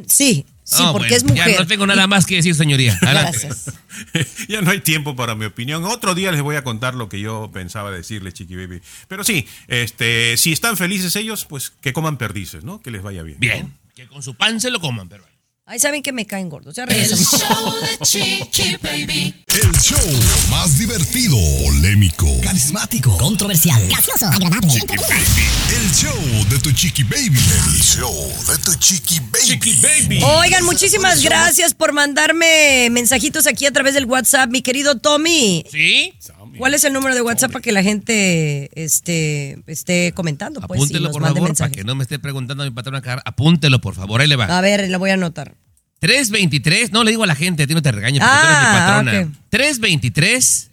Sí, 0.07 0.45
sí, 0.63 0.83
Ah, 0.83 0.91
porque 0.91 1.09
bueno, 1.09 1.15
es 1.15 1.23
mujer. 1.23 1.51
Ya 1.53 1.59
no 1.59 1.67
tengo 1.67 1.87
nada 1.87 2.07
más 2.07 2.25
que 2.25 2.35
decir, 2.35 2.55
señoría. 2.55 2.97
Adelante. 3.01 3.39
Gracias. 3.47 3.73
ya 4.49 4.61
no 4.61 4.71
hay 4.71 4.81
tiempo 4.81 5.15
para 5.15 5.35
mi 5.35 5.45
opinión. 5.45 5.85
Otro 5.85 6.13
día 6.13 6.31
les 6.31 6.41
voy 6.41 6.57
a 6.57 6.63
contar 6.63 6.95
lo 6.95 7.07
que 7.07 7.21
yo 7.21 7.49
pensaba 7.53 7.89
decirles, 7.91 8.33
Chiqui 8.33 8.55
Baby. 8.55 8.81
Pero 9.07 9.23
sí, 9.23 9.47
este, 9.67 10.35
si 10.35 10.51
están 10.51 10.75
felices 10.75 11.15
ellos, 11.15 11.45
pues 11.45 11.69
que 11.69 11.93
coman 11.93 12.17
perdices, 12.17 12.65
¿no? 12.65 12.81
Que 12.81 12.91
les 12.91 13.01
vaya 13.01 13.23
bien. 13.23 13.39
Bien, 13.39 13.73
que 13.95 14.07
con 14.07 14.23
su 14.23 14.35
pan 14.35 14.59
se 14.59 14.71
lo 14.71 14.81
coman, 14.81 15.07
pero... 15.07 15.23
Ay, 15.67 15.79
saben 15.79 16.03
que 16.03 16.11
me 16.11 16.27
caen 16.27 16.47
gordos. 16.47 16.75
Ya 16.75 16.83
El 16.83 16.89
regresamos. 16.89 17.27
show 17.41 17.73
de 17.81 18.05
Chiqui 18.05 18.77
Baby. 18.83 19.33
El 19.47 19.71
show 19.81 19.97
más 20.51 20.77
divertido, 20.77 21.35
polémico, 21.63 22.27
Carismático. 22.43 23.17
Controversial. 23.17 23.81
Gracioso. 23.87 24.27
Agradable. 24.27 24.73
el 24.75 25.91
show 25.91 26.45
de 26.49 26.59
tu 26.59 26.71
chiqui 26.71 27.03
baby. 27.03 27.39
El 27.39 27.81
show 27.81 28.13
de 28.47 28.57
tu 28.59 28.75
chiqui 28.75 29.19
baby. 29.21 29.43
Chiqui 29.43 29.73
Baby. 29.81 30.21
Oigan, 30.23 30.63
muchísimas 30.65 31.23
gracias 31.23 31.73
por 31.73 31.93
mandarme 31.93 32.89
mensajitos 32.91 33.47
aquí 33.47 33.65
a 33.65 33.71
través 33.71 33.95
del 33.95 34.05
WhatsApp, 34.05 34.51
mi 34.51 34.61
querido 34.61 34.99
Tommy. 34.99 35.65
¿Sí? 35.71 36.13
¿Cuál 36.57 36.73
es 36.73 36.83
el 36.83 36.93
número 36.93 37.13
de 37.15 37.21
WhatsApp 37.21 37.51
para 37.51 37.61
que 37.61 37.71
la 37.71 37.83
gente 37.83 38.69
este, 38.81 39.57
esté 39.67 40.11
comentando? 40.13 40.59
Pues, 40.61 40.79
Apúntelo, 40.79 41.11
por 41.11 41.21
favor, 41.21 41.35
para 41.37 41.47
mensajes? 41.47 41.75
que 41.77 41.83
no 41.83 41.93
me 41.95 42.03
esté 42.03 42.17
preguntando 42.19 42.63
a 42.63 42.65
mi 42.65 42.71
patrón 42.71 42.95
acá. 42.95 43.21
Apúntelo, 43.25 43.79
por 43.81 43.93
favor, 43.95 44.21
ahí 44.21 44.27
le 44.27 44.35
va. 44.35 44.45
A 44.57 44.61
ver, 44.61 44.89
lo 44.89 44.99
voy 44.99 45.09
a 45.11 45.15
anotar. 45.15 45.55
323, 45.99 46.91
no 46.91 47.03
le 47.03 47.11
digo 47.11 47.23
a 47.23 47.27
la 47.27 47.35
gente, 47.35 47.63
a 47.63 47.67
ti 47.67 47.73
no 47.73 47.81
te 47.81 47.91
regaño 47.91 48.19
porque 48.19 48.31
Ah, 48.31 48.41
tú 48.41 48.47
eres 48.47 48.59
mi 48.59 48.65
patrona. 48.79 49.11
ok. 49.31 49.37
323 49.49 50.71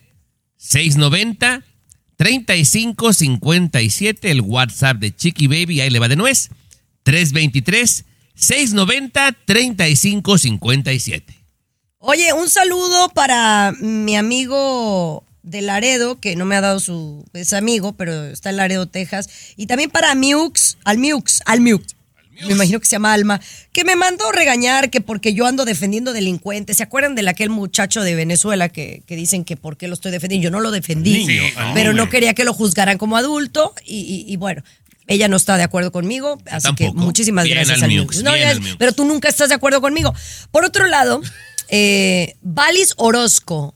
690 0.57 1.63
3557 2.17 4.31
el 4.31 4.41
WhatsApp 4.43 4.99
de 4.99 5.15
Chiqui 5.15 5.47
Baby, 5.47 5.81
ahí 5.81 5.91
le 5.91 5.99
va 5.99 6.09
de 6.09 6.17
nuez. 6.17 6.51
323 7.05 8.05
690 8.35 9.33
3557. 9.45 11.35
Oye, 11.99 12.33
un 12.33 12.49
saludo 12.49 13.09
para 13.11 13.73
mi 13.81 14.17
amigo 14.17 15.25
de 15.43 15.61
Laredo, 15.63 16.21
que 16.21 16.37
no 16.37 16.45
me 16.45 16.57
ha 16.57 16.61
dado 16.61 16.79
su 16.81 17.25
es 17.33 17.53
amigo, 17.53 17.93
pero 17.95 18.25
está 18.27 18.51
en 18.51 18.57
Laredo, 18.57 18.87
Texas, 18.87 19.29
y 19.57 19.67
también 19.67 19.91
para 19.91 20.15
Miux, 20.15 20.79
al 20.85 20.99
Miux, 20.99 21.43
al 21.47 21.61
Miux. 21.61 21.97
Me 22.47 22.55
imagino 22.55 22.81
que 22.81 22.87
se 22.87 22.93
llama 22.93 23.13
Alma, 23.13 23.41
que 23.73 23.85
me 23.85 23.95
mandó 23.95 24.33
regañar 24.33 24.91
que 24.91 25.01
porque 25.01 25.33
yo 25.35 25.47
ando 25.47 25.65
defendiendo 25.65 26.13
delincuentes. 26.13 26.79
¿Se 26.79 26.83
acuerdan 26.83 27.15
de 27.15 27.29
aquel 27.29 27.51
muchacho 27.51 28.01
de 28.03 28.15
Venezuela 28.17 28.69
que, 28.69 29.03
que 29.07 29.15
dicen 29.17 29.45
que 29.45 29.57
por 29.57 29.77
qué 29.77 29.87
lo 29.87 29.95
estoy 29.95 30.11
defendiendo? 30.11 30.45
Yo 30.45 30.51
no 30.51 30.59
lo 30.61 30.71
defendí, 30.73 31.25
Niño, 31.27 31.43
al 31.57 31.75
pero 31.75 31.93
no 31.93 32.09
quería 32.09 32.35
que 32.35 32.43
lo 32.45 32.53
juzgaran 32.55 32.99
como 32.99 33.17
adulto 33.17 33.75
y, 33.85 33.99
y- 34.27 34.33
y 34.33 34.37
bueno. 34.37 34.63
Ella 35.09 35.27
no 35.29 35.37
está 35.37 35.57
de 35.57 35.65
acuerdo 35.65 35.91
conmigo, 35.93 36.39
así 36.51 36.69
que 36.77 36.91
muchísimas 36.93 37.45
Bien 37.45 37.57
gracias 37.57 37.83
al 37.83 37.89
Miux. 37.91 38.23
No, 38.23 38.37
ya- 38.37 38.55
pero 38.79 38.93
tú 38.93 39.05
nunca 39.05 39.29
estás 39.29 39.49
de 39.49 39.57
acuerdo 39.57 39.81
conmigo. 39.81 40.15
Por 40.53 40.65
otro 40.65 40.87
lado, 40.87 41.21
eh, 41.69 42.35
Valis 42.41 42.95
Orozco, 42.97 43.75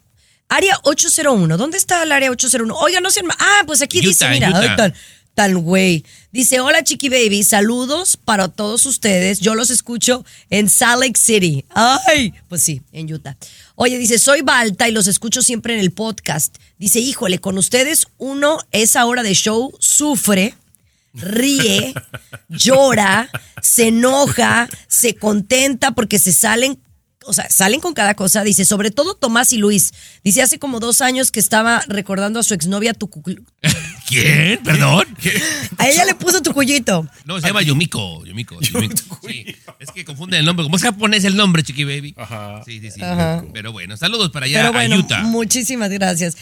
área 0.49 0.79
801. 0.85 1.57
¿Dónde 1.57 1.79
está 1.79 2.03
el 2.03 2.13
área 2.13 2.31
801? 2.31 2.75
Oiga, 2.77 3.01
no 3.01 3.09
ma- 3.25 3.37
Ah, 3.39 3.63
pues 3.67 3.83
aquí 3.83 4.01
dice, 4.01 4.29
mira, 4.29 4.51
Utah. 4.51 4.77
tan, 4.77 4.95
tan 5.35 5.55
güey. 5.63 6.05
Dice: 6.33 6.61
Hola, 6.61 6.83
Chiqui 6.85 7.09
Baby, 7.09 7.45
saludos 7.45 8.17
para 8.17 8.49
todos 8.49 8.87
ustedes. 8.87 9.41
Yo 9.41 9.55
los 9.55 9.71
escucho 9.71 10.25
en 10.51 10.69
Salt 10.69 11.03
Lake 11.03 11.19
City. 11.19 11.65
Ay, 11.71 12.33
pues 12.49 12.63
sí, 12.63 12.83
en 12.93 13.13
Utah. 13.13 13.37
Oye, 13.75 13.99
dice: 13.99 14.19
Soy 14.19 14.43
Balta 14.43 14.89
y 14.89 14.93
los 14.93 15.07
escucho 15.07 15.43
siempre 15.43 15.75
en 15.75 15.81
el 15.81 15.93
podcast. 15.93 16.57
Dice: 16.79 17.01
Híjole, 17.01 17.39
con 17.41 17.59
ustedes 17.59 18.07
uno, 18.19 18.59
esa 18.73 19.05
hora 19.07 19.23
de 19.23 19.35
show 19.35 19.73
sufre 19.81 20.55
ríe, 21.19 21.95
llora, 22.51 23.31
se 23.63 23.89
enoja, 23.89 24.69
se 24.87 25.15
contenta 25.15 25.93
porque 25.93 26.19
se 26.19 26.31
salen, 26.33 26.79
o 27.27 27.33
sea, 27.33 27.49
salen 27.51 27.81
con 27.81 27.93
cada 27.95 28.15
cosa. 28.15 28.43
Dice, 28.43 28.65
sobre 28.65 28.91
todo 28.91 29.15
Tomás 29.15 29.53
y 29.53 29.59
Luis. 29.59 29.93
Dice, 30.25 30.43
hace 30.43 30.59
como 30.59 30.81
dos 30.81 31.01
años 31.01 31.31
que 31.31 31.41
estaba 31.41 31.83
recordando 31.89 32.41
a 32.41 32.43
su 32.43 32.55
exnovia 32.55 32.95
Tucu- 32.95 33.45
¿Quién? 34.07 34.61
¿Perdón? 34.63 35.07
A 35.79 35.89
ella 35.89 36.05
le 36.05 36.15
puso 36.15 36.41
Tucuyito. 36.43 37.09
No, 37.25 37.41
se 37.41 37.49
llama 37.49 37.63
Yumiko. 37.63 38.25
Yumiko. 38.27 38.61
Yumiko. 38.61 39.21
Sí, 39.27 39.45
es 39.81 39.91
que 39.91 40.05
confunden 40.05 40.41
el 40.41 40.47
nombre. 40.47 40.65
Como 40.65 40.77
es 40.77 40.83
japonés 40.83 41.25
el 41.25 41.37
nombre, 41.37 41.63
Chiqui 41.63 41.85
Baby. 41.85 42.15
Ajá. 42.17 42.63
Sí, 42.65 42.81
sí, 42.81 42.91
sí. 42.91 43.03
Ajá. 43.03 43.45
Pero 43.53 43.73
bueno, 43.73 43.97
saludos 43.97 44.31
para 44.31 44.47
allá 44.47 44.61
Pero 44.61 44.73
bueno, 44.73 44.95
a 44.97 44.99
Utah. 44.99 45.23
muchísimas 45.23 45.91
gracias. 45.91 46.37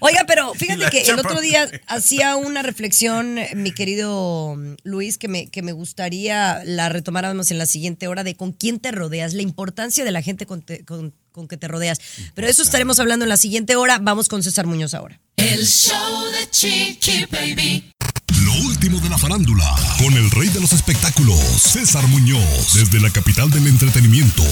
Oiga, 0.00 0.24
pero 0.26 0.54
fíjate 0.58 0.88
que 0.90 1.02
el 1.02 1.18
otro 1.18 1.40
día 1.40 1.68
hacía 1.88 2.36
una 2.36 2.62
reflexión, 2.62 3.38
mi 3.56 3.72
querido 3.72 4.56
Luis, 4.84 5.18
que 5.18 5.28
me, 5.28 5.48
que 5.50 5.62
me 5.62 5.72
gustaría 5.72 6.62
la 6.64 6.88
retomáramos 6.88 7.50
en 7.50 7.58
la 7.58 7.66
siguiente 7.66 8.06
hora 8.08 8.24
de 8.24 8.34
con 8.36 8.52
quién 8.52 8.78
te 8.78 8.92
rodeas, 8.92 9.34
la 9.34 9.42
importancia 9.42 10.04
de 10.04 10.12
la 10.12 10.22
gente 10.22 10.46
con, 10.46 10.62
te- 10.62 10.84
con- 10.84 11.14
con 11.34 11.48
que 11.48 11.56
te 11.56 11.66
rodeas. 11.66 11.98
Pero 12.34 12.46
eso 12.46 12.62
estaremos 12.62 13.00
hablando 13.00 13.24
en 13.24 13.28
la 13.28 13.36
siguiente 13.36 13.74
hora. 13.74 13.98
Vamos 14.00 14.28
con 14.28 14.42
César 14.42 14.66
Muñoz 14.66 14.94
ahora. 14.94 15.20
El 15.36 15.66
show 15.66 16.24
de 16.30 16.48
Chiqui 16.48 17.26
Baby. 17.26 17.93
Último 18.84 19.00
de 19.00 19.08
la 19.08 19.16
farándula, 19.16 19.64
con 19.96 20.12
el 20.12 20.30
rey 20.30 20.50
de 20.50 20.60
los 20.60 20.74
espectáculos, 20.74 21.40
César 21.40 22.06
Muñoz, 22.08 22.74
desde 22.74 23.00
la 23.00 23.08
capital 23.08 23.50
del 23.50 23.66
entretenimiento, 23.66 24.42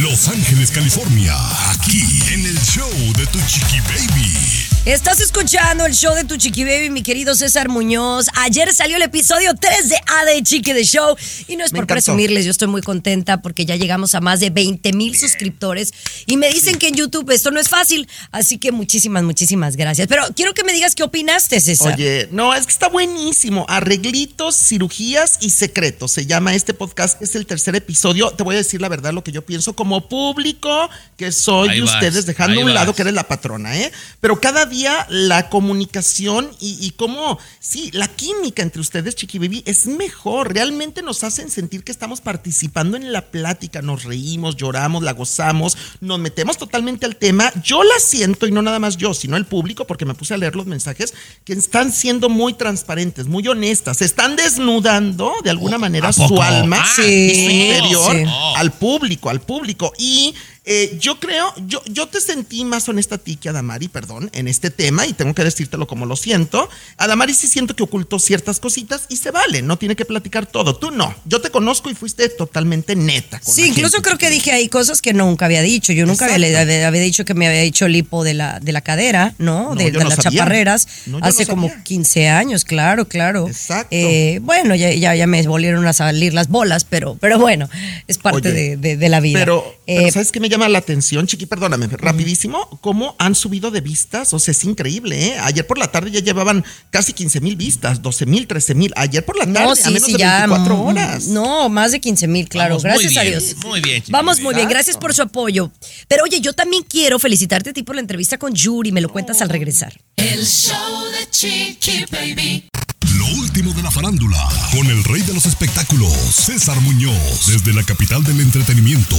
Los 0.00 0.26
Ángeles, 0.26 0.72
California, 0.72 1.36
aquí 1.70 2.02
en 2.32 2.44
el 2.44 2.58
show 2.58 2.90
de 3.16 3.24
tu 3.26 3.38
chiqui 3.46 3.78
baby. 3.82 4.68
Estás 4.88 5.20
escuchando 5.20 5.84
el 5.84 5.92
show 5.92 6.14
de 6.14 6.24
tu 6.24 6.38
Chiqui 6.38 6.64
Baby, 6.64 6.88
mi 6.88 7.02
querido 7.02 7.34
César 7.34 7.68
Muñoz. 7.68 8.24
Ayer 8.36 8.72
salió 8.72 8.96
el 8.96 9.02
episodio 9.02 9.54
3 9.54 9.88
de 9.90 9.96
A 10.06 10.24
de 10.24 10.42
Chiqui 10.42 10.72
de 10.72 10.82
Show. 10.82 11.14
Y 11.46 11.56
no 11.56 11.64
es 11.66 11.72
Me 11.72 11.76
por 11.76 11.84
encantó. 11.84 11.94
presumirles, 11.94 12.46
yo 12.46 12.50
estoy 12.50 12.68
muy 12.68 12.80
contenta 12.80 13.42
porque 13.42 13.66
ya 13.66 13.76
llegamos 13.76 14.14
a 14.14 14.22
más 14.22 14.40
de 14.40 14.48
20 14.48 14.94
mil 14.94 15.14
suscriptores. 15.14 15.92
Y 16.24 16.38
me 16.38 16.48
dicen 16.48 16.76
que 16.76 16.88
en 16.88 16.94
YouTube 16.94 17.30
esto 17.30 17.50
no 17.50 17.60
es 17.60 17.68
fácil. 17.68 18.08
Así 18.30 18.56
que 18.56 18.72
muchísimas, 18.72 19.24
muchísimas 19.24 19.76
gracias. 19.76 20.08
Pero 20.08 20.22
quiero 20.34 20.54
que 20.54 20.64
me 20.64 20.72
digas 20.72 20.94
qué 20.94 21.02
opinaste, 21.02 21.60
César. 21.60 21.92
Oye, 21.92 22.28
no, 22.32 22.54
es 22.54 22.64
que 22.64 22.72
está 22.72 22.88
buenísimo. 22.88 23.66
Arreglitos, 23.68 24.56
cirugías 24.56 25.38
y 25.42 25.50
secretos. 25.50 26.10
Se 26.12 26.24
llama 26.24 26.54
este 26.54 26.72
podcast. 26.72 27.20
Es 27.20 27.34
el 27.34 27.44
tercer 27.44 27.76
episodio. 27.76 28.30
Te 28.30 28.42
voy 28.42 28.54
a 28.54 28.58
decir 28.58 28.80
la 28.80 28.88
verdad 28.88 29.12
lo 29.12 29.22
que 29.22 29.30
yo 29.30 29.42
pienso 29.42 29.74
como 29.74 30.08
público 30.08 30.88
que 31.18 31.32
soy 31.32 31.68
Ahí 31.68 31.78
y 31.78 31.80
vas, 31.82 31.94
ustedes 31.94 32.24
dejando 32.24 32.60
a 32.60 32.64
un 32.64 32.72
lado 32.72 32.86
vas. 32.86 32.96
que 32.96 33.02
eres 33.02 33.14
la 33.14 33.28
patrona, 33.28 33.76
¿eh? 33.76 33.92
Pero 34.20 34.40
cada 34.40 34.64
día 34.64 35.06
la 35.10 35.50
comunicación 35.50 36.50
y, 36.60 36.78
y 36.80 36.92
cómo, 36.92 37.38
sí, 37.60 37.90
la 37.92 38.08
química 38.08 38.62
entre 38.62 38.80
ustedes, 38.80 39.14
Chiqui 39.16 39.38
Baby, 39.38 39.62
es 39.66 39.86
mejor. 39.86 40.54
Realmente 40.54 41.02
nos 41.02 41.22
hacen 41.22 41.50
sentir 41.50 41.84
que 41.84 41.92
estamos 41.92 42.22
participando 42.22 42.96
en 42.96 43.12
la 43.12 43.26
plática. 43.26 43.82
Nos 43.82 44.04
reímos, 44.04 44.56
lloramos, 44.56 45.02
la 45.02 45.12
gozamos, 45.12 45.76
nos 46.00 46.18
metemos 46.18 46.56
totalmente 46.56 47.04
al 47.04 47.16
tema. 47.16 47.52
Yo 47.62 47.84
la 47.84 47.98
siento, 48.00 48.46
y 48.46 48.50
no 48.50 48.62
nada 48.62 48.78
más 48.78 48.96
yo, 48.96 49.12
sino 49.12 49.36
el 49.36 49.44
público, 49.44 49.86
porque 49.86 50.06
me 50.06 50.14
puse 50.14 50.32
a 50.32 50.38
leer 50.38 50.56
los 50.56 50.66
mensajes, 50.66 51.12
que 51.44 51.52
están 51.52 51.92
siendo 51.92 52.28
muy 52.28 52.54
transparentes, 52.54 53.26
muy 53.26 53.46
honestas. 53.58 53.98
Se 53.98 54.04
están 54.04 54.36
desnudando 54.36 55.32
de 55.44 55.50
alguna 55.50 55.78
manera 55.78 56.08
¿a 56.08 56.12
poco? 56.12 56.28
su 56.28 56.42
alma 56.42 56.78
Ah, 56.80 57.02
y 57.02 57.44
su 57.44 57.50
interior 57.50 58.16
sí. 58.16 58.24
al 58.56 58.72
público, 58.72 59.28
al 59.30 59.40
público. 59.40 59.92
Y 59.98 60.34
eh, 60.70 60.98
yo 61.00 61.18
creo, 61.18 61.52
yo, 61.66 61.82
yo 61.86 62.06
te 62.08 62.20
sentí 62.20 62.64
más 62.64 62.86
honesta 62.88 63.14
a 63.14 63.18
ti 63.18 63.36
que 63.36 63.48
a 63.48 63.52
Damari, 63.52 63.88
perdón, 63.88 64.28
en 64.34 64.48
este 64.48 64.70
tema, 64.70 65.06
y 65.06 65.14
tengo 65.14 65.34
que 65.34 65.42
decírtelo 65.42 65.86
como 65.86 66.04
lo 66.04 66.14
siento. 66.14 66.68
A 66.98 67.06
Damari 67.06 67.32
sí 67.32 67.46
siento 67.46 67.74
que 67.74 67.82
ocultó 67.82 68.18
ciertas 68.18 68.60
cositas 68.60 69.06
y 69.08 69.16
se 69.16 69.30
vale, 69.30 69.62
no 69.62 69.78
tiene 69.78 69.96
que 69.96 70.04
platicar 70.04 70.44
todo. 70.46 70.76
Tú 70.76 70.90
no. 70.90 71.14
Yo 71.24 71.40
te 71.40 71.50
conozco 71.50 71.88
y 71.90 71.94
fuiste 71.94 72.28
totalmente 72.28 72.94
neta. 72.96 73.40
con 73.40 73.54
Sí, 73.54 73.66
incluso 73.68 74.02
creo 74.02 74.18
que 74.18 74.28
dije 74.30 74.52
ahí 74.52 74.68
cosas 74.68 75.00
que 75.00 75.14
nunca 75.14 75.46
había 75.46 75.62
dicho. 75.62 75.92
Yo 75.92 76.04
nunca 76.06 76.26
había, 76.32 76.60
había- 76.60 76.90
dicho 77.00 77.24
que 77.24 77.32
me 77.34 77.46
había 77.46 77.62
hecho 77.62 77.88
lipo 77.88 78.22
de 78.24 78.34
la, 78.34 78.60
de 78.60 78.72
la 78.72 78.80
cadera, 78.82 79.34
¿no? 79.38 79.70
No, 79.70 79.74
de 79.76 79.86
yo 79.92 79.98
de 80.00 80.04
no 80.04 80.10
las 80.10 80.16
sabía. 80.22 80.40
chaparreras. 80.40 80.86
No, 81.06 81.18
hace 81.22 81.46
como 81.46 81.68
sabía. 81.68 81.82
15 81.84 82.28
años, 82.28 82.64
claro, 82.64 83.08
claro. 83.08 83.46
Exacto. 83.48 83.88
Eh, 83.92 84.40
bueno, 84.42 84.74
ya, 84.74 84.92
ya, 84.92 85.14
ya 85.14 85.26
me 85.26 85.42
volvieron 85.46 85.86
a 85.86 85.92
salir 85.92 86.34
las 86.34 86.48
bolas, 86.48 86.84
pero, 86.84 87.16
pero 87.20 87.38
bueno, 87.38 87.68
es 88.06 88.18
parte 88.18 88.48
Oye, 88.50 88.52
de, 88.52 88.76
de- 88.76 88.96
de 88.96 89.08
la 89.08 89.20
vida. 89.20 89.38
Pero, 89.38 89.64
pero 89.86 90.06
Eh, 90.06 90.10
¿sabes 90.12 90.30
qué 90.32 90.40
me 90.40 90.48
llama 90.48 90.57
la 90.66 90.78
atención, 90.78 91.26
Chiqui? 91.26 91.46
Perdóname, 91.46 91.86
rapidísimo. 91.88 92.80
¿Cómo 92.80 93.14
han 93.18 93.34
subido 93.34 93.70
de 93.70 93.82
vistas? 93.82 94.32
O 94.32 94.38
sea, 94.38 94.52
es 94.52 94.64
increíble, 94.64 95.26
¿eh? 95.26 95.38
Ayer 95.40 95.66
por 95.66 95.78
la 95.78 95.92
tarde 95.92 96.10
ya 96.10 96.20
llevaban 96.20 96.64
casi 96.90 97.12
15 97.12 97.40
mil 97.40 97.56
vistas, 97.56 98.02
12 98.02 98.26
mil, 98.26 98.46
13 98.46 98.74
mil. 98.74 98.92
Ayer 98.96 99.24
por 99.24 99.36
la 99.36 99.44
tarde, 99.44 99.60
no, 99.60 99.72
a 99.72 99.76
sí, 99.76 99.92
menos 99.92 100.06
sí, 100.06 100.12
de 100.12 100.18
ya. 100.18 100.46
24 100.46 100.76
mm, 100.76 100.80
horas. 100.80 101.26
No, 101.28 101.68
más 101.68 101.92
de 101.92 102.00
15 102.00 102.26
mil, 102.26 102.48
claro. 102.48 102.78
Vamos 102.78 102.82
Gracias 102.82 103.16
a 103.16 103.22
bien, 103.22 103.38
Dios. 103.38 103.56
muy 103.64 103.80
bien, 103.80 104.00
chiqui 104.00 104.12
Vamos 104.12 104.40
muy 104.40 104.54
bien. 104.54 104.68
Gracias 104.68 104.96
por 104.96 105.14
su 105.14 105.22
apoyo. 105.22 105.70
Pero 106.08 106.24
oye, 106.24 106.40
yo 106.40 106.54
también 106.54 106.82
quiero 106.82 107.18
felicitarte 107.18 107.70
a 107.70 107.72
ti 107.72 107.82
por 107.82 107.94
la 107.94 108.00
entrevista 108.00 108.38
con 108.38 108.54
Yuri. 108.54 108.90
Me 108.90 109.00
lo 109.00 109.10
cuentas 109.10 109.42
al 109.42 109.50
regresar. 109.50 109.92
El 110.16 110.46
show 110.46 111.04
de 111.12 111.30
Chiqui 111.30 112.06
Baby. 112.10 112.68
Lo 113.16 113.26
último 113.40 113.72
de 113.72 113.82
la 113.82 113.90
farándula, 113.90 114.48
con 114.72 114.86
el 114.86 115.02
rey 115.04 115.22
de 115.22 115.32
los 115.32 115.46
espectáculos, 115.46 116.12
César 116.12 116.78
Muñoz, 116.80 117.46
desde 117.46 117.72
la 117.72 117.82
capital 117.82 118.22
del 118.24 118.40
entretenimiento, 118.40 119.16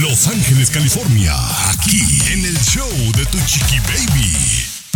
Los 0.00 0.26
Ángeles, 0.26 0.70
California, 0.70 1.34
aquí 1.70 2.00
en 2.32 2.44
el 2.46 2.58
show 2.60 2.88
de 3.16 3.26
Tu 3.26 3.38
Chiqui 3.46 3.78
Baby. 3.80 4.36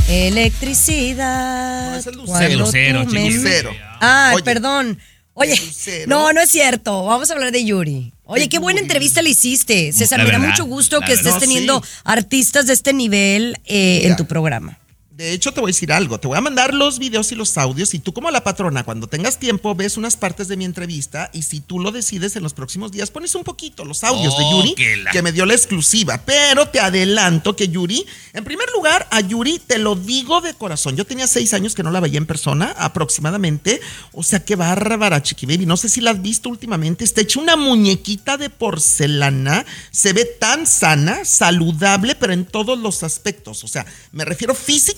Electricidad. 0.09 1.99
es 1.99 2.07
el 2.07 2.17
lucero. 2.17 3.05
me-. 3.07 3.31
Lucero. 3.31 3.71
Ah, 4.01 4.33
Oye. 4.35 4.43
perdón. 4.43 4.99
Oye, 5.35 5.57
Lucero. 5.59 6.07
no, 6.09 6.33
no 6.33 6.41
es 6.41 6.51
cierto. 6.51 7.05
Vamos 7.05 7.31
a 7.31 7.35
hablar 7.35 7.53
de 7.53 7.65
Yuri. 7.65 8.13
Oye, 8.25 8.49
qué 8.49 8.59
buena 8.59 8.81
entrevista 8.81 9.23
le 9.23 9.31
hiciste. 9.31 9.93
César, 9.93 10.19
La 10.19 10.25
me 10.25 10.33
da 10.33 10.39
mucho 10.39 10.65
gusto 10.65 11.01
que 11.01 11.09
verdad. 11.15 11.19
estés 11.27 11.35
No, 11.35 11.41
teniendo 11.41 11.83
sí. 11.83 11.91
artistas 12.05 12.67
de 12.67 12.73
este 12.73 12.93
nivel 12.93 13.57
eh, 13.67 14.03
en 14.05 14.17
tu 14.17 14.27
programa. 14.27 14.79
De 15.15 15.33
hecho, 15.35 15.53
te 15.53 15.61
voy 15.61 15.69
a 15.69 15.75
decir 15.75 15.93
algo. 15.93 16.19
Te 16.19 16.27
voy 16.27 16.39
a 16.39 16.41
mandar 16.41 16.73
los 16.73 16.99
videos 16.99 17.31
y 17.33 17.35
los 17.35 17.59
audios. 17.59 17.93
Y 17.93 17.99
tú, 17.99 18.15
como 18.15 18.31
la 18.31 18.43
patrona, 18.43 18.83
cuando 18.83 19.09
tengas 19.09 19.39
tiempo, 19.39 19.75
ves 19.75 19.99
unas 19.99 20.17
partes 20.17 20.49
de 20.49 20.57
mi 20.57 20.65
entrevista. 20.65 21.29
Y 21.35 21.43
si 21.43 21.61
tú 21.61 21.79
lo 21.81 21.93
decides 21.93 22.35
en 22.35 22.43
los 22.43 22.55
próximos 22.55 22.93
días, 22.93 23.11
pones 23.11 23.35
un 23.35 23.45
poquito 23.45 23.85
los 23.85 24.05
audios 24.05 24.37
de 24.39 24.45
Yuri, 24.51 24.75
que 24.75 24.97
la- 24.97 25.11
que 25.11 25.21
me 25.21 25.31
dio 25.31 25.45
la 25.45 25.53
exclusiva. 25.53 26.23
Pero 26.25 26.67
te 26.69 26.81
adelanto 26.81 27.55
que 27.55 27.69
Yuri, 27.69 28.07
en 28.33 28.43
primer 28.45 28.71
lugar, 28.75 29.07
a 29.11 29.21
Yuri 29.21 29.59
te 29.59 29.77
lo 29.79 29.97
digo 29.97 30.41
de 30.41 30.55
corazón. 30.55 30.97
Yo 30.97 31.05
tenía 31.05 31.27
seis 31.27 31.53
años 31.53 31.75
que 31.75 31.83
no 31.83 31.91
la 31.91 32.01
veía 32.01 32.17
en 32.17 32.25
persona, 32.27 32.75
aproximadamente. 32.79 33.83
O 34.13 34.23
sea, 34.23 34.43
qué 34.43 34.57
bárbara, 34.57 35.23
Chiqui 35.23 35.45
Baby. 35.45 35.67
No 35.67 35.77
sé 35.77 35.91
si 35.91 36.01
la 36.01 36.13
has 36.13 36.23
visto 36.23 36.49
últimamente. 36.49 37.05
Está 37.05 37.21
hecha 37.21 37.39
una 37.39 37.57
muñequita 37.57 38.39
de 38.39 38.49
porcelana. 38.49 39.67
Se 39.91 40.15
ve 40.15 40.25
tan 40.25 40.67
sana, 40.67 41.27
saludable, 41.27 42.15
pero 42.15 42.33
en 42.33 42.47
todos 42.47 42.79
los 42.79 43.03
aspectos. 43.03 43.63
O 43.63 43.69
sea, 43.69 43.85
me 44.13 44.25
refiero 44.25 44.55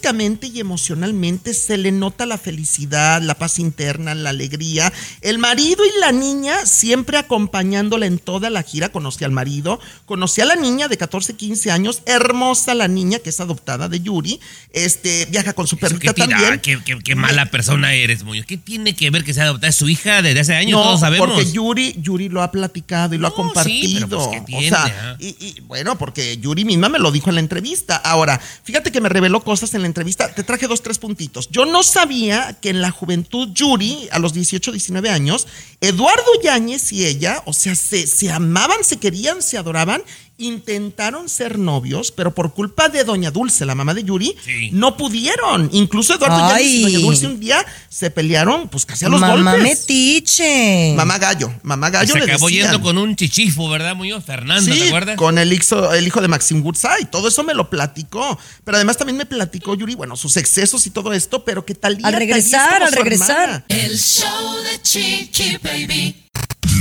físicamente 0.09 0.49
y 0.49 0.61
emocionalmente. 0.61 1.55
Se 1.55 1.79
le 1.79 1.91
nota 1.91 2.27
la 2.27 2.37
felicidad, 2.37 3.23
la 3.23 3.35
paz 3.37 3.59
interna, 3.59 4.15
la 4.15 4.31
alegría. 4.31 4.93
El 5.23 5.39
marido 5.39 5.83
y 5.85 6.01
la 6.01 6.13
niña 6.13 6.67
siempre 6.67 7.17
acompañándola 7.17 8.05
en 8.05 8.19
toda 8.19 8.51
la 8.51 8.63
gira. 8.63 8.91
Conocí 8.91 9.25
al 9.25 9.31
marido, 9.31 9.81
conocí 10.05 10.43
a 10.43 10.45
la 10.45 10.57
niña 10.57 10.89
de 10.89 10.99
14, 10.99 11.37
15 11.37 11.71
años. 11.71 12.03
Hermosa 12.05 12.75
la 12.75 12.87
niña 12.87 13.19
que 13.19 13.31
es 13.31 13.41
adoptada 13.41 13.89
de 13.89 14.01
Yuri. 14.01 14.41
Este, 14.75 15.25
viaja 15.31 15.55
con 15.55 15.67
su 15.67 15.79
perrita 15.79 16.13
qué 16.13 16.23
tira- 16.23 16.29
también. 16.39 16.61
qué, 16.61 16.79
qué- 16.85 16.99
qué 17.03 17.15
mala 17.15 17.47
persona 17.47 17.95
eres, 17.95 18.25
Muñoz. 18.25 18.45
¿Qué 18.45 18.59
tiene 18.59 18.95
que 18.95 19.09
ver 19.11 19.25
que 19.25 19.33
sea 19.33 19.45
adoptada? 19.45 19.69
Es 19.71 19.77
su 19.77 19.89
hija 19.89 20.21
desde 20.21 20.41
hace 20.41 20.55
años, 20.55 20.73
No, 20.73 20.83
todos 20.83 21.01
sabemos. 21.01 21.29
porque 21.31 21.51
Yuri, 21.51 21.95
Yuri 21.99 22.29
lo 22.29 22.43
ha 22.43 22.51
platicado 22.53 23.15
y 23.15 23.19
lo 23.19 23.29
ha 23.29 23.31
No, 23.31 23.37
sí, 23.37 23.43
compartido. 23.43 24.09
pero 24.09 24.25
pues, 24.29 24.39
¿qué 24.39 24.45
tiene, 24.47 24.67
o 24.67 24.69
sea, 24.69 24.85
ah? 25.13 25.17
y, 25.19 25.29
y, 25.41 25.61
bueno, 25.63 25.97
porque 25.97 26.37
Yuri 26.37 26.65
misma 26.67 26.91
me 26.91 26.99
lo 26.99 27.11
dijo 27.11 27.31
en 27.31 27.37
la 27.37 27.41
entrevista. 27.41 27.97
Ahora, 27.97 28.39
fíjate 28.65 28.93
que 28.93 29.01
me 29.01 29.09
reveló 29.09 29.43
cosas 29.43 29.73
en 29.75 29.83
la 29.83 29.87
entrevista. 29.95 30.35
Te 30.35 30.43
traje 30.43 30.67
dos, 30.67 30.83
tres 30.83 30.99
puntitos. 30.99 31.49
Yo 31.51 31.65
no 31.65 31.85
sabía 31.85 32.59
que 32.61 32.71
en 32.71 32.83
la 32.83 32.91
juventud 32.91 33.49
Yuri, 33.53 34.09
a 34.11 34.19
los 34.19 34.35
18, 34.35 34.73
19 34.73 35.09
años, 35.09 35.47
Eduardo 35.81 36.27
Yáñez 36.43 36.93
y 36.93 37.07
ella, 37.07 37.43
o 37.47 37.53
sea, 37.53 37.77
se, 37.77 38.07
se 38.09 38.31
amaban, 38.31 38.83
se 38.83 38.97
querían, 38.97 39.41
se 39.41 39.57
adoraban. 39.57 40.03
Intentaron 40.37 41.29
ser 41.29 41.59
novios, 41.61 42.11
pero 42.11 42.35
por 42.35 42.55
culpa 42.55 42.89
de 42.89 43.05
Doña 43.05 43.31
Dulce, 43.31 43.65
la 43.65 43.77
mamá 43.77 43.95
de 43.95 44.03
Yuri, 44.03 44.35
Sí. 44.45 44.71
no 44.73 44.97
pudieron. 44.97 45.71
Incluso 45.73 46.15
Eduardo 46.15 46.49
Yáñez 46.49 46.67
y. 46.67 46.83
Doña 46.83 46.99
Dulce 46.99 47.27
un 47.29 47.39
día 47.39 47.65
se 47.89 48.11
pelearon, 48.11 48.69
pues 48.69 48.85
casi 48.85 49.05
a 49.05 49.09
los 49.09 49.21
Mamá 49.21 49.53
golpes. 49.55 49.63
metiche. 49.89 50.93
Mamá 50.97 51.19
Gallo, 51.19 51.55
mamá 51.63 51.87
Y 51.89 51.93
Gallo 51.93 52.13
se 52.15 52.19
le 52.19 52.25
acabó 52.25 52.47
decían. 52.49 52.73
yendo 52.73 52.83
con 52.85 52.99
un 52.99 53.15
chichifo, 53.15 53.69
¿verdad, 53.69 53.95
Muñoz? 53.95 54.25
Fernando, 54.25 54.73
Sí, 54.75 54.81
¿te 54.81 54.89
acuerdas? 54.89 55.17
con 55.17 55.39
el 55.39 55.53
hijo, 55.53 55.93
el 55.95 56.05
hijo 56.07 56.21
de 56.21 56.27
Maxim 56.27 56.65
Woodside. 56.67 57.07
Todo 57.13 57.29
eso 57.29 57.45
me 57.45 57.55
lo 57.55 57.71
platicó. 57.71 58.37
Pero 58.65 58.77
además 58.77 58.97
también 58.97 59.17
me 59.17 59.27
platicó 59.27 59.77
Yuri, 59.77 59.95
bueno, 59.95 60.17
sus 60.17 60.37
excesos 60.37 60.85
y 60.89 60.91
todo 60.91 61.13
esto, 61.13 61.45
pero 61.45 61.65
que 61.65 61.77
tal 61.77 61.97
Al 62.03 62.13
regresar, 62.13 62.83
al 62.83 62.93
regresar. 62.93 63.65
El 63.69 63.97
show 63.97 64.57
de 64.65 64.83
Chiqui 64.83 65.59
Baby. 65.63 66.21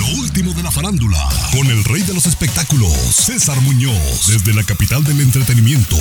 Lo 0.04 0.20
último 0.20 0.54
de 0.54 0.62
la 0.64 0.70
farándula, 0.70 1.30
con 1.54 1.66
el 1.68 1.82
rey 1.86 2.02
de 2.02 2.14
los 2.14 2.26
espectáculos, 2.26 2.92
César 2.92 3.60
Muñoz, 3.62 4.28
desde 4.28 4.54
la 4.54 4.62
capital 4.64 5.02
del 5.06 5.22
entretenimiento, 5.22 5.96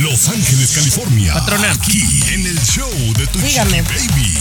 Los 0.00 0.30
Ángeles, 0.30 0.72
California. 0.74 1.34
Patrona. 1.34 1.70
Aquí 1.72 2.02
en 2.32 2.46
el 2.46 2.58
show 2.58 2.88
de 3.18 3.26
Tu 3.26 3.38
Dígame. 3.40 3.82
Baby. 3.82 4.32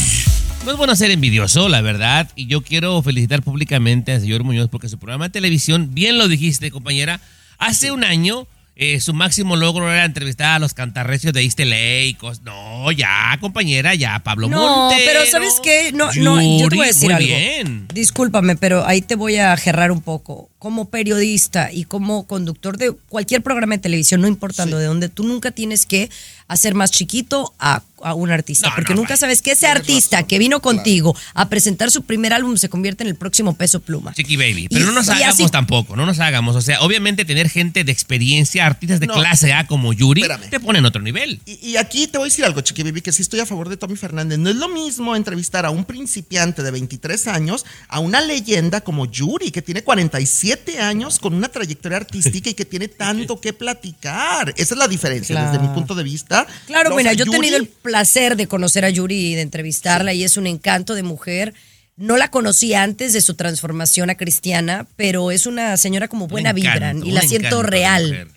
No 0.64 0.72
es 0.72 0.78
bueno 0.78 0.95
ser 0.95 1.12
envidioso, 1.12 1.68
la 1.68 1.82
verdad, 1.82 2.32
y 2.38 2.45
yo 2.45 2.62
quiero 2.62 3.01
felicitar 3.04 3.43
públicamente 3.43 4.14
al 4.14 4.22
señor 4.22 4.45
Muñoz 4.45 4.70
porque 4.70 4.88
su 4.88 4.97
programa 4.97 5.26
de 5.26 5.32
televisión, 5.32 5.89
bien 5.93 6.18
lo 6.18 6.30
dijiste, 6.30 6.72
compañera, 6.72 7.20
hace 7.58 7.91
un 7.91 8.06
año 8.06 8.47
eh, 8.76 8.99
su 8.99 9.13
máximo 9.13 9.55
logro 9.55 9.91
era 9.91 10.03
entrevistar 10.05 10.55
a 10.55 10.59
los 10.59 10.74
cantarrecios 10.74 11.32
de 11.34 11.43
East 11.43 11.59
LA 11.59 12.01
y 12.05 12.15
cos- 12.15 12.41
No, 12.41 12.91
ya, 12.91 13.38
compañera, 13.39 13.93
ya, 13.95 14.19
Pablo 14.19 14.49
No, 14.49 14.88
Montero. 14.89 15.03
pero 15.05 15.26
¿sabes 15.30 15.53
qué? 15.63 15.91
No, 15.93 16.11
no, 16.13 16.41
yo 16.59 16.69
te 16.69 16.76
voy 16.76 16.86
a 16.86 16.88
Yuri, 16.88 16.88
decir 16.88 17.11
muy 17.11 17.24
algo. 17.24 17.28
bien. 17.38 17.88
Discúlpame, 17.93 18.55
pero 18.55 18.86
ahí 18.88 19.01
te 19.01 19.15
voy 19.15 19.38
a 19.38 19.55
gerrar 19.57 19.91
un 19.91 20.01
poco. 20.01 20.49
Como 20.64 20.88
periodista 20.89 21.74
y 21.74 21.84
como 21.84 22.26
conductor 22.26 22.78
de 22.78 22.93
cualquier 23.09 23.43
programa 23.43 23.76
de 23.76 23.82
televisión, 23.82 24.22
no 24.22 24.30
importando 24.30 24.78
de 24.78 24.86
dónde, 24.86 25.09
tú 25.09 25.26
nunca 25.26 25.51
tienes 25.51 25.86
que 25.86 26.09
hacer 26.47 26.74
más 26.74 26.89
chiquito 26.91 27.53
a, 27.59 27.82
a 28.01 28.14
un 28.14 28.32
artista, 28.32 28.70
No, 28.70 28.76
porque 28.76 28.93
no, 28.93 29.01
nunca 29.01 29.18
sabes 29.18 29.41
que 29.41 29.51
ese 29.51 29.68
artista 29.68 30.24
que 30.24 30.38
vino 30.39 30.61
contigo 30.61 31.16
a 31.34 31.49
presentar 31.49 31.89
su 31.91 32.03
primer 32.03 32.32
álbum 32.32 32.55
se 32.57 32.70
convierte 32.70 33.03
en 33.03 33.09
el 33.09 33.16
próximo 33.16 33.55
peso 33.57 33.82
pluma. 33.82 34.14
Chiqui 34.14 34.38
Baby, 34.38 34.68
pero 34.70 34.84
Y- 34.86 34.88
no 34.88 34.93
nos 34.93 35.09
hagamos 35.09 35.34
así- 35.39 35.49
tampoco, 35.49 35.95
no 35.97 36.05
nos 36.05 36.20
hagamos. 36.20 36.55
O 36.55 36.61
sea, 36.61 36.80
obviamente 36.82 37.26
tener 37.26 37.49
gente 37.49 37.84
de 37.84 37.91
experiencia, 37.91 38.66
artistas 38.66 38.99
de 39.01 39.07
No. 39.07 39.16
clase 39.16 39.51
A 39.51 39.68
como 39.68 39.91
Yuri, 39.93 40.22
Espérame. 40.22 40.49
te 40.49 40.59
ponen 40.61 40.86
otro 40.86 41.01
nivel. 41.01 41.41
Y, 41.45 41.72
y 41.72 41.78
aquí 41.78 42.07
te 42.07 42.18
voy 42.18 42.28
a 42.28 42.30
decir 42.30 42.45
algo, 42.45 42.61
Chiqui 42.61 42.84
Baby, 42.84 43.01
que 43.01 43.11
sí 43.11 43.22
estoy 43.22 43.39
a 43.41 43.45
favor 43.45 43.68
de 43.68 43.76
Tommy 43.78 43.95
Fernández. 43.97 44.38
No 44.39 44.49
es 44.49 44.55
lo 44.55 44.70
mismo 44.70 45.14
entrevistar 45.16 45.66
a 45.66 45.72
un 45.72 45.84
principiante 45.86 46.61
de 46.64 46.72
23 46.72 47.28
años 47.28 47.66
a 47.89 47.99
una 47.99 48.22
leyenda 48.22 48.82
como 48.82 49.05
Yuri, 49.07 49.51
que 49.51 49.61
tiene 49.61 49.82
47 49.84 50.53
años 50.80 51.20
con 51.20 51.34
una 51.34 51.49
trayectoria 51.49 51.97
artística 51.97 52.49
y 52.49 52.54
que 52.54 52.66
tiene 52.66 52.88
tanto 52.89 53.39
que 53.39 53.54
platicar. 53.54 54.54
Esa 54.58 54.74
es 54.74 54.78
la 54.78 54.88
diferencia 54.88 55.36
Claro. 55.36 55.51
desde 55.51 55.68
mi 55.68 55.74
punto 55.74 55.95
de 55.95 56.04
vista. 56.04 56.47
Claro, 56.68 56.89
No, 56.89 56.95
o 56.95 56.97
mira, 56.97 57.12
sea, 57.12 57.18
yo 57.18 57.26
he 57.26 57.36
tenido 57.36 57.58
el 57.58 57.68
placer 57.68 58.36
de 58.36 58.47
conocer 58.47 58.86
a 58.86 58.89
Yuri 58.89 59.32
y 59.32 59.36
de 59.36 59.41
entrevistarla 59.41 60.14
y 60.14 60.24
es 60.24 60.38
un 60.38 60.47
encanto 60.47 60.95
de 60.95 61.04
mujer. 61.04 61.54
No 61.95 62.18
la 62.18 62.32
conocí 62.32 62.74
antes 62.74 63.14
de 63.14 63.22
su 63.22 63.36
transformación 63.36 64.10
a 64.10 64.16
cristiana, 64.16 64.88
pero 64.95 65.30
es 65.32 65.45
una 65.45 65.78
señora 65.78 66.08
como 66.08 66.28
buena 66.28 66.51
vibra 66.54 66.76
encanto, 66.89 67.06
y 67.06 67.12
la 67.12 67.22
siento 67.22 67.62
real. 67.62 68.32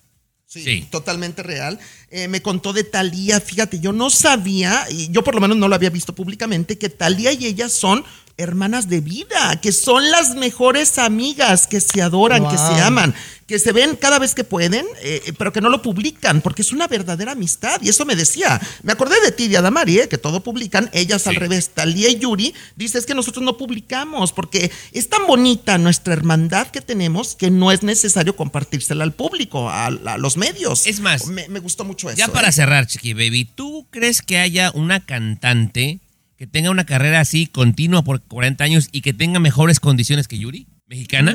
Sí, 0.48 0.62
Sí. 0.62 0.86
totalmente 0.90 1.42
real. 1.42 1.78
Eh, 2.10 2.28
me 2.28 2.40
contó 2.40 2.72
de 2.72 2.84
Talía, 2.84 3.40
fíjate, 3.40 3.80
yo 3.80 3.92
no 3.92 4.10
sabía, 4.10 4.86
y 4.90 5.10
yo 5.10 5.24
por 5.24 5.34
lo 5.34 5.40
menos 5.40 5.56
no 5.56 5.68
lo 5.68 5.74
había 5.74 5.90
visto 5.90 6.14
públicamente, 6.14 6.78
que 6.78 6.88
Talía 6.88 7.32
y 7.32 7.46
ella 7.46 7.68
son 7.68 8.04
hermanas 8.38 8.88
de 8.88 9.00
vida, 9.00 9.58
que 9.60 9.72
son 9.72 10.10
las 10.10 10.34
mejores 10.34 10.98
amigas, 10.98 11.66
que 11.66 11.80
se 11.80 12.02
adoran, 12.02 12.48
que 12.48 12.58
se 12.58 12.80
aman, 12.82 13.14
que 13.46 13.58
se 13.58 13.72
ven 13.72 13.96
cada 13.96 14.18
vez 14.18 14.34
que 14.34 14.44
pueden, 14.44 14.84
eh, 15.02 15.32
pero 15.38 15.52
que 15.52 15.60
no 15.60 15.68
lo 15.68 15.80
publican, 15.80 16.40
porque 16.40 16.62
es 16.62 16.72
una 16.72 16.86
verdadera 16.88 17.32
amistad. 17.32 17.80
Y 17.80 17.88
eso 17.88 18.04
me 18.04 18.16
decía, 18.16 18.60
me 18.82 18.92
acordé 18.92 19.20
de 19.20 19.32
ti, 19.32 19.48
de 19.48 19.56
Adamari, 19.56 20.00
eh, 20.00 20.08
que 20.08 20.18
todo 20.18 20.42
publican, 20.42 20.90
ellas 20.92 21.26
al 21.26 21.36
revés, 21.36 21.70
Talía 21.70 22.10
y 22.10 22.18
Yuri, 22.18 22.54
dice, 22.74 22.98
es 22.98 23.06
que 23.06 23.14
nosotros 23.14 23.44
no 23.44 23.56
publicamos, 23.56 24.32
porque 24.32 24.70
es 24.92 25.08
tan 25.08 25.26
bonita 25.26 25.78
nuestra 25.78 26.12
hermandad 26.12 26.66
que 26.68 26.80
tenemos 26.80 27.36
que 27.36 27.50
no 27.50 27.72
es 27.72 27.82
necesario 27.82 28.36
compartírsela 28.36 29.04
al 29.04 29.12
público, 29.12 29.70
a, 29.70 29.86
a 29.86 30.18
los 30.18 30.36
medios. 30.36 30.86
Es 30.86 31.00
más, 31.00 31.26
me, 31.26 31.48
me 31.48 31.60
gustó 31.60 31.84
mucho 31.84 32.10
eso. 32.10 32.18
Ya 32.18 32.28
para 32.28 32.48
¿eh? 32.48 32.52
cerrar, 32.52 32.86
Chiqui 32.86 33.14
Baby, 33.14 33.44
¿tú 33.44 33.86
crees 33.90 34.22
que 34.22 34.38
haya 34.38 34.72
una 34.74 35.04
cantante 35.04 36.00
que 36.36 36.46
tenga 36.46 36.70
una 36.70 36.84
carrera 36.84 37.20
así 37.20 37.46
continua 37.46 38.02
por 38.02 38.20
40 38.22 38.62
años 38.64 38.88
y 38.92 39.00
que 39.00 39.12
tenga 39.12 39.38
mejores 39.40 39.80
condiciones 39.80 40.28
que 40.28 40.38
Yuri? 40.38 40.66
¿Mexicana? 40.88 41.32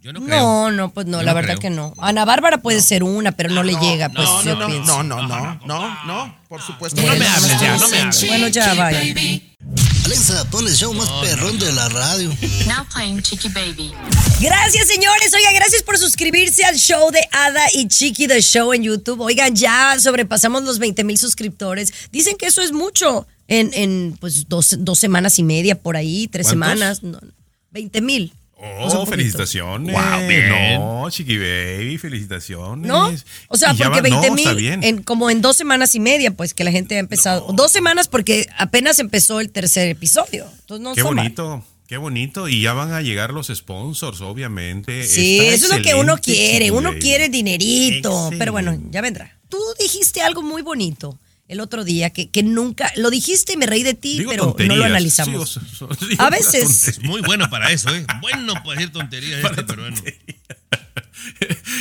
Yo 0.00 0.12
no 0.12 0.24
creo. 0.24 0.38
No, 0.38 0.70
no, 0.70 0.90
pues 0.94 1.06
no, 1.06 1.18
Yo 1.18 1.24
la 1.24 1.32
no 1.32 1.34
verdad 1.36 1.56
creo. 1.58 1.60
que 1.60 1.70
no. 1.70 1.92
Ana 1.98 2.24
Bárbara 2.24 2.58
puede 2.58 2.80
ser 2.80 3.02
una, 3.02 3.32
pero 3.32 3.50
no, 3.50 3.62
le 3.62 3.74
llega, 3.74 4.08
pues 4.08 4.24
No, 4.26 4.42
yo 4.42 4.54
no, 4.54 4.60
no, 4.60 4.66
pienso. 4.68 5.02
no, 5.02 5.22
no, 5.22 5.28
no, 5.28 5.60
no, 5.66 6.04
no, 6.06 6.38
por 6.48 6.62
supuesto. 6.62 7.00
No 7.02 7.08
me 7.08 7.16
Bueno, 7.16 7.26
hables 7.36 7.60
ya, 7.60 7.76
no 7.76 7.88
me 7.88 7.98
hables. 7.98 8.26
Bueno, 8.26 8.48
ya 8.48 8.72
vaya. 8.74 9.00
Alexa, 10.04 10.44
pon 10.50 10.66
el 10.66 10.74
show 10.74 10.94
más 10.94 11.10
perrón 11.20 11.58
de 11.58 11.72
la 11.72 11.88
radio. 11.88 12.28
Now 12.68 12.86
playing 12.94 13.20
Chiqui 13.20 13.48
Baby. 13.48 13.92
Gracias, 14.40 14.86
señores. 14.86 15.34
Oigan, 15.34 15.54
gracias 15.56 15.82
por 15.82 15.98
suscribirse 15.98 16.64
al 16.64 16.76
show 16.76 17.10
de 17.10 17.20
Ada 17.32 17.64
y 17.74 17.88
Chiqui 17.88 18.28
The 18.28 18.40
Show 18.40 18.72
en 18.72 18.84
YouTube. 18.84 19.20
Oigan, 19.20 19.54
ya 19.56 19.96
sobrepasamos 19.98 20.62
los 20.62 20.78
20 20.78 21.02
mil 21.04 21.18
suscriptores. 21.18 21.92
Dicen 22.12 22.36
que 22.38 22.46
eso 22.46 22.62
es 22.62 22.72
mucho 22.72 23.26
en, 23.48 23.70
en 23.74 24.16
pues 24.20 24.48
dos, 24.48 24.76
dos 24.80 24.98
semanas 24.98 25.38
y 25.38 25.42
media 25.42 25.78
por 25.80 25.96
ahí, 25.96 26.28
tres 26.28 26.46
¿Cuántos? 26.48 26.78
semanas. 26.78 27.02
No, 27.02 27.18
20 27.70 28.00
mil. 28.00 28.32
O 28.58 28.62
sea, 28.62 29.00
Oh, 29.00 29.04
poquito. 29.04 29.06
felicitaciones. 29.06 29.92
Wow, 29.94 30.26
bien. 30.28 30.48
No, 30.78 31.06
Chiqui 31.10 31.36
Baby, 31.36 31.98
felicitaciones. 31.98 32.86
¿No? 32.88 33.12
O 33.48 33.56
sea, 33.58 33.74
Y 33.74 33.76
porque 33.76 34.00
va- 34.00 34.08
no, 34.08 34.20
20 34.22 34.26
está 34.42 34.54
mil, 34.54 34.84
en, 34.84 35.02
como 35.02 35.28
en 35.30 35.42
dos 35.42 35.56
semanas 35.58 35.94
y 35.94 36.00
media, 36.00 36.30
pues 36.30 36.54
que 36.54 36.64
la 36.64 36.70
gente 36.72 36.96
ha 36.96 36.98
empezado. 36.98 37.52
Dos 37.52 37.70
semanas 37.70 38.08
porque 38.08 38.46
apenas 38.56 38.98
empezó 38.98 39.40
el 39.40 39.50
tercer 39.50 39.88
episodio. 39.88 40.46
Entonces 40.60 40.82
no 40.82 40.94
Qué 40.94 41.02
son 41.02 41.14
mal. 41.16 41.24
bonito. 41.24 41.64
Qué 41.86 41.98
bonito. 41.98 42.48
Y 42.48 42.62
ya 42.62 42.72
van 42.72 42.92
a 42.92 43.02
llegar 43.02 43.30
los 43.34 43.48
sponsors, 43.48 44.22
obviamente. 44.22 45.06
Sí, 45.06 45.38
Está 45.38 45.54
eso 45.54 45.66
es 45.66 45.78
lo 45.78 45.84
que 45.84 45.94
uno 45.94 46.16
quiere. 46.16 46.64
Chiqui 46.64 46.70
Uno 46.70 46.88
Baby. 46.90 47.00
quiere 47.00 47.28
dinerito. 47.28 48.08
Excelente. 48.10 48.36
Pero 48.38 48.52
bueno, 48.52 48.80
ya 48.90 49.02
vendrá. 49.02 49.38
Tú 49.50 49.58
dijiste 49.78 50.22
algo 50.22 50.42
muy 50.42 50.62
bonito. 50.62 51.18
El 51.48 51.60
otro 51.60 51.84
día 51.84 52.10
que, 52.10 52.30
que 52.30 52.42
nunca, 52.42 52.90
lo 52.96 53.10
dijiste 53.10 53.52
y 53.52 53.56
me 53.56 53.66
reí 53.66 53.82
de 53.82 53.94
ti, 53.94 54.18
Digo 54.18 54.30
pero 54.30 54.56
no 54.66 54.76
lo 54.76 54.84
analizamos. 54.84 55.52
Sí, 55.52 55.84
o 55.84 55.94
sea, 55.94 56.08
digo 56.08 56.22
A 56.22 56.30
veces. 56.30 56.88
Es 56.88 57.02
muy 57.02 57.20
bueno 57.22 57.48
para 57.50 57.70
eso, 57.70 57.94
¿eh? 57.94 58.04
Bueno 58.20 58.54
para 58.54 58.72
decir 58.72 58.92
tonterías 58.92 59.44
este 59.44 59.64
peruano. 59.64 59.96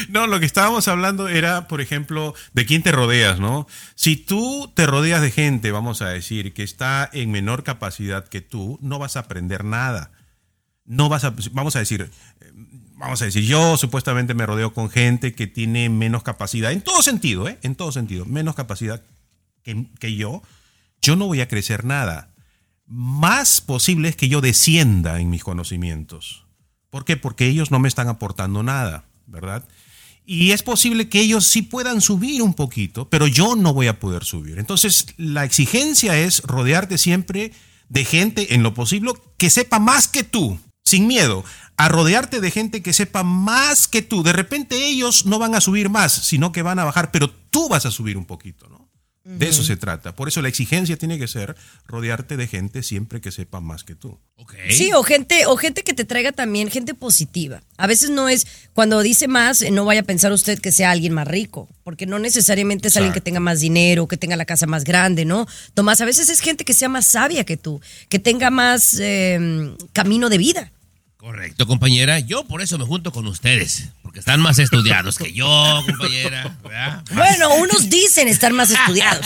No, 0.10 0.26
lo 0.26 0.40
que 0.40 0.46
estábamos 0.46 0.88
hablando 0.88 1.28
era, 1.28 1.68
por 1.68 1.80
ejemplo, 1.80 2.34
de 2.54 2.66
quién 2.66 2.82
te 2.82 2.92
rodeas, 2.92 3.40
¿no? 3.40 3.68
Si 3.94 4.16
tú 4.16 4.72
te 4.74 4.88
rodeas 4.88 5.22
de 5.22 5.30
gente, 5.30 5.72
vamos 5.72 6.02
a 6.02 6.10
decir, 6.10 6.54
que 6.54 6.64
está 6.64 7.08
en 7.14 7.32
menor 7.32 7.64
capacidad 7.64 8.28
que 8.28 8.42
tú, 8.42 8.80
no 8.82 8.98
vas 8.98 9.18
a 9.18 9.20
aprender 9.20 9.64
nada. 9.64 10.12
No 10.86 11.10
vas 11.10 11.26
a, 11.26 11.36
vamos 11.52 11.76
a 11.76 11.80
decir, 11.80 12.10
eh, 12.42 12.52
vamos 12.94 13.22
a 13.22 13.26
decir, 13.26 13.44
yo 13.44 13.78
supuestamente 13.78 14.34
me 14.34 14.46
rodeo 14.46 14.74
con 14.74 14.90
gente 14.90 15.36
que 15.36 15.48
tiene 15.48 15.90
menos 15.90 16.24
capacidad, 16.24 16.72
en 16.72 16.82
todo 16.82 17.04
sentido, 17.04 17.48
¿eh? 17.48 17.60
En 17.62 17.76
todo 17.76 17.92
sentido, 17.92 18.26
menos 18.26 18.56
capacidad 18.56 19.04
que, 19.66 20.16
yo, 20.16 20.44
yo 21.02 21.16
no 21.16 21.26
voy 21.26 21.42
a 21.42 21.48
crecer 21.48 21.84
nada. 21.86 22.34
Más 22.86 23.62
posible 23.62 24.10
es 24.10 24.16
que 24.16 24.30
yo 24.30 24.42
descienda 24.42 25.20
en 25.20 25.30
mis 25.30 25.44
conocimientos. 25.44 26.46
¿Por 26.90 27.04
qué? 27.04 27.18
Porque 27.18 27.48
ellos 27.48 27.72
no 27.72 27.80
me 27.80 27.88
están 27.88 28.08
aportando 28.08 28.62
nada, 28.62 29.06
¿verdad? 29.26 29.68
Y 30.24 30.52
es 30.52 30.64
posible 30.64 31.10
que 31.10 31.20
ellos 31.20 31.46
sí 31.46 31.62
puedan 31.62 32.02
subir 32.02 32.42
un 32.42 32.54
poquito, 32.54 33.10
pero 33.10 33.28
yo 33.28 33.56
no 33.56 33.74
voy 33.74 33.88
a 33.88 34.00
poder 34.00 34.24
subir. 34.24 34.60
Entonces, 34.60 35.08
la 35.18 35.44
exigencia 35.44 36.18
es 36.18 36.42
rodearte 36.44 36.98
siempre 36.98 37.52
de 37.90 38.06
gente, 38.06 38.56
en 38.56 38.64
lo 38.64 38.74
posible, 38.74 39.14
que 39.38 39.50
sepa 39.50 39.80
más 39.80 40.08
que 40.08 40.24
tú, 40.24 40.60
sin 40.84 41.08
miedo, 41.08 41.44
a 41.78 41.90
rodearte 41.90 42.40
de 42.40 42.52
gente 42.52 42.82
que 42.82 42.94
sepa 42.94 43.24
más 43.24 43.88
que 43.88 44.02
tú. 44.02 44.24
De 44.24 44.34
repente 44.34 44.88
ellos 44.88 45.26
no 45.26 45.38
van 45.38 45.54
a 45.56 45.62
subir 45.62 45.90
más, 45.90 46.12
sino 46.12 46.52
que 46.52 46.62
van 46.62 46.80
a 46.80 46.86
bajar, 46.86 47.12
pero 47.12 47.30
tú 47.30 47.68
vas 47.70 47.86
a 47.86 47.92
subir 47.92 48.18
un 48.18 48.26
poquito, 48.26 48.68
¿no? 48.70 48.85
De 49.26 49.50
eso 49.50 49.64
se 49.64 49.76
trata. 49.76 50.16
Por 50.16 50.28
eso 50.28 50.44
la 50.44 50.50
exigencia 50.50 50.98
tiene 50.98 51.18
que 51.18 51.28
ser 51.28 51.56
rodearte 51.88 52.38
de 52.38 52.46
gente 52.46 52.84
siempre 52.84 53.22
que 53.22 53.32
sepa 53.32 53.60
más 53.60 53.84
que 53.84 53.96
tú. 53.96 54.20
Sí, 54.70 54.92
o 54.94 55.02
gente, 55.02 55.48
o 55.48 55.58
gente 55.58 55.84
que 55.84 55.96
te 55.96 56.06
traiga 56.06 56.32
también 56.32 56.70
gente 56.70 56.94
positiva. 56.94 57.64
A 57.76 57.88
veces 57.88 58.12
no 58.12 58.30
es, 58.30 58.46
cuando 58.74 59.02
dice 59.02 59.28
más, 59.28 59.64
no 59.72 59.84
vaya 59.84 60.02
a 60.02 60.04
pensar 60.04 60.32
usted 60.32 60.60
que 60.60 60.72
sea 60.72 60.92
alguien 60.92 61.14
más 61.14 61.28
rico, 61.28 61.68
porque 61.84 62.06
no 62.06 62.20
necesariamente 62.20 62.90
es 62.90 62.98
alguien 62.98 63.14
que 63.14 63.22
tenga 63.22 63.40
más 63.40 63.62
dinero, 63.62 64.08
que 64.08 64.18
tenga 64.18 64.36
la 64.36 64.46
casa 64.46 64.68
más 64.68 64.84
grande, 64.84 65.26
¿no? 65.26 65.48
Tomás, 65.74 66.02
a 66.02 66.06
veces 66.06 66.30
es 66.30 66.40
gente 66.40 66.64
que 66.64 66.76
sea 66.76 66.88
más 66.90 67.08
sabia 67.08 67.46
que 67.46 67.58
tú, 67.58 67.82
que 68.10 68.20
tenga 68.20 68.52
más 68.52 69.00
eh, 69.00 69.76
camino 69.92 70.30
de 70.30 70.38
vida. 70.38 70.72
Correcto, 71.26 71.66
compañera. 71.66 72.20
Yo 72.20 72.46
por 72.46 72.62
eso 72.62 72.78
me 72.78 72.86
junto 72.86 73.12
con 73.12 73.26
ustedes, 73.26 73.90
porque 74.04 74.20
están 74.20 74.40
más 74.42 74.60
estudiados 74.60 75.18
que 75.18 75.34
yo, 75.34 75.82
compañera. 75.84 76.56
¿verdad? 76.62 77.04
Bueno, 77.16 77.56
unos 77.56 77.90
dicen 77.90 78.28
estar 78.28 78.54
más 78.54 78.70
estudiados, 78.70 79.26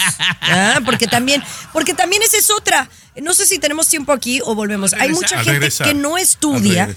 porque 0.85 1.07
también, 1.07 1.43
porque 1.73 1.93
también 1.93 2.21
esa 2.23 2.37
es 2.37 2.49
otra. 2.51 2.89
No 3.21 3.33
sé 3.33 3.45
si 3.45 3.59
tenemos 3.59 3.89
tiempo 3.89 4.13
aquí 4.13 4.39
o 4.45 4.55
volvemos. 4.55 4.93
Hay 4.93 5.09
mucha 5.09 5.39
gente 5.39 5.51
regresar. 5.51 5.87
que 5.87 5.93
no 5.93 6.17
estudia 6.17 6.87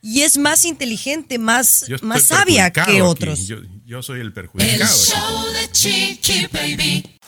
y 0.00 0.22
es 0.22 0.38
más 0.38 0.64
inteligente, 0.64 1.40
más, 1.40 1.86
más 2.02 2.22
sabia 2.22 2.72
que 2.72 3.02
otros. 3.02 3.48
Yo, 3.48 3.56
yo 3.84 4.04
soy 4.04 4.20
el 4.20 4.28
El 4.28 4.32
perjudicado. 4.34 4.84
aquí. 4.84 4.94
show 4.94 5.52
de 5.52 5.72
Chiqui 5.72 6.46
Baby. 6.52 7.18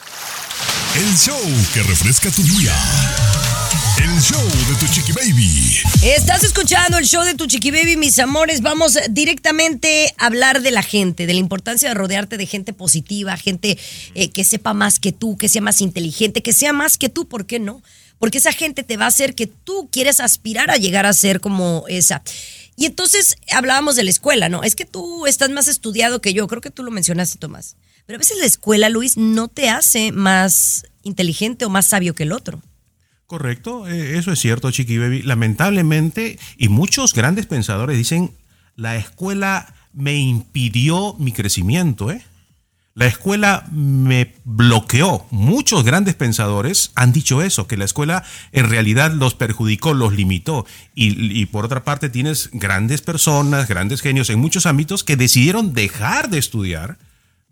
El 0.94 1.18
show 1.18 1.42
que 1.74 1.82
refresca 1.82 2.30
tu 2.30 2.44
día. 2.44 2.72
El 4.06 4.22
show 4.22 4.40
de 4.40 4.74
tu 4.78 4.86
chiqui 4.86 5.10
baby. 5.10 5.82
Estás 6.00 6.44
escuchando 6.44 6.96
el 6.96 7.04
show 7.06 7.24
de 7.24 7.34
tu 7.34 7.46
chiqui 7.46 7.72
baby, 7.72 7.96
mis 7.96 8.20
amores. 8.20 8.60
Vamos 8.60 8.96
directamente 9.10 10.14
a 10.16 10.26
hablar 10.26 10.62
de 10.62 10.70
la 10.70 10.84
gente, 10.84 11.26
de 11.26 11.32
la 11.32 11.40
importancia 11.40 11.88
de 11.88 11.94
rodearte 11.96 12.36
de 12.36 12.46
gente 12.46 12.72
positiva, 12.72 13.36
gente 13.36 13.76
eh, 14.14 14.30
que 14.30 14.44
sepa 14.44 14.74
más 14.74 15.00
que 15.00 15.10
tú, 15.10 15.36
que 15.36 15.48
sea 15.48 15.60
más 15.60 15.80
inteligente, 15.80 16.40
que 16.40 16.52
sea 16.52 16.72
más 16.72 16.98
que 16.98 17.08
tú, 17.08 17.26
¿por 17.26 17.46
qué 17.46 17.58
no? 17.58 17.82
Porque 18.20 18.38
esa 18.38 18.52
gente 18.52 18.84
te 18.84 18.96
va 18.96 19.06
a 19.06 19.08
hacer 19.08 19.34
que 19.34 19.48
tú 19.48 19.88
quieres 19.90 20.20
aspirar 20.20 20.70
a 20.70 20.76
llegar 20.76 21.04
a 21.04 21.12
ser 21.12 21.40
como 21.40 21.84
esa. 21.88 22.22
Y 22.76 22.86
entonces 22.86 23.34
hablábamos 23.50 23.96
de 23.96 24.04
la 24.04 24.10
escuela, 24.10 24.48
¿no? 24.48 24.62
Es 24.62 24.76
que 24.76 24.84
tú 24.84 25.26
estás 25.26 25.50
más 25.50 25.66
estudiado 25.66 26.20
que 26.20 26.32
yo, 26.32 26.46
creo 26.46 26.62
que 26.62 26.70
tú 26.70 26.84
lo 26.84 26.92
mencionaste, 26.92 27.38
Tomás. 27.38 27.74
Pero 28.06 28.18
a 28.18 28.20
veces 28.20 28.38
la 28.38 28.46
escuela, 28.46 28.88
Luis, 28.88 29.16
no 29.16 29.48
te 29.48 29.68
hace 29.68 30.12
más 30.12 30.84
inteligente 31.02 31.64
o 31.64 31.70
más 31.70 31.88
sabio 31.88 32.14
que 32.14 32.22
el 32.22 32.30
otro. 32.30 32.62
Correcto, 33.26 33.88
eh, 33.88 34.18
eso 34.18 34.30
es 34.30 34.38
cierto, 34.38 34.70
Chiqui 34.70 34.98
Baby. 34.98 35.22
Lamentablemente, 35.22 36.38
y 36.56 36.68
muchos 36.68 37.12
grandes 37.12 37.46
pensadores 37.46 37.98
dicen, 37.98 38.30
la 38.76 38.96
escuela 38.96 39.74
me 39.92 40.14
impidió 40.14 41.14
mi 41.18 41.32
crecimiento, 41.32 42.10
¿eh? 42.10 42.22
La 42.94 43.06
escuela 43.06 43.66
me 43.72 44.34
bloqueó. 44.44 45.26
Muchos 45.30 45.84
grandes 45.84 46.14
pensadores 46.14 46.92
han 46.94 47.12
dicho 47.12 47.42
eso, 47.42 47.66
que 47.66 47.76
la 47.76 47.84
escuela 47.84 48.24
en 48.52 48.70
realidad 48.70 49.12
los 49.12 49.34
perjudicó, 49.34 49.92
los 49.92 50.14
limitó. 50.14 50.64
Y, 50.94 51.38
y 51.38 51.44
por 51.44 51.66
otra 51.66 51.84
parte 51.84 52.08
tienes 52.08 52.48
grandes 52.54 53.02
personas, 53.02 53.68
grandes 53.68 54.00
genios 54.00 54.30
en 54.30 54.38
muchos 54.38 54.64
ámbitos 54.64 55.04
que 55.04 55.16
decidieron 55.16 55.74
dejar 55.74 56.30
de 56.30 56.38
estudiar 56.38 56.96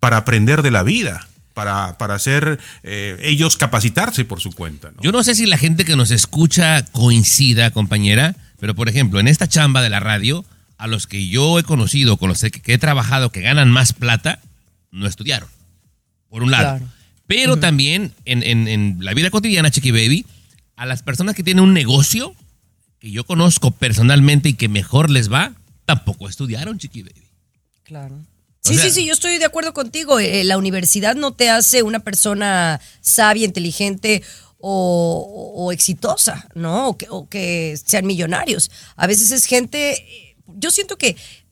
para 0.00 0.16
aprender 0.18 0.62
de 0.62 0.70
la 0.70 0.82
vida, 0.82 1.26
para, 1.54 1.96
para 1.98 2.14
hacer 2.14 2.58
eh, 2.82 3.16
ellos 3.22 3.56
capacitarse 3.56 4.24
por 4.24 4.40
su 4.40 4.52
cuenta. 4.52 4.90
¿no? 4.90 5.00
Yo 5.02 5.12
no 5.12 5.22
sé 5.22 5.34
si 5.34 5.46
la 5.46 5.56
gente 5.56 5.84
que 5.84 5.96
nos 5.96 6.10
escucha 6.10 6.84
coincida, 6.86 7.70
compañera, 7.70 8.36
pero 8.60 8.74
por 8.74 8.88
ejemplo, 8.88 9.20
en 9.20 9.28
esta 9.28 9.48
chamba 9.48 9.80
de 9.80 9.88
la 9.90 10.00
radio, 10.00 10.44
a 10.76 10.86
los 10.88 11.06
que 11.06 11.28
yo 11.28 11.58
he 11.58 11.62
conocido, 11.62 12.16
con 12.16 12.28
los 12.28 12.40
que, 12.40 12.72
he 12.72 12.78
trabajado, 12.78 13.30
que 13.30 13.40
ganan 13.40 13.70
más 13.70 13.92
plata, 13.92 14.40
no 14.90 15.06
estudiaron. 15.06 15.48
Por 16.28 16.42
un 16.42 16.50
lado. 16.50 16.78
Claro. 16.78 16.92
Pero 17.26 17.56
también 17.58 18.12
en, 18.26 18.42
en- 18.42 18.68
en 18.68 18.98
la 19.00 19.14
vida 19.14 19.30
cotidiana, 19.30 19.70
Chiqui 19.70 19.92
Baby, 19.92 20.26
a 20.76 20.84
las 20.86 21.02
personas 21.02 21.34
que 21.34 21.42
tienen 21.44 21.62
un 21.64 21.72
negocio, 21.72 22.34
que 22.98 23.10
yo 23.12 23.24
conozco 23.24 23.70
personalmente 23.70 24.48
y 24.50 24.54
que 24.54 24.68
mejor 24.68 25.08
les 25.08 25.32
va, 25.32 25.52
tampoco 25.84 26.28
estudiaron, 26.28 26.78
Chiqui 26.78 27.02
Baby. 27.02 27.22
Claro. 27.84 28.18
Sí, 28.64 28.74
sea- 28.76 28.84
sí, 28.84 28.90
sí, 28.92 29.06
yo 29.06 29.12
estoy 29.12 29.38
de 29.38 29.44
acuerdo 29.44 29.72
contigo. 29.74 30.18
Eh, 30.18 30.42
la 30.44 30.56
universidad 30.58 31.14
no 31.16 31.32
te 31.34 31.50
hace 31.50 31.82
una 31.82 32.00
persona 32.00 32.80
sabia, 33.00 33.44
inteligente 33.44 34.22
o, 34.58 35.52
o 35.56 35.72
exitosa, 35.72 36.48
¿no? 36.54 36.88
O 36.88 36.96
que, 36.96 37.06
o 37.10 37.28
que 37.28 37.78
sean 37.84 38.06
millonarios. 38.06 38.70
A 38.96 39.06
veces 39.06 39.30
es 39.32 39.44
gente, 39.44 39.92
eh, 39.92 40.36
yo 40.46 40.70
siento 40.70 40.96
que 40.96 41.08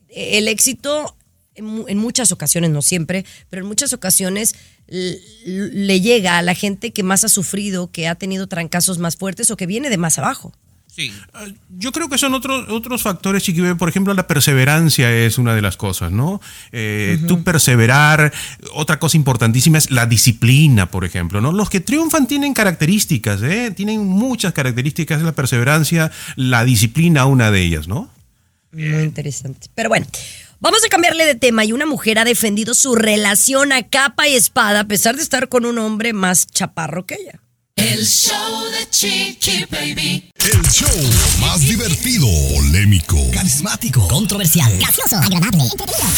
eh, 0.09 0.39
el 0.39 0.49
éxito 0.49 1.15
en, 1.55 1.85
en 1.87 1.99
muchas 1.99 2.33
ocasiones, 2.33 2.71
no 2.71 2.81
siempre, 2.81 3.27
pero 3.51 3.61
en 3.63 3.69
muchas 3.69 3.93
ocasiones 3.93 4.55
le 4.87 6.01
llega 6.01 6.39
a 6.39 6.43
la 6.43 6.55
gente 6.55 6.93
que 6.93 7.03
más 7.03 7.25
ha 7.25 7.29
sufrido, 7.29 7.91
que 7.91 8.09
ha 8.09 8.15
tenido 8.15 8.47
trancazos 8.47 8.99
más 8.99 9.17
fuertes 9.17 9.51
o 9.51 9.57
que 9.57 9.67
viene 9.67 9.91
de 9.91 9.97
más 9.99 10.19
abajo. 10.19 10.53
Sí. 10.95 11.11
Yo 11.71 11.91
creo 11.91 12.11
que 12.11 12.19
son 12.19 12.35
otros 12.35 12.69
otros 12.69 13.03
factores, 13.03 13.43
Chiqui 13.43 13.63
Baby. 13.63 13.79
Por 13.79 13.89
ejemplo, 13.89 14.13
la 14.13 14.27
perseverancia 14.27 15.11
es 15.11 15.39
una 15.39 15.55
de 15.55 15.63
las 15.63 15.79
cosas, 15.79 16.13
¿no? 16.13 16.41
Eh, 16.71 17.19
Tú 17.27 17.43
perseverar. 17.43 18.31
Otra 18.75 18.99
cosa 18.99 19.17
importantísima 19.17 19.79
es 19.79 19.91
la 19.91 20.05
disciplina, 20.05 20.91
por 20.91 21.07
ejemplo, 21.07 21.41
¿no? 21.41 21.51
Los 21.51 21.71
que 21.71 21.81
triunfan 21.81 22.27
tienen 22.27 22.53
características, 22.53 23.41
¿eh? 23.43 23.71
Tienen 23.75 24.05
muchas 24.07 24.53
características. 24.53 25.23
La 25.23 25.33
perseverancia, 25.33 26.13
la 26.37 26.63
disciplina, 26.63 27.25
una 27.25 27.51
de 27.51 27.63
ellas, 27.63 27.89
¿no? 27.89 28.11
Muy 28.73 28.85
interesante. 29.03 29.69
Pero 29.75 29.89
bueno, 29.89 30.07
vamos 30.61 30.85
a 30.85 30.91
cambiarle 30.91 31.25
de 31.25 31.37
tema. 31.37 31.65
Y 31.65 31.73
una 31.73 31.87
mujer 31.87 32.19
ha 32.19 32.25
defendido 32.25 32.75
su 32.75 32.97
relación 32.97 33.73
a 33.73 33.83
capa 33.89 34.29
y 34.29 34.35
espada 34.35 34.81
a 34.81 34.85
pesar 34.85 35.17
de 35.17 35.23
estar 35.23 35.49
con 35.49 35.65
un 35.65 35.79
hombre 35.79 36.13
más 36.13 36.47
chaparro 36.49 37.07
que 37.07 37.15
ella. 37.15 37.41
El 37.77 38.05
show 38.05 38.65
de 38.71 38.91
Chiqui 38.91 39.65
Baby. 39.71 40.32
El 40.45 40.61
show 40.73 40.89
más 41.41 41.61
divertido, 41.61 42.27
polémico, 42.53 43.17
Carismático, 43.31 44.09
controversial, 44.09 44.77
gracioso, 44.77 45.17
agradable, 45.17 45.63
entretenido. 45.63 46.09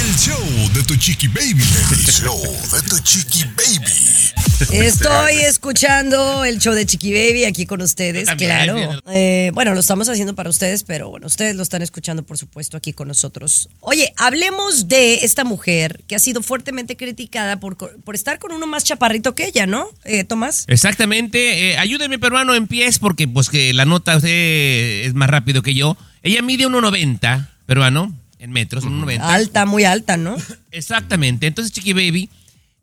el 0.00 0.16
show 0.16 0.72
de 0.72 0.82
tu 0.84 0.96
chiqui 0.96 1.28
baby. 1.28 1.62
El 1.90 2.06
show 2.06 2.40
de 2.40 2.88
tu 2.88 2.98
chiqui 3.00 3.44
baby. 3.44 4.26
Estoy 4.70 5.34
escuchando 5.40 6.44
el 6.44 6.58
show 6.58 6.72
de 6.72 6.86
Chiqui 6.86 7.12
Baby 7.12 7.44
aquí 7.44 7.66
con 7.66 7.82
ustedes, 7.82 8.26
claro. 8.38 8.78
Eh, 9.12 9.50
bueno, 9.52 9.74
lo 9.74 9.80
estamos 9.80 10.08
haciendo 10.08 10.34
para 10.34 10.48
ustedes, 10.48 10.82
pero 10.82 11.10
bueno, 11.10 11.26
ustedes 11.26 11.56
lo 11.56 11.62
están 11.62 11.82
escuchando, 11.82 12.22
por 12.22 12.38
supuesto, 12.38 12.78
aquí 12.78 12.94
con 12.94 13.08
nosotros. 13.08 13.68
Oye, 13.80 14.14
hablemos 14.16 14.88
de 14.88 15.16
esta 15.24 15.44
mujer 15.44 16.02
que 16.08 16.16
ha 16.16 16.18
sido 16.18 16.42
fuertemente 16.42 16.96
criticada 16.96 17.60
por, 17.60 17.76
por 17.76 18.14
estar 18.14 18.38
con 18.38 18.52
uno 18.52 18.66
más 18.66 18.82
chaparrito 18.84 19.34
que 19.34 19.44
ella, 19.46 19.66
¿no, 19.66 19.90
eh, 20.04 20.24
Tomás? 20.24 20.64
Exactamente. 20.68 21.72
Eh, 21.72 21.76
ayúdeme, 21.76 22.18
peruano, 22.18 22.54
en 22.54 22.66
pies, 22.66 22.98
porque 22.98 23.28
pues 23.28 23.50
que 23.50 23.65
la 23.74 23.84
nota 23.84 24.16
usted 24.16 25.04
es 25.04 25.14
más 25.14 25.30
rápido 25.30 25.62
que 25.62 25.74
yo. 25.74 25.96
Ella 26.22 26.42
mide 26.42 26.66
1,90, 26.66 27.48
peruano, 27.66 28.14
en 28.38 28.50
metros, 28.52 28.84
1,90. 28.84 29.20
Alta, 29.20 29.66
muy 29.66 29.84
alta, 29.84 30.16
¿no? 30.16 30.36
Exactamente. 30.70 31.46
Entonces, 31.46 31.72
Chiqui 31.72 31.92
Baby 31.92 32.28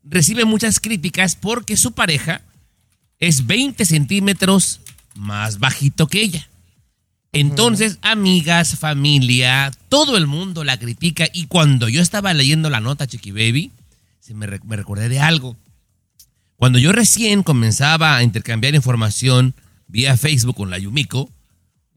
recibe 0.03 0.45
muchas 0.45 0.79
críticas 0.79 1.35
porque 1.35 1.77
su 1.77 1.91
pareja 1.93 2.41
es 3.19 3.45
20 3.45 3.85
centímetros 3.85 4.79
más 5.15 5.59
bajito 5.59 6.07
que 6.07 6.21
ella. 6.21 6.47
Entonces, 7.31 7.97
amigas, 8.01 8.77
familia, 8.77 9.71
todo 9.89 10.17
el 10.17 10.27
mundo 10.27 10.63
la 10.63 10.77
critica. 10.77 11.25
Y 11.33 11.47
cuando 11.47 11.89
yo 11.89 12.01
estaba 12.01 12.33
leyendo 12.33 12.69
la 12.69 12.79
nota, 12.79 13.07
Chiqui 13.07 13.31
Baby, 13.31 13.71
se 14.19 14.33
me, 14.33 14.45
re- 14.45 14.59
me 14.65 14.75
recordé 14.75 15.09
de 15.09 15.19
algo. 15.19 15.57
Cuando 16.57 16.77
yo 16.79 16.91
recién 16.91 17.41
comenzaba 17.43 18.15
a 18.15 18.23
intercambiar 18.23 18.75
información 18.75 19.53
vía 19.93 20.17
Facebook 20.17 20.55
con 20.55 20.71
la 20.71 20.79
Yumiko, 20.79 21.29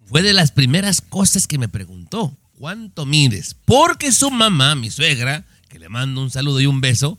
fue 0.05 0.21
de 0.23 0.35
las 0.35 0.53
primeras 0.53 1.01
cosas 1.01 1.47
que 1.47 1.57
me 1.57 1.67
preguntó, 1.67 2.37
¿cuánto 2.59 3.07
mides? 3.07 3.57
Porque 3.65 4.13
su 4.13 4.31
mamá, 4.31 4.75
mi 4.75 4.91
suegra, 4.91 5.45
que 5.71 5.79
le 5.79 5.89
mando 5.89 6.21
un 6.21 6.31
saludo 6.31 6.61
y 6.61 6.67
un 6.67 6.83
beso, 6.83 7.19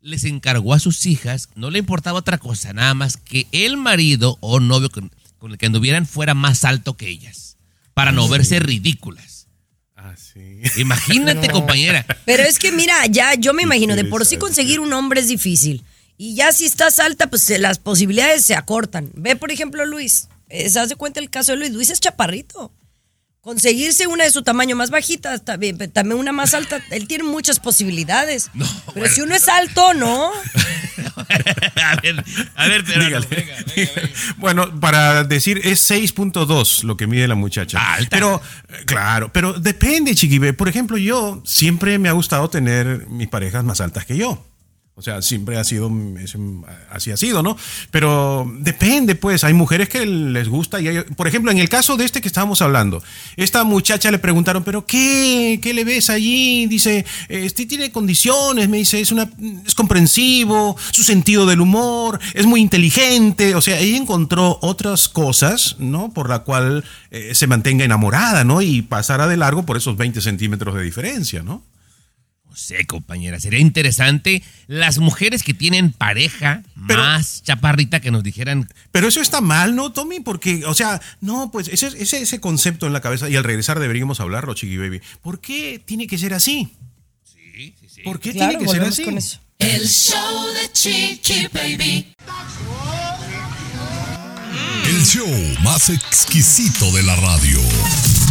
les 0.00 0.22
encargó 0.22 0.72
a 0.72 0.78
sus 0.78 1.04
hijas, 1.06 1.48
no 1.56 1.68
le 1.70 1.80
importaba 1.80 2.20
otra 2.20 2.38
cosa, 2.38 2.72
nada 2.72 2.94
más 2.94 3.16
que 3.16 3.48
el 3.50 3.76
marido 3.76 4.38
o 4.40 4.60
novio 4.60 4.88
con, 4.88 5.10
con 5.38 5.50
el 5.50 5.58
que 5.58 5.66
anduvieran 5.66 6.06
fuera 6.06 6.32
más 6.32 6.64
alto 6.64 6.96
que 6.96 7.08
ellas, 7.08 7.56
para 7.92 8.12
no 8.12 8.28
verse 8.28 8.60
ridículas. 8.60 9.48
Ah, 9.96 10.14
sí. 10.16 10.60
Imagínate, 10.80 11.48
No. 11.48 11.54
compañera. 11.54 12.06
Pero 12.24 12.44
es 12.44 12.60
que 12.60 12.70
mira, 12.70 12.94
ya 13.06 13.34
yo 13.34 13.52
me 13.52 13.64
imagino, 13.64 13.96
de 13.96 14.04
por 14.04 14.24
sí 14.24 14.36
conseguir 14.36 14.78
un 14.78 14.92
hombre 14.92 15.20
es 15.20 15.26
difícil. 15.28 15.82
Y 16.16 16.34
ya 16.36 16.52
si 16.52 16.64
estás 16.64 16.98
alta, 16.98 17.28
pues 17.28 17.48
eh, 17.50 17.58
las 17.58 17.78
posibilidades 17.78 18.44
se 18.44 18.54
acortan. 18.54 19.10
Ve, 19.14 19.36
por 19.36 19.50
ejemplo, 19.50 19.84
Luis. 19.84 20.28
Eh, 20.48 20.70
¿Se 20.70 20.78
hace 20.78 20.96
cuenta 20.96 21.20
el 21.20 21.30
caso 21.30 21.52
de 21.52 21.58
Luis? 21.58 21.72
Luis 21.72 21.90
es 21.90 22.00
chaparrito. 22.00 22.72
Conseguirse 23.40 24.06
una 24.06 24.24
de 24.24 24.30
su 24.30 24.42
tamaño 24.42 24.74
más 24.74 24.88
bajita, 24.88 25.38
también, 25.38 25.76
también 25.92 26.18
una 26.18 26.32
más 26.32 26.54
alta, 26.54 26.80
él 26.90 27.06
tiene 27.06 27.24
muchas 27.24 27.60
posibilidades. 27.60 28.50
Pero 28.94 29.06
si 29.06 29.20
uno 29.20 29.34
es 29.34 29.48
alto, 29.48 29.92
¿no? 29.92 30.30
a 31.16 31.96
ver, 32.00 32.24
a 32.54 32.68
ver, 32.68 32.84
pero 32.86 33.04
Dígale. 33.04 33.28
Bueno, 34.38 34.80
para 34.80 35.24
decir, 35.24 35.60
es 35.64 35.90
6.2 35.90 36.84
lo 36.84 36.96
que 36.96 37.06
mide 37.06 37.28
la 37.28 37.34
muchacha. 37.34 37.82
Pero, 38.08 38.40
eh, 38.68 38.84
claro, 38.86 39.30
pero 39.32 39.52
depende, 39.52 40.14
chiquibe. 40.14 40.54
Por 40.54 40.68
ejemplo, 40.68 40.96
yo 40.96 41.42
siempre 41.44 41.98
me 41.98 42.08
ha 42.08 42.12
gustado 42.12 42.48
tener 42.48 43.06
mis 43.08 43.28
parejas 43.28 43.62
más 43.62 43.80
altas 43.82 44.06
que 44.06 44.16
yo. 44.16 44.42
O 44.96 45.02
sea, 45.02 45.22
siempre 45.22 45.56
ha 45.58 45.64
sido, 45.64 45.90
así 46.88 47.10
ha 47.10 47.16
sido, 47.16 47.42
¿no? 47.42 47.56
Pero 47.90 48.48
depende, 48.60 49.16
pues, 49.16 49.42
hay 49.42 49.52
mujeres 49.52 49.88
que 49.88 50.06
les 50.06 50.48
gusta 50.48 50.80
y 50.80 50.86
hay- 50.86 51.02
por 51.16 51.26
ejemplo, 51.26 51.50
en 51.50 51.58
el 51.58 51.68
caso 51.68 51.96
de 51.96 52.04
este 52.04 52.20
que 52.20 52.28
estábamos 52.28 52.62
hablando, 52.62 53.02
esta 53.36 53.64
muchacha 53.64 54.12
le 54.12 54.20
preguntaron, 54.20 54.62
pero 54.62 54.86
¿qué? 54.86 55.58
¿Qué 55.60 55.74
le 55.74 55.82
ves 55.84 56.10
allí? 56.10 56.66
Dice, 56.66 57.04
este 57.28 57.66
tiene 57.66 57.90
condiciones, 57.90 58.68
me 58.68 58.76
dice, 58.76 59.00
es, 59.00 59.10
una, 59.10 59.28
es 59.66 59.74
comprensivo, 59.74 60.76
su 60.92 61.02
sentido 61.02 61.44
del 61.44 61.60
humor, 61.60 62.20
es 62.32 62.46
muy 62.46 62.60
inteligente, 62.60 63.56
o 63.56 63.60
sea, 63.60 63.80
ella 63.80 63.96
encontró 63.96 64.60
otras 64.62 65.08
cosas, 65.08 65.74
¿no? 65.80 66.12
Por 66.12 66.28
la 66.28 66.40
cual 66.44 66.84
eh, 67.10 67.34
se 67.34 67.48
mantenga 67.48 67.84
enamorada, 67.84 68.44
¿no? 68.44 68.62
Y 68.62 68.82
pasara 68.82 69.26
de 69.26 69.36
largo 69.36 69.66
por 69.66 69.76
esos 69.76 69.96
20 69.96 70.20
centímetros 70.20 70.72
de 70.76 70.82
diferencia, 70.82 71.42
¿no? 71.42 71.64
No 72.54 72.58
sé, 72.60 72.86
compañera, 72.86 73.40
sería 73.40 73.58
interesante 73.58 74.40
las 74.68 74.98
mujeres 74.98 75.42
que 75.42 75.54
tienen 75.54 75.90
pareja 75.90 76.62
más 76.76 77.42
chaparrita 77.42 77.98
que 77.98 78.12
nos 78.12 78.22
dijeran. 78.22 78.68
Pero 78.92 79.08
eso 79.08 79.20
está 79.20 79.40
mal, 79.40 79.74
¿no, 79.74 79.90
Tommy? 79.90 80.20
Porque, 80.20 80.64
o 80.64 80.72
sea, 80.72 81.00
no, 81.20 81.50
pues 81.50 81.66
ese, 81.66 81.88
ese, 81.88 82.22
ese 82.22 82.38
concepto 82.38 82.86
en 82.86 82.92
la 82.92 83.00
cabeza 83.00 83.28
y 83.28 83.34
al 83.34 83.42
regresar 83.42 83.80
deberíamos 83.80 84.20
hablarlo, 84.20 84.54
Chiqui 84.54 84.76
Baby. 84.76 85.00
¿Por 85.20 85.40
qué 85.40 85.82
tiene 85.84 86.06
que 86.06 86.16
ser 86.16 86.32
así? 86.32 86.72
Sí, 87.24 87.74
sí, 87.80 87.88
sí. 87.92 88.02
¿Por 88.02 88.20
qué 88.20 88.30
Claro, 88.30 88.50
tiene 88.50 88.64
que 88.64 88.70
ser 88.70 88.82
así? 88.84 89.02
con 89.04 89.18
eso. 89.18 89.40
El 89.58 89.88
show 89.88 90.46
de 90.54 90.70
Chiqui 90.72 91.48
Baby. 91.52 92.14
El 94.86 95.04
show 95.04 95.26
más 95.64 95.90
exquisito 95.90 96.92
de 96.92 97.02
la 97.02 97.16
radio. 97.16 97.58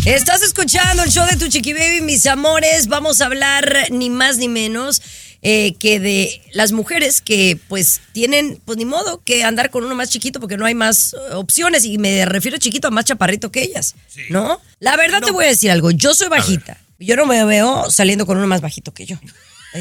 Estás 0.06 0.42
escuchando 0.42 1.04
el 1.04 1.10
show 1.10 1.26
de 1.26 1.38
tu 1.38 1.48
chiqui 1.48 1.72
baby, 1.74 2.02
mis 2.02 2.26
amores. 2.26 2.88
Vamos 2.88 3.22
a 3.22 3.26
hablar 3.26 3.88
ni 3.90 4.10
más 4.10 4.38
ni 4.38 4.50
menos 4.50 5.02
eh, 5.42 5.76
que 5.80 6.00
de 6.02 6.42
las 6.52 6.74
mujeres 6.74 7.22
que 7.22 7.58
pues 7.70 8.02
tienen, 8.12 8.60
pues 8.66 8.78
ni 8.78 8.84
modo, 8.84 9.22
que 9.24 9.46
andar 9.46 9.70
con 9.70 9.86
uno 9.86 9.96
más 9.96 10.10
chiquito 10.10 10.42
porque 10.42 10.58
no 10.58 10.66
hay 10.66 10.76
más 10.76 11.14
eh, 11.14 11.36
opciones. 11.36 11.86
Y 11.86 11.98
me 11.98 12.26
refiero 12.26 12.58
chiquito 12.58 12.90
a 12.90 12.92
más 12.92 13.06
chaparrito 13.06 13.50
que 13.50 13.64
ellas, 13.64 13.96
¿no? 14.30 14.62
La 14.80 14.98
verdad 14.98 15.22
te 15.22 15.32
voy 15.32 15.46
a 15.46 15.48
decir 15.48 15.72
algo. 15.72 15.92
Yo 15.92 16.14
soy 16.14 16.28
bajita. 16.28 16.78
Yo 17.00 17.16
no 17.16 17.26
me 17.26 17.44
veo 17.46 17.90
saliendo 17.90 18.26
con 18.26 18.38
uno 18.38 18.48
más 18.48 18.60
bajito 18.60 18.94
que 18.94 19.06
yo. 19.06 19.18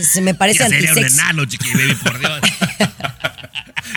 Se 0.08 0.20
me 0.20 0.34
parece 0.34 0.60
Ya 0.60 0.68
sería 0.68 0.92
un 0.92 0.98
antisex. 0.98 1.14
enano, 1.14 1.44
chiqui 1.46 1.70
baby, 1.72 1.94
por 1.96 2.18
Dios. 2.18 2.40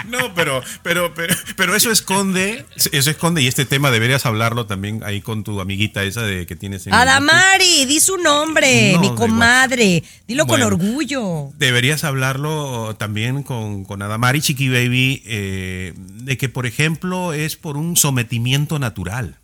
No, 0.09 0.33
pero, 0.33 0.61
pero, 0.83 1.13
pero, 1.13 1.35
pero 1.55 1.75
eso 1.75 1.91
esconde, 1.91 2.65
eso 2.75 3.09
esconde, 3.09 3.41
y 3.41 3.47
este 3.47 3.65
tema 3.65 3.91
deberías 3.91 4.25
hablarlo 4.25 4.65
también 4.65 5.01
ahí 5.03 5.21
con 5.21 5.43
tu 5.43 5.59
amiguita 5.61 6.03
esa 6.03 6.21
de 6.21 6.45
que 6.45 6.55
tienes 6.55 6.87
en 6.87 6.93
Adamari, 6.93 7.85
di 7.85 7.99
su 7.99 8.17
nombre, 8.17 8.93
No, 8.93 8.99
mi 9.01 9.15
comadre. 9.15 10.03
Dilo 10.27 10.45
con 10.47 10.61
orgullo. 10.61 11.51
Deberías 11.57 12.03
hablarlo 12.03 12.95
también 12.97 13.43
con, 13.43 13.85
con 13.85 14.01
Adamari 14.01 14.41
Chiqui 14.41 14.69
Baby, 14.69 15.23
eh, 15.25 15.93
de 15.95 16.37
que, 16.37 16.49
por 16.49 16.65
ejemplo, 16.65 17.33
es 17.33 17.55
por 17.55 17.77
un 17.77 17.95
sometimiento 17.97 18.79
natural. 18.79 19.39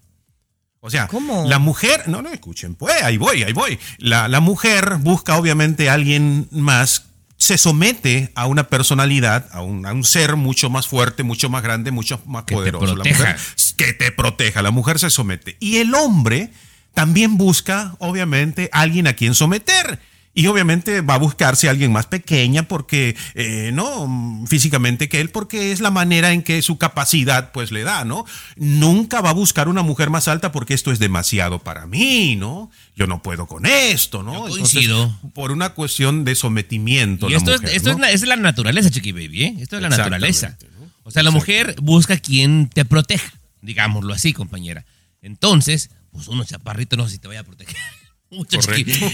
O 0.84 0.89
sea, 0.89 1.07
la 1.45 1.59
mujer, 1.59 2.07
no, 2.07 2.24
no, 2.24 2.30
escuchen, 2.30 2.74
pues 2.74 3.03
ahí 3.03 3.18
voy, 3.18 3.43
ahí 3.43 3.53
voy. 3.53 3.78
La, 3.99 4.28
la 4.28 4.39
mujer 4.39 4.95
busca 4.99 5.38
obviamente 5.38 5.89
a 5.89 5.93
alguien 5.93 6.47
más, 6.49 7.11
se 7.41 7.57
somete 7.57 8.31
a 8.35 8.45
una 8.45 8.67
personalidad, 8.67 9.47
a 9.51 9.63
un, 9.63 9.87
a 9.87 9.93
un 9.93 10.03
ser 10.03 10.35
mucho 10.35 10.69
más 10.69 10.87
fuerte, 10.87 11.23
mucho 11.23 11.49
más 11.49 11.63
grande, 11.63 11.89
mucho 11.89 12.21
más 12.27 12.45
te 12.45 12.53
poderoso. 12.53 12.85
La 12.85 12.93
proteja. 12.93 13.23
mujer 13.23 13.37
que 13.77 13.93
te 13.93 14.11
proteja, 14.11 14.61
la 14.61 14.69
mujer 14.69 14.99
se 14.99 15.09
somete. 15.09 15.57
Y 15.59 15.77
el 15.77 15.95
hombre 15.95 16.51
también 16.93 17.39
busca, 17.39 17.95
obviamente, 17.97 18.69
alguien 18.71 19.07
a 19.07 19.13
quien 19.13 19.33
someter. 19.33 19.99
Y 20.34 20.47
obviamente 20.47 21.01
va 21.01 21.15
a 21.15 21.17
buscarse 21.17 21.67
a 21.67 21.71
alguien 21.71 21.91
más 21.91 22.05
pequeña 22.05 22.63
porque, 22.63 23.17
eh, 23.36 23.71
¿no? 23.73 24.45
Físicamente 24.47 25.09
que 25.09 25.19
él, 25.19 25.29
porque 25.29 25.73
es 25.73 25.82
la 25.82 25.91
manera 25.91 26.32
en 26.32 26.41
que 26.41 26.61
su 26.61 26.77
capacidad 26.77 27.51
pues 27.51 27.71
le 27.71 27.84
da, 27.84 28.05
¿no? 28.05 28.25
Nunca 28.55 29.19
va 29.19 29.32
a 29.32 29.34
buscar 29.34 29.67
una 29.67 29.82
mujer 29.82 30.09
más 30.09 30.29
alta 30.29 30.53
porque 30.53 30.73
esto 30.73 30.93
es 30.93 30.99
demasiado 30.99 31.59
para 31.59 31.86
mí, 31.86 32.38
¿no? 32.38 32.71
Yo 32.95 33.07
no 33.07 33.21
puedo 33.21 33.45
con 33.45 33.65
esto, 33.65 34.23
¿no? 34.23 34.47
Yo 34.47 34.53
coincido. 34.53 35.19
por 35.34 35.51
una 35.51 35.71
cuestión 35.71 36.23
de 36.23 36.36
sometimiento. 36.36 37.27
Y 37.27 37.32
la 37.32 37.38
esto, 37.38 37.51
mujer, 37.51 37.69
es, 37.69 37.75
esto 37.75 37.89
¿no? 37.89 37.95
es, 37.95 38.01
la, 38.01 38.11
es 38.11 38.21
la 38.25 38.36
naturaleza, 38.38 38.89
chiqui 38.89 39.11
baby, 39.11 39.43
¿eh? 39.43 39.55
Esto 39.59 39.75
es 39.75 39.82
la 39.82 39.89
naturaleza. 39.89 40.57
O 41.03 41.11
sea, 41.11 41.23
la 41.23 41.32
mujer 41.32 41.75
busca 41.82 42.17
quien 42.17 42.69
te 42.69 42.86
proteja, 42.86 43.34
digámoslo 43.61 44.13
así, 44.13 44.32
compañera. 44.32 44.86
Entonces, 45.21 45.89
pues 46.13 46.29
uno 46.29 46.45
chaparrito 46.45 46.95
no 46.95 47.05
sé 47.05 47.13
si 47.13 47.19
te 47.19 47.27
vaya 47.27 47.41
a 47.41 47.43
proteger. 47.43 47.75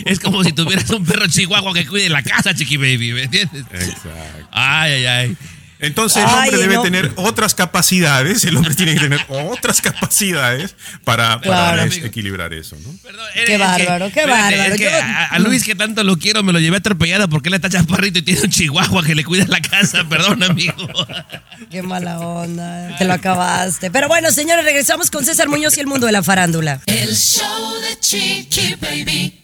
Es 0.05 0.19
como 0.19 0.43
si 0.43 0.53
tuvieras 0.53 0.89
un 0.91 1.03
perro 1.03 1.27
chihuahua 1.27 1.73
que 1.73 1.87
cuide 1.87 2.07
la 2.09 2.21
casa, 2.21 2.53
chiqui 2.53 2.77
baby, 2.77 3.13
¿me 3.13 3.23
entiendes? 3.23 3.65
Exacto. 3.71 4.47
Ay, 4.51 4.91
ay, 4.91 5.05
ay. 5.05 5.37
Entonces 5.79 6.23
el 6.23 6.29
Ay, 6.29 6.49
hombre 6.49 6.57
debe 6.57 6.75
no. 6.75 6.81
tener 6.81 7.11
otras 7.17 7.53
capacidades, 7.55 8.43
el 8.45 8.57
hombre 8.57 8.73
tiene 8.75 8.93
que 8.95 8.99
tener 9.01 9.19
otras 9.29 9.81
capacidades 9.81 10.75
para, 11.03 11.39
para 11.39 11.73
Claro. 11.73 11.83
es- 11.83 11.97
equilibrar 12.03 12.53
eso, 12.53 12.75
¿no? 12.83 12.89
Es 12.91 12.99
Qué 13.35 13.45
que- 13.45 13.57
bárbaro, 13.57 14.05
qué 14.11 14.19
espérate, 14.21 14.57
bárbaro. 14.57 14.73
es 14.73 14.79
que 14.79 14.89
a 14.89 15.39
Luis, 15.39 15.63
que 15.63 15.75
tanto 15.75 16.03
lo 16.03 16.17
quiero, 16.17 16.41
me 16.43 16.51
lo 16.53 16.59
llevé 16.59 16.77
atropellado 16.77 17.29
porque 17.29 17.49
él 17.49 17.55
está 17.55 17.69
chaparrito 17.69 18.19
y 18.19 18.21
tiene 18.23 18.41
un 18.41 18.49
chihuahua 18.49 19.03
que 19.03 19.13
le 19.15 19.23
cuida 19.23 19.45
la 19.47 19.61
casa. 19.61 20.03
Perdón, 20.09 20.41
amigo. 20.43 20.73
Qué 21.69 21.81
mala 21.83 22.19
onda, 22.19 22.95
te 22.97 23.05
lo 23.05 23.13
acabaste. 23.13 23.91
Pero 23.91 24.07
bueno, 24.07 24.31
señores, 24.31 24.65
regresamos 24.65 25.11
con 25.11 25.25
César 25.25 25.47
Muñoz 25.47 25.77
y 25.77 25.81
el 25.81 25.87
mundo 25.87 26.05
de 26.07 26.11
la 26.11 26.23
farándula. 26.23 26.81
El 26.87 27.15
show 27.15 27.73
de 27.81 27.99
Chiqui 27.99 28.75
Baby. 28.81 29.43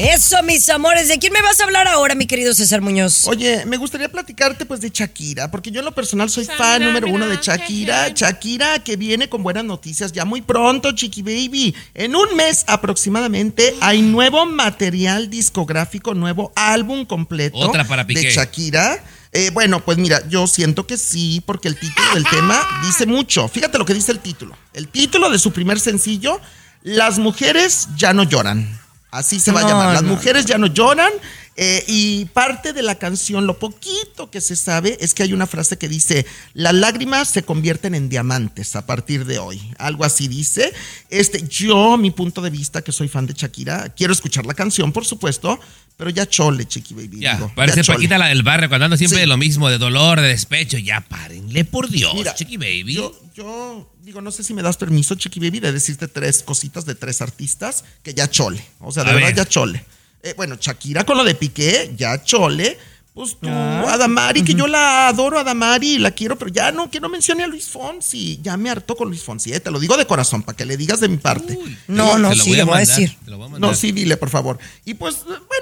Eso, 0.00 0.42
mis 0.42 0.66
amores. 0.70 1.08
¿De 1.08 1.18
quién 1.18 1.30
me 1.30 1.42
vas 1.42 1.60
a 1.60 1.64
hablar 1.64 1.86
ahora, 1.86 2.14
mi 2.14 2.26
querido 2.26 2.54
César 2.54 2.80
Muñoz? 2.80 3.26
Oye, 3.26 3.66
me 3.66 3.76
gustaría 3.76 4.08
platicarte 4.08 4.64
pues 4.64 4.80
de 4.80 4.88
Shakira, 4.88 5.50
porque 5.50 5.70
yo 5.70 5.80
en 5.80 5.84
lo 5.84 5.92
personal 5.92 6.30
soy 6.30 6.46
fan 6.46 6.82
número 6.82 7.08
uno 7.08 7.28
de 7.28 7.36
Shakira. 7.36 8.08
Shakira 8.08 8.78
que 8.78 8.96
viene 8.96 9.28
con 9.28 9.42
buenas 9.42 9.64
noticias 9.64 10.12
ya 10.12 10.24
muy 10.24 10.40
pronto, 10.40 10.92
Chiqui 10.92 11.20
Baby. 11.20 11.74
En 11.92 12.16
un 12.16 12.34
mes 12.34 12.64
aproximadamente 12.66 13.74
hay 13.82 14.00
nuevo 14.00 14.46
material 14.46 15.28
discográfico, 15.28 16.14
nuevo 16.14 16.50
álbum 16.56 17.04
completo 17.04 17.58
Otra 17.58 17.86
para 17.86 18.06
Piqué. 18.06 18.20
de 18.22 18.30
Shakira. 18.30 19.04
Eh, 19.32 19.50
bueno, 19.52 19.84
pues 19.84 19.98
mira, 19.98 20.26
yo 20.28 20.46
siento 20.46 20.86
que 20.86 20.96
sí, 20.96 21.42
porque 21.44 21.68
el 21.68 21.78
título 21.78 22.14
del 22.14 22.24
tema 22.24 22.58
dice 22.86 23.04
mucho. 23.04 23.48
Fíjate 23.48 23.76
lo 23.76 23.84
que 23.84 23.92
dice 23.92 24.12
el 24.12 24.20
título. 24.20 24.56
El 24.72 24.88
título 24.88 25.28
de 25.28 25.38
su 25.38 25.52
primer 25.52 25.78
sencillo, 25.78 26.40
Las 26.82 27.18
mujeres 27.18 27.88
ya 27.98 28.14
no 28.14 28.22
lloran. 28.22 28.80
Así 29.10 29.40
se 29.40 29.52
va 29.52 29.60
a 29.60 29.68
llamar. 29.68 29.92
Las 29.92 30.02
mujeres 30.02 30.46
ya 30.46 30.58
no 30.58 30.66
lloran. 30.66 31.12
Eh, 31.56 31.84
y 31.88 32.24
parte 32.26 32.72
de 32.72 32.82
la 32.82 32.94
canción, 32.94 33.46
lo 33.46 33.58
poquito 33.58 34.30
que 34.30 34.40
se 34.40 34.56
sabe, 34.56 34.96
es 35.00 35.12
que 35.12 35.24
hay 35.24 35.32
una 35.34 35.46
frase 35.46 35.76
que 35.76 35.88
dice, 35.88 36.24
las 36.54 36.72
lágrimas 36.72 37.28
se 37.28 37.42
convierten 37.42 37.94
en 37.94 38.08
diamantes 38.08 38.76
a 38.76 38.86
partir 38.86 39.26
de 39.26 39.38
hoy. 39.38 39.60
Algo 39.78 40.04
así 40.04 40.26
dice. 40.28 40.72
Este, 41.10 41.46
yo, 41.46 41.98
mi 41.98 42.10
punto 42.12 42.40
de 42.40 42.48
vista, 42.50 42.82
que 42.82 42.92
soy 42.92 43.08
fan 43.08 43.26
de 43.26 43.34
Shakira, 43.34 43.90
quiero 43.90 44.12
escuchar 44.12 44.46
la 44.46 44.54
canción, 44.54 44.92
por 44.92 45.04
supuesto, 45.04 45.60
pero 45.98 46.08
ya 46.08 46.26
chole, 46.26 46.66
Chiqui 46.66 46.94
Baby. 46.94 47.20
Ya, 47.20 47.34
digo, 47.34 47.52
parece 47.54 47.82
ya. 47.82 47.92
Paquita 47.94 48.16
la 48.16 48.28
del 48.28 48.42
barrio, 48.42 48.70
cuando 48.70 48.96
siempre 48.96 49.16
Sí. 49.18 49.20
de 49.20 49.26
lo 49.26 49.36
mismo, 49.36 49.68
de 49.68 49.76
dolor, 49.76 50.18
de 50.20 50.28
despecho. 50.28 50.78
Ya 50.78 51.02
párenle, 51.02 51.66
por 51.66 51.90
Dios, 51.90 52.14
Mira, 52.14 52.34
Chiqui 52.34 52.56
Baby. 52.56 52.94
Yo, 52.94 53.20
yo 53.34 53.90
digo, 54.02 54.22
no 54.22 54.30
sé 54.30 54.42
si 54.44 54.54
me 54.54 54.62
das 54.62 54.78
permiso, 54.78 55.14
Chiqui 55.16 55.40
Baby, 55.40 55.60
de 55.60 55.72
decirte 55.72 56.08
tres 56.08 56.42
cositas 56.42 56.86
de 56.86 56.94
tres 56.94 57.20
artistas 57.20 57.84
que 58.02 58.14
ya 58.14 58.30
chole. 58.30 58.64
O 58.78 58.92
sea, 58.92 59.04
de 59.04 59.10
A 59.10 59.14
verdad 59.14 59.28
ver. 59.28 59.36
ya 59.36 59.44
chole. 59.46 59.84
Eh, 60.22 60.34
bueno, 60.36 60.56
Shakira 60.60 61.04
con 61.04 61.16
lo 61.16 61.24
de 61.24 61.34
Piqué, 61.34 61.92
ya 61.96 62.22
chole. 62.22 62.78
Pues 63.12 63.32
tú, 63.40 63.48
Ah. 63.50 63.84
Adamari, 63.94 64.44
que 64.44 64.54
yo 64.54 64.68
la 64.68 65.08
adoro, 65.08 65.36
Adamari, 65.38 65.98
la 65.98 66.12
quiero, 66.12 66.38
pero 66.38 66.48
ya 66.50 66.70
no, 66.70 66.88
que 66.90 67.00
no 67.00 67.08
mencione 67.08 67.42
a 67.42 67.48
Luis 67.48 67.66
Fonsi. 67.68 68.38
Ya 68.40 68.56
me 68.56 68.70
hartó 68.70 68.94
con 68.96 69.08
Luis 69.08 69.22
Fonsi, 69.22 69.52
eh, 69.52 69.58
te 69.58 69.70
lo 69.72 69.80
digo 69.80 69.96
de 69.96 70.06
corazón, 70.06 70.44
para 70.44 70.56
que 70.56 70.64
le 70.64 70.76
digas 70.76 71.00
de 71.00 71.08
mi 71.08 71.16
parte. 71.16 71.58
No, 71.88 72.18
no, 72.18 72.32
sí, 72.34 72.50
voy 72.50 72.56
le 72.56 72.62
a 72.62 72.64
voy 72.64 72.72
a 72.74 72.76
mandar, 72.78 72.96
decir. 72.96 73.16
te 73.24 73.30
lo 73.32 73.36
voy 73.38 73.46
a 73.46 73.50
mandar. 73.50 73.70
No, 73.70 73.76
sí, 73.76 73.90
dile, 73.90 74.16
por 74.16 74.30
favor. 74.30 74.58
Y 74.84 74.94
pues, 74.94 75.16
eh, 75.16 75.22
bueno, 75.26 75.59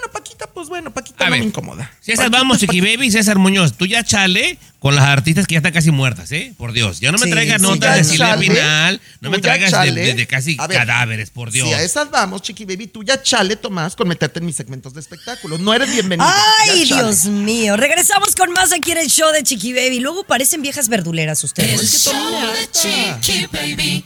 pues 0.58 0.68
bueno, 0.68 0.92
Paquita 0.92 1.22
A 1.24 1.26
no 1.28 1.30
ver, 1.30 1.40
me 1.40 1.46
incomoda. 1.46 1.88
César, 2.00 2.24
Paquita 2.24 2.38
vamos, 2.38 2.58
Chiqui. 2.58 2.80
Baby, 2.80 3.12
César 3.12 3.38
Muñoz, 3.38 3.74
tú 3.76 3.86
ya 3.86 4.02
chale 4.02 4.58
con 4.80 4.96
las 4.96 5.04
artistas 5.04 5.46
que 5.46 5.52
ya 5.54 5.58
están 5.58 5.72
casi 5.72 5.92
muertas, 5.92 6.32
¿eh? 6.32 6.52
Por 6.58 6.72
Dios. 6.72 6.98
Ya 6.98 7.12
no 7.12 7.18
me 7.18 7.26
Sí, 7.26 7.30
traigas 7.30 7.60
sí, 7.62 7.66
notas 7.68 7.96
de 7.96 8.02
Silvia. 8.04 8.36
Pinal, 8.36 9.00
no 9.20 9.30
me 9.30 9.38
traigas 9.38 9.70
de, 9.84 9.92
de- 9.92 10.14
de 10.14 10.26
casi 10.26 10.56
ver, 10.56 10.68
cadáveres, 10.76 11.30
por 11.30 11.52
Dios. 11.52 11.68
Si 11.68 11.74
a 11.74 11.80
esas 11.82 12.10
vamos, 12.10 12.42
Chiqui 12.42 12.64
Baby, 12.64 12.88
tú 12.88 13.04
ya 13.04 13.22
chale, 13.22 13.54
Tomás, 13.54 13.94
con 13.94 14.08
meterte 14.08 14.40
en 14.40 14.46
mis 14.46 14.56
segmentos 14.56 14.94
de 14.94 15.00
espectáculos. 15.00 15.60
No 15.60 15.72
eres 15.72 15.92
bienvenido. 15.92 16.28
Ay. 16.66 16.84
Dios 16.86 17.26
mío. 17.26 17.76
Regresamos 17.76 18.34
con 18.34 18.50
más 18.52 18.72
aquí 18.72 18.90
en 18.90 18.98
el 18.98 19.08
show 19.08 19.30
de 19.32 19.44
Chiqui 19.44 19.72
Baby. 19.72 20.00
Luego 20.00 20.24
parecen 20.24 20.60
viejas 20.62 20.88
verduleras 20.88 21.42
ustedes. 21.44 21.80
Es 21.80 22.04
que 22.04 22.10
Tommy 22.10 22.30
me 22.32 22.36
harta. 22.38 23.20
Chiqui 23.20 23.46
Baby. 23.52 24.04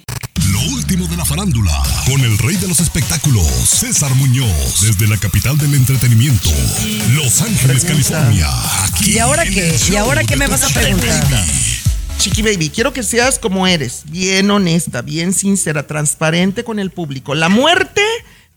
Lo 0.53 0.61
último 0.74 1.07
de 1.07 1.16
la 1.16 1.24
farándula, 1.24 1.72
con 2.05 2.20
el 2.20 2.36
rey 2.36 2.57
de 2.57 2.68
los 2.68 2.78
espectáculos, 2.80 3.46
César 3.64 4.14
Muñoz, 4.16 4.82
desde 4.82 5.09
la 5.09 5.16
capital 5.16 5.57
del 5.57 5.74
entretenimiento, 5.74 6.50
Los 7.14 7.40
Ángeles, 7.40 7.86
California. 7.86 8.48
Aquí 8.84 9.12
¿Y 9.12 9.18
ahora 9.18 9.44
qué? 9.46 9.74
¿Y 9.90 9.96
ahora 9.96 10.24
qué 10.24 10.36
me 10.36 10.46
vas 10.48 10.62
a 10.62 10.68
preguntar? 10.68 11.24
Chiqui 12.18 12.42
Baby, 12.42 12.68
quiero 12.68 12.92
que 12.92 13.03
seas 13.03 13.38
como 13.38 13.66
eres, 13.66 14.03
bien 14.11 14.50
honesta, 14.50 15.00
bien 15.00 15.32
sincera, 15.32 15.86
transparente 15.86 16.64
con 16.64 16.78
el 16.78 16.90
público. 16.90 17.34
La 17.34 17.48
muerte 17.48 18.03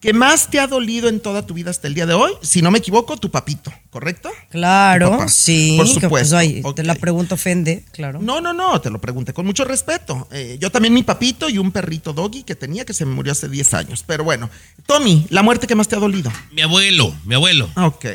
que 0.06 0.14
más 0.14 0.50
te 0.50 0.60
ha 0.60 0.68
dolido 0.68 1.10
en 1.10 1.20
toda 1.20 1.46
tu 1.46 1.56
vida 1.56 1.72
hasta 1.72 1.88
el 1.88 1.96
día 1.96 2.06
de 2.06 2.14
hoy, 2.14 2.32
si 2.42 2.62
no 2.62 2.70
me 2.70 2.78
equivoco, 2.78 3.18
tu 3.18 3.32
papito, 3.32 3.74
¿correcto? 3.90 4.30
Claro, 4.52 5.28
sí. 5.28 5.74
Por 5.78 5.88
pues, 5.88 6.00
supuesto. 6.00 6.38
ay, 6.38 6.62
Ok. 6.64 6.76
Te 6.76 6.84
la 6.84 6.96
pregunta 6.96 7.36
ofende, 7.36 7.84
claro. 7.92 8.20
No, 8.22 8.40
no, 8.40 8.54
no, 8.54 8.80
te 8.82 8.90
lo 8.90 9.02
pregunté 9.02 9.34
con 9.34 9.46
mucho 9.46 9.66
respeto. 9.66 10.28
Eh, 10.32 10.58
yo 10.60 10.70
también 10.70 10.94
mi 10.94 11.02
papito 11.02 11.50
y 11.50 11.58
un 11.58 11.72
perrito 11.72 12.14
doggy 12.14 12.44
que 12.44 12.56
tenía 12.56 12.86
que 12.86 12.94
se 12.94 13.06
me 13.06 13.16
murió 13.16 13.32
hace 13.32 13.50
10 13.50 13.74
años. 13.74 14.04
Pero 14.06 14.24
bueno, 14.24 14.50
Tommy, 14.86 15.26
la 15.30 15.42
muerte 15.42 15.66
que 15.66 15.74
más 15.76 15.88
te 15.88 15.96
ha 15.96 16.00
dolido. 16.00 16.32
Mi 16.52 16.62
abuelo, 16.62 17.14
mi 17.26 17.34
abuelo. 17.34 17.70
Ok. 17.76 18.06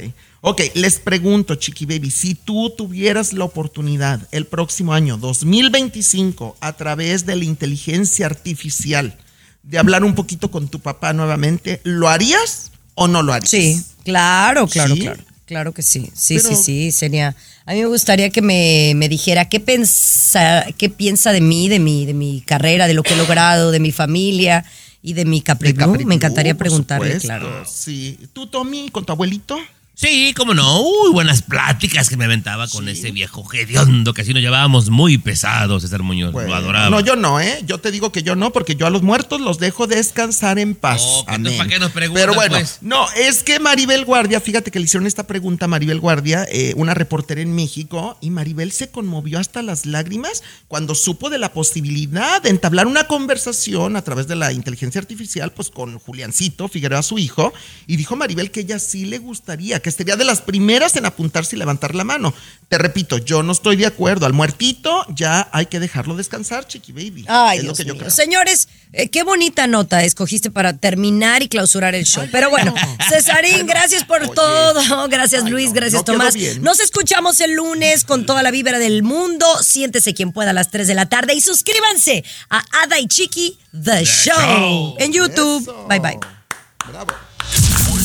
Ok, 0.43 0.63
les 0.75 1.01
pregunto, 1.01 1.57
Chiqui 1.57 1.85
Baby, 1.87 2.11
si 2.11 2.35
tú 2.35 2.71
tuvieras 2.71 3.33
la 3.33 3.45
oportunidad 3.45 4.27
el 4.31 4.47
próximo 4.47 4.95
año 4.95 5.19
2025 5.19 6.57
a 6.61 6.73
través 6.75 7.27
de 7.27 7.37
la 7.37 7.45
inteligencia 7.45 8.27
artificial 8.27 9.19
de 9.63 9.79
hablar 9.79 10.05
un 10.05 10.15
poquito 10.15 10.51
con 10.51 10.69
tu 10.69 10.81
papá 10.81 11.13
nuevamente, 11.13 11.81
¿lo 11.85 12.09
harías 12.09 12.71
o 12.95 13.09
no 13.09 13.23
lo 13.23 13.33
harías? 13.33 13.51
Sí, 13.51 13.83
claro, 14.05 14.67
claro, 14.67 14.95
¿Sí? 14.95 15.01
claro. 15.01 15.21
Claro 15.47 15.73
que 15.75 15.83
sí. 15.83 16.09
Sí, 16.15 16.37
Pero- 16.37 16.49
sí, 16.51 16.63
sí. 16.63 16.93
Sería. 16.93 17.35
A 17.67 17.73
mí 17.73 17.81
me 17.81 17.87
gustaría 17.87 18.31
que 18.31 18.41
me, 18.41 18.93
me 18.95 19.09
dijera 19.09 19.49
qué 19.49 19.59
pensa, 19.59 20.65
qué 20.79 20.89
piensa 20.89 21.33
de 21.33 21.41
mí, 21.41 21.69
de 21.69 21.81
mi, 21.81 22.07
de 22.07 22.15
mi 22.15 22.41
carrera, 22.41 22.87
de 22.87 22.95
lo 22.95 23.03
que 23.03 23.15
he 23.15 23.17
logrado, 23.17 23.73
de 23.73 23.81
mi 23.81 23.91
familia 23.91 24.65
y 25.03 25.15
de 25.15 25.25
mi 25.25 25.41
Capri 25.41 25.73
De 25.73 25.73
Blue. 25.75 25.87
Capri 25.93 26.05
Me 26.05 26.15
encantaría 26.15 26.57
preguntarle, 26.57 27.07
supuesto, 27.21 27.27
claro. 27.27 27.65
Sí. 27.69 28.17
¿Tú, 28.33 28.47
Tommy, 28.47 28.91
con 28.91 29.05
tu 29.05 29.13
abuelito? 29.13 29.59
Sí, 30.01 30.33
cómo 30.35 30.55
no. 30.55 30.81
Uy, 30.81 31.13
buenas 31.13 31.43
pláticas 31.43 32.09
que 32.09 32.17
me 32.17 32.25
aventaba 32.25 32.67
con 32.69 32.89
ese 32.89 33.11
viejo 33.11 33.47
hediondo 33.53 34.15
que 34.15 34.23
así 34.23 34.33
nos 34.33 34.41
llevábamos 34.41 34.89
muy 34.89 35.19
pesados, 35.19 35.83
César 35.83 36.03
Muñoz. 36.03 36.33
Bueno, 36.33 36.49
lo 36.49 36.55
adoraba. 36.55 36.89
No, 36.89 37.01
yo 37.01 37.17
no, 37.17 37.39
¿eh? 37.39 37.63
Yo 37.67 37.81
te 37.81 37.91
digo 37.91 38.11
que 38.11 38.23
yo 38.23 38.35
no, 38.35 38.51
porque 38.51 38.77
yo 38.77 38.87
a 38.87 38.91
los 38.91 39.03
muertos 39.03 39.43
los 39.43 39.59
dejo 39.59 39.87
descansar 39.87 40.59
en 40.59 40.75
paz. 40.75 41.03
Oh, 41.05 41.25
Amén. 41.27 41.55
¿para 41.59 41.69
qué 41.69 41.79
nos 41.79 41.91
preguntas, 41.91 42.23
Pero 42.23 42.35
bueno, 42.35 42.57
pues? 42.57 42.79
no, 42.81 43.11
es 43.11 43.43
que 43.43 43.61
Maribel 43.61 44.07
Guardia, 44.07 44.41
fíjate 44.41 44.71
que 44.71 44.79
le 44.79 44.87
hicieron 44.87 45.07
esta 45.07 45.27
pregunta 45.27 45.67
a 45.67 45.69
Maribel 45.69 46.01
Guardia, 46.01 46.47
eh, 46.51 46.73
una 46.77 46.95
reportera 46.95 47.43
en 47.43 47.55
México, 47.55 48.17
y 48.23 48.31
Maribel 48.31 48.73
se 48.73 48.89
conmovió 48.89 49.39
hasta 49.39 49.61
las 49.61 49.85
lágrimas 49.85 50.43
cuando 50.67 50.95
supo 50.95 51.29
de 51.29 51.37
la 51.37 51.53
posibilidad 51.53 52.41
de 52.41 52.49
entablar 52.49 52.87
una 52.87 53.05
conversación 53.05 53.97
a 53.97 54.03
través 54.03 54.29
de 54.29 54.37
la 54.37 54.51
inteligencia 54.51 54.99
artificial, 54.99 55.53
pues 55.53 55.69
con 55.69 55.99
Juliancito 55.99 56.69
Figueroa, 56.69 57.03
su 57.03 57.19
hijo, 57.19 57.53
y 57.87 57.97
dijo 57.97 58.17
Maribel 58.17 58.51
que 58.51 58.61
ella 58.61 58.79
sí 58.79 59.05
le 59.05 59.19
gustaría, 59.19 59.81
que 59.81 59.90
sería 59.93 60.17
de 60.17 60.25
las 60.25 60.41
primeras 60.41 60.97
en 60.97 61.07
apuntarse 61.07 61.57
y 61.57 61.59
levantar 61.59 61.95
la 61.95 62.05
mano. 62.05 62.33
Te 62.69 62.79
repito, 62.79 63.19
yo 63.19 63.43
no 63.43 63.53
estoy 63.53 63.77
de 63.77 63.87
acuerdo. 63.87 64.27
Al 64.27 64.33
muertito 64.33 65.05
ya 65.09 65.49
hay 65.53 65.67
que 65.67 65.81
dejarlo 65.81 66.17
descansar, 66.17 66.67
chiqui 66.67 66.93
baby. 66.93 67.25
Ay, 67.29 67.59
es 67.59 67.65
lo 67.65 67.75
que 67.75 67.85
yo 67.85 67.95
mío. 67.95 68.01
creo. 68.03 68.11
Señores, 68.11 68.69
eh, 68.93 69.09
qué 69.09 69.23
bonita 69.23 69.67
nota 69.67 70.03
escogiste 70.05 70.51
para 70.51 70.77
terminar 70.77 71.43
y 71.43 71.49
clausurar 71.49 71.95
el 71.95 72.05
show. 72.05 72.27
Pero 72.31 72.51
bueno, 72.51 72.75
Cesarín, 73.09 73.67
gracias 73.67 74.05
por 74.05 74.29
todo. 74.35 75.09
Gracias, 75.09 75.45
Ay, 75.45 75.51
Luis. 75.51 75.69
no, 75.69 75.75
gracias, 75.75 76.01
no 76.01 76.05
Tomás. 76.05 76.35
Nos 76.61 76.81
escuchamos 76.81 77.41
el 77.41 77.53
lunes 77.55 78.05
con 78.05 78.27
toda 78.27 78.43
la 78.43 78.51
vibra 78.51 78.79
del 78.79 79.03
mundo. 79.03 79.47
Siéntese 79.63 80.15
quien 80.15 80.33
pueda 80.33 80.51
a 80.51 80.53
las 80.53 80.71
3 80.71 80.87
de 80.87 80.95
la 80.95 81.09
tarde 81.09 81.35
y 81.35 81.41
suscríbanse 81.41 82.25
a 82.51 82.63
Ada 82.83 82.99
y 82.99 83.07
Chiqui 83.07 83.59
The, 83.73 84.05
Show. 84.05 84.35
Show. 84.37 84.95
en 84.99 85.13
YouTube. 85.13 85.63
Eso. 85.63 85.87
Bye 85.89 86.01
bye. 86.01 86.19
Bravo. 86.89 87.30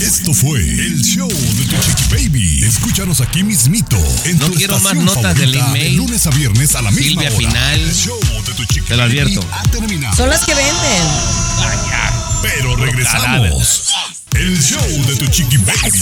Esto 0.02 0.34
fue 0.34 0.60
el 0.60 1.02
show 1.02 1.28
de 1.28 1.66
tu 1.66 1.76
Chiqui 1.78 2.04
Baby. 2.30 2.64
Escúchanos 2.66 3.22
aquí 3.22 3.44
mismito 3.44 3.98
en 4.26 4.38
No 4.38 4.48
tu 4.48 4.54
quiero 4.56 4.80
más 4.80 4.94
notas 4.96 5.36
del 5.36 5.56
email. 5.56 5.74
de 5.84 5.90
lunes 5.98 6.28
a 6.28 6.30
viernes 6.32 6.76
a 6.76 6.82
la 6.82 6.92
misma 6.92 7.06
Silvia 7.24 7.30
hora. 7.30 7.38
Pinal. 7.38 7.80
El 7.80 7.94
show 7.94 8.20
de 8.46 8.54
tu 8.54 8.66
Chiqui 8.66 8.82
Te 8.82 8.96
lo 8.98 9.04
Baby 9.04 9.20
advierto. 9.20 9.48
ha 9.52 9.64
terminado. 9.64 10.16
Son 10.16 10.30
las 10.30 10.44
que 10.46 10.54
venden. 10.54 11.04
Pero 12.42 12.76
regresamos. 12.76 13.94
El 14.34 14.62
show 14.62 15.06
de 15.08 15.16
tu 15.16 15.28
Chiqui 15.28 15.58
Baby. 15.58 16.02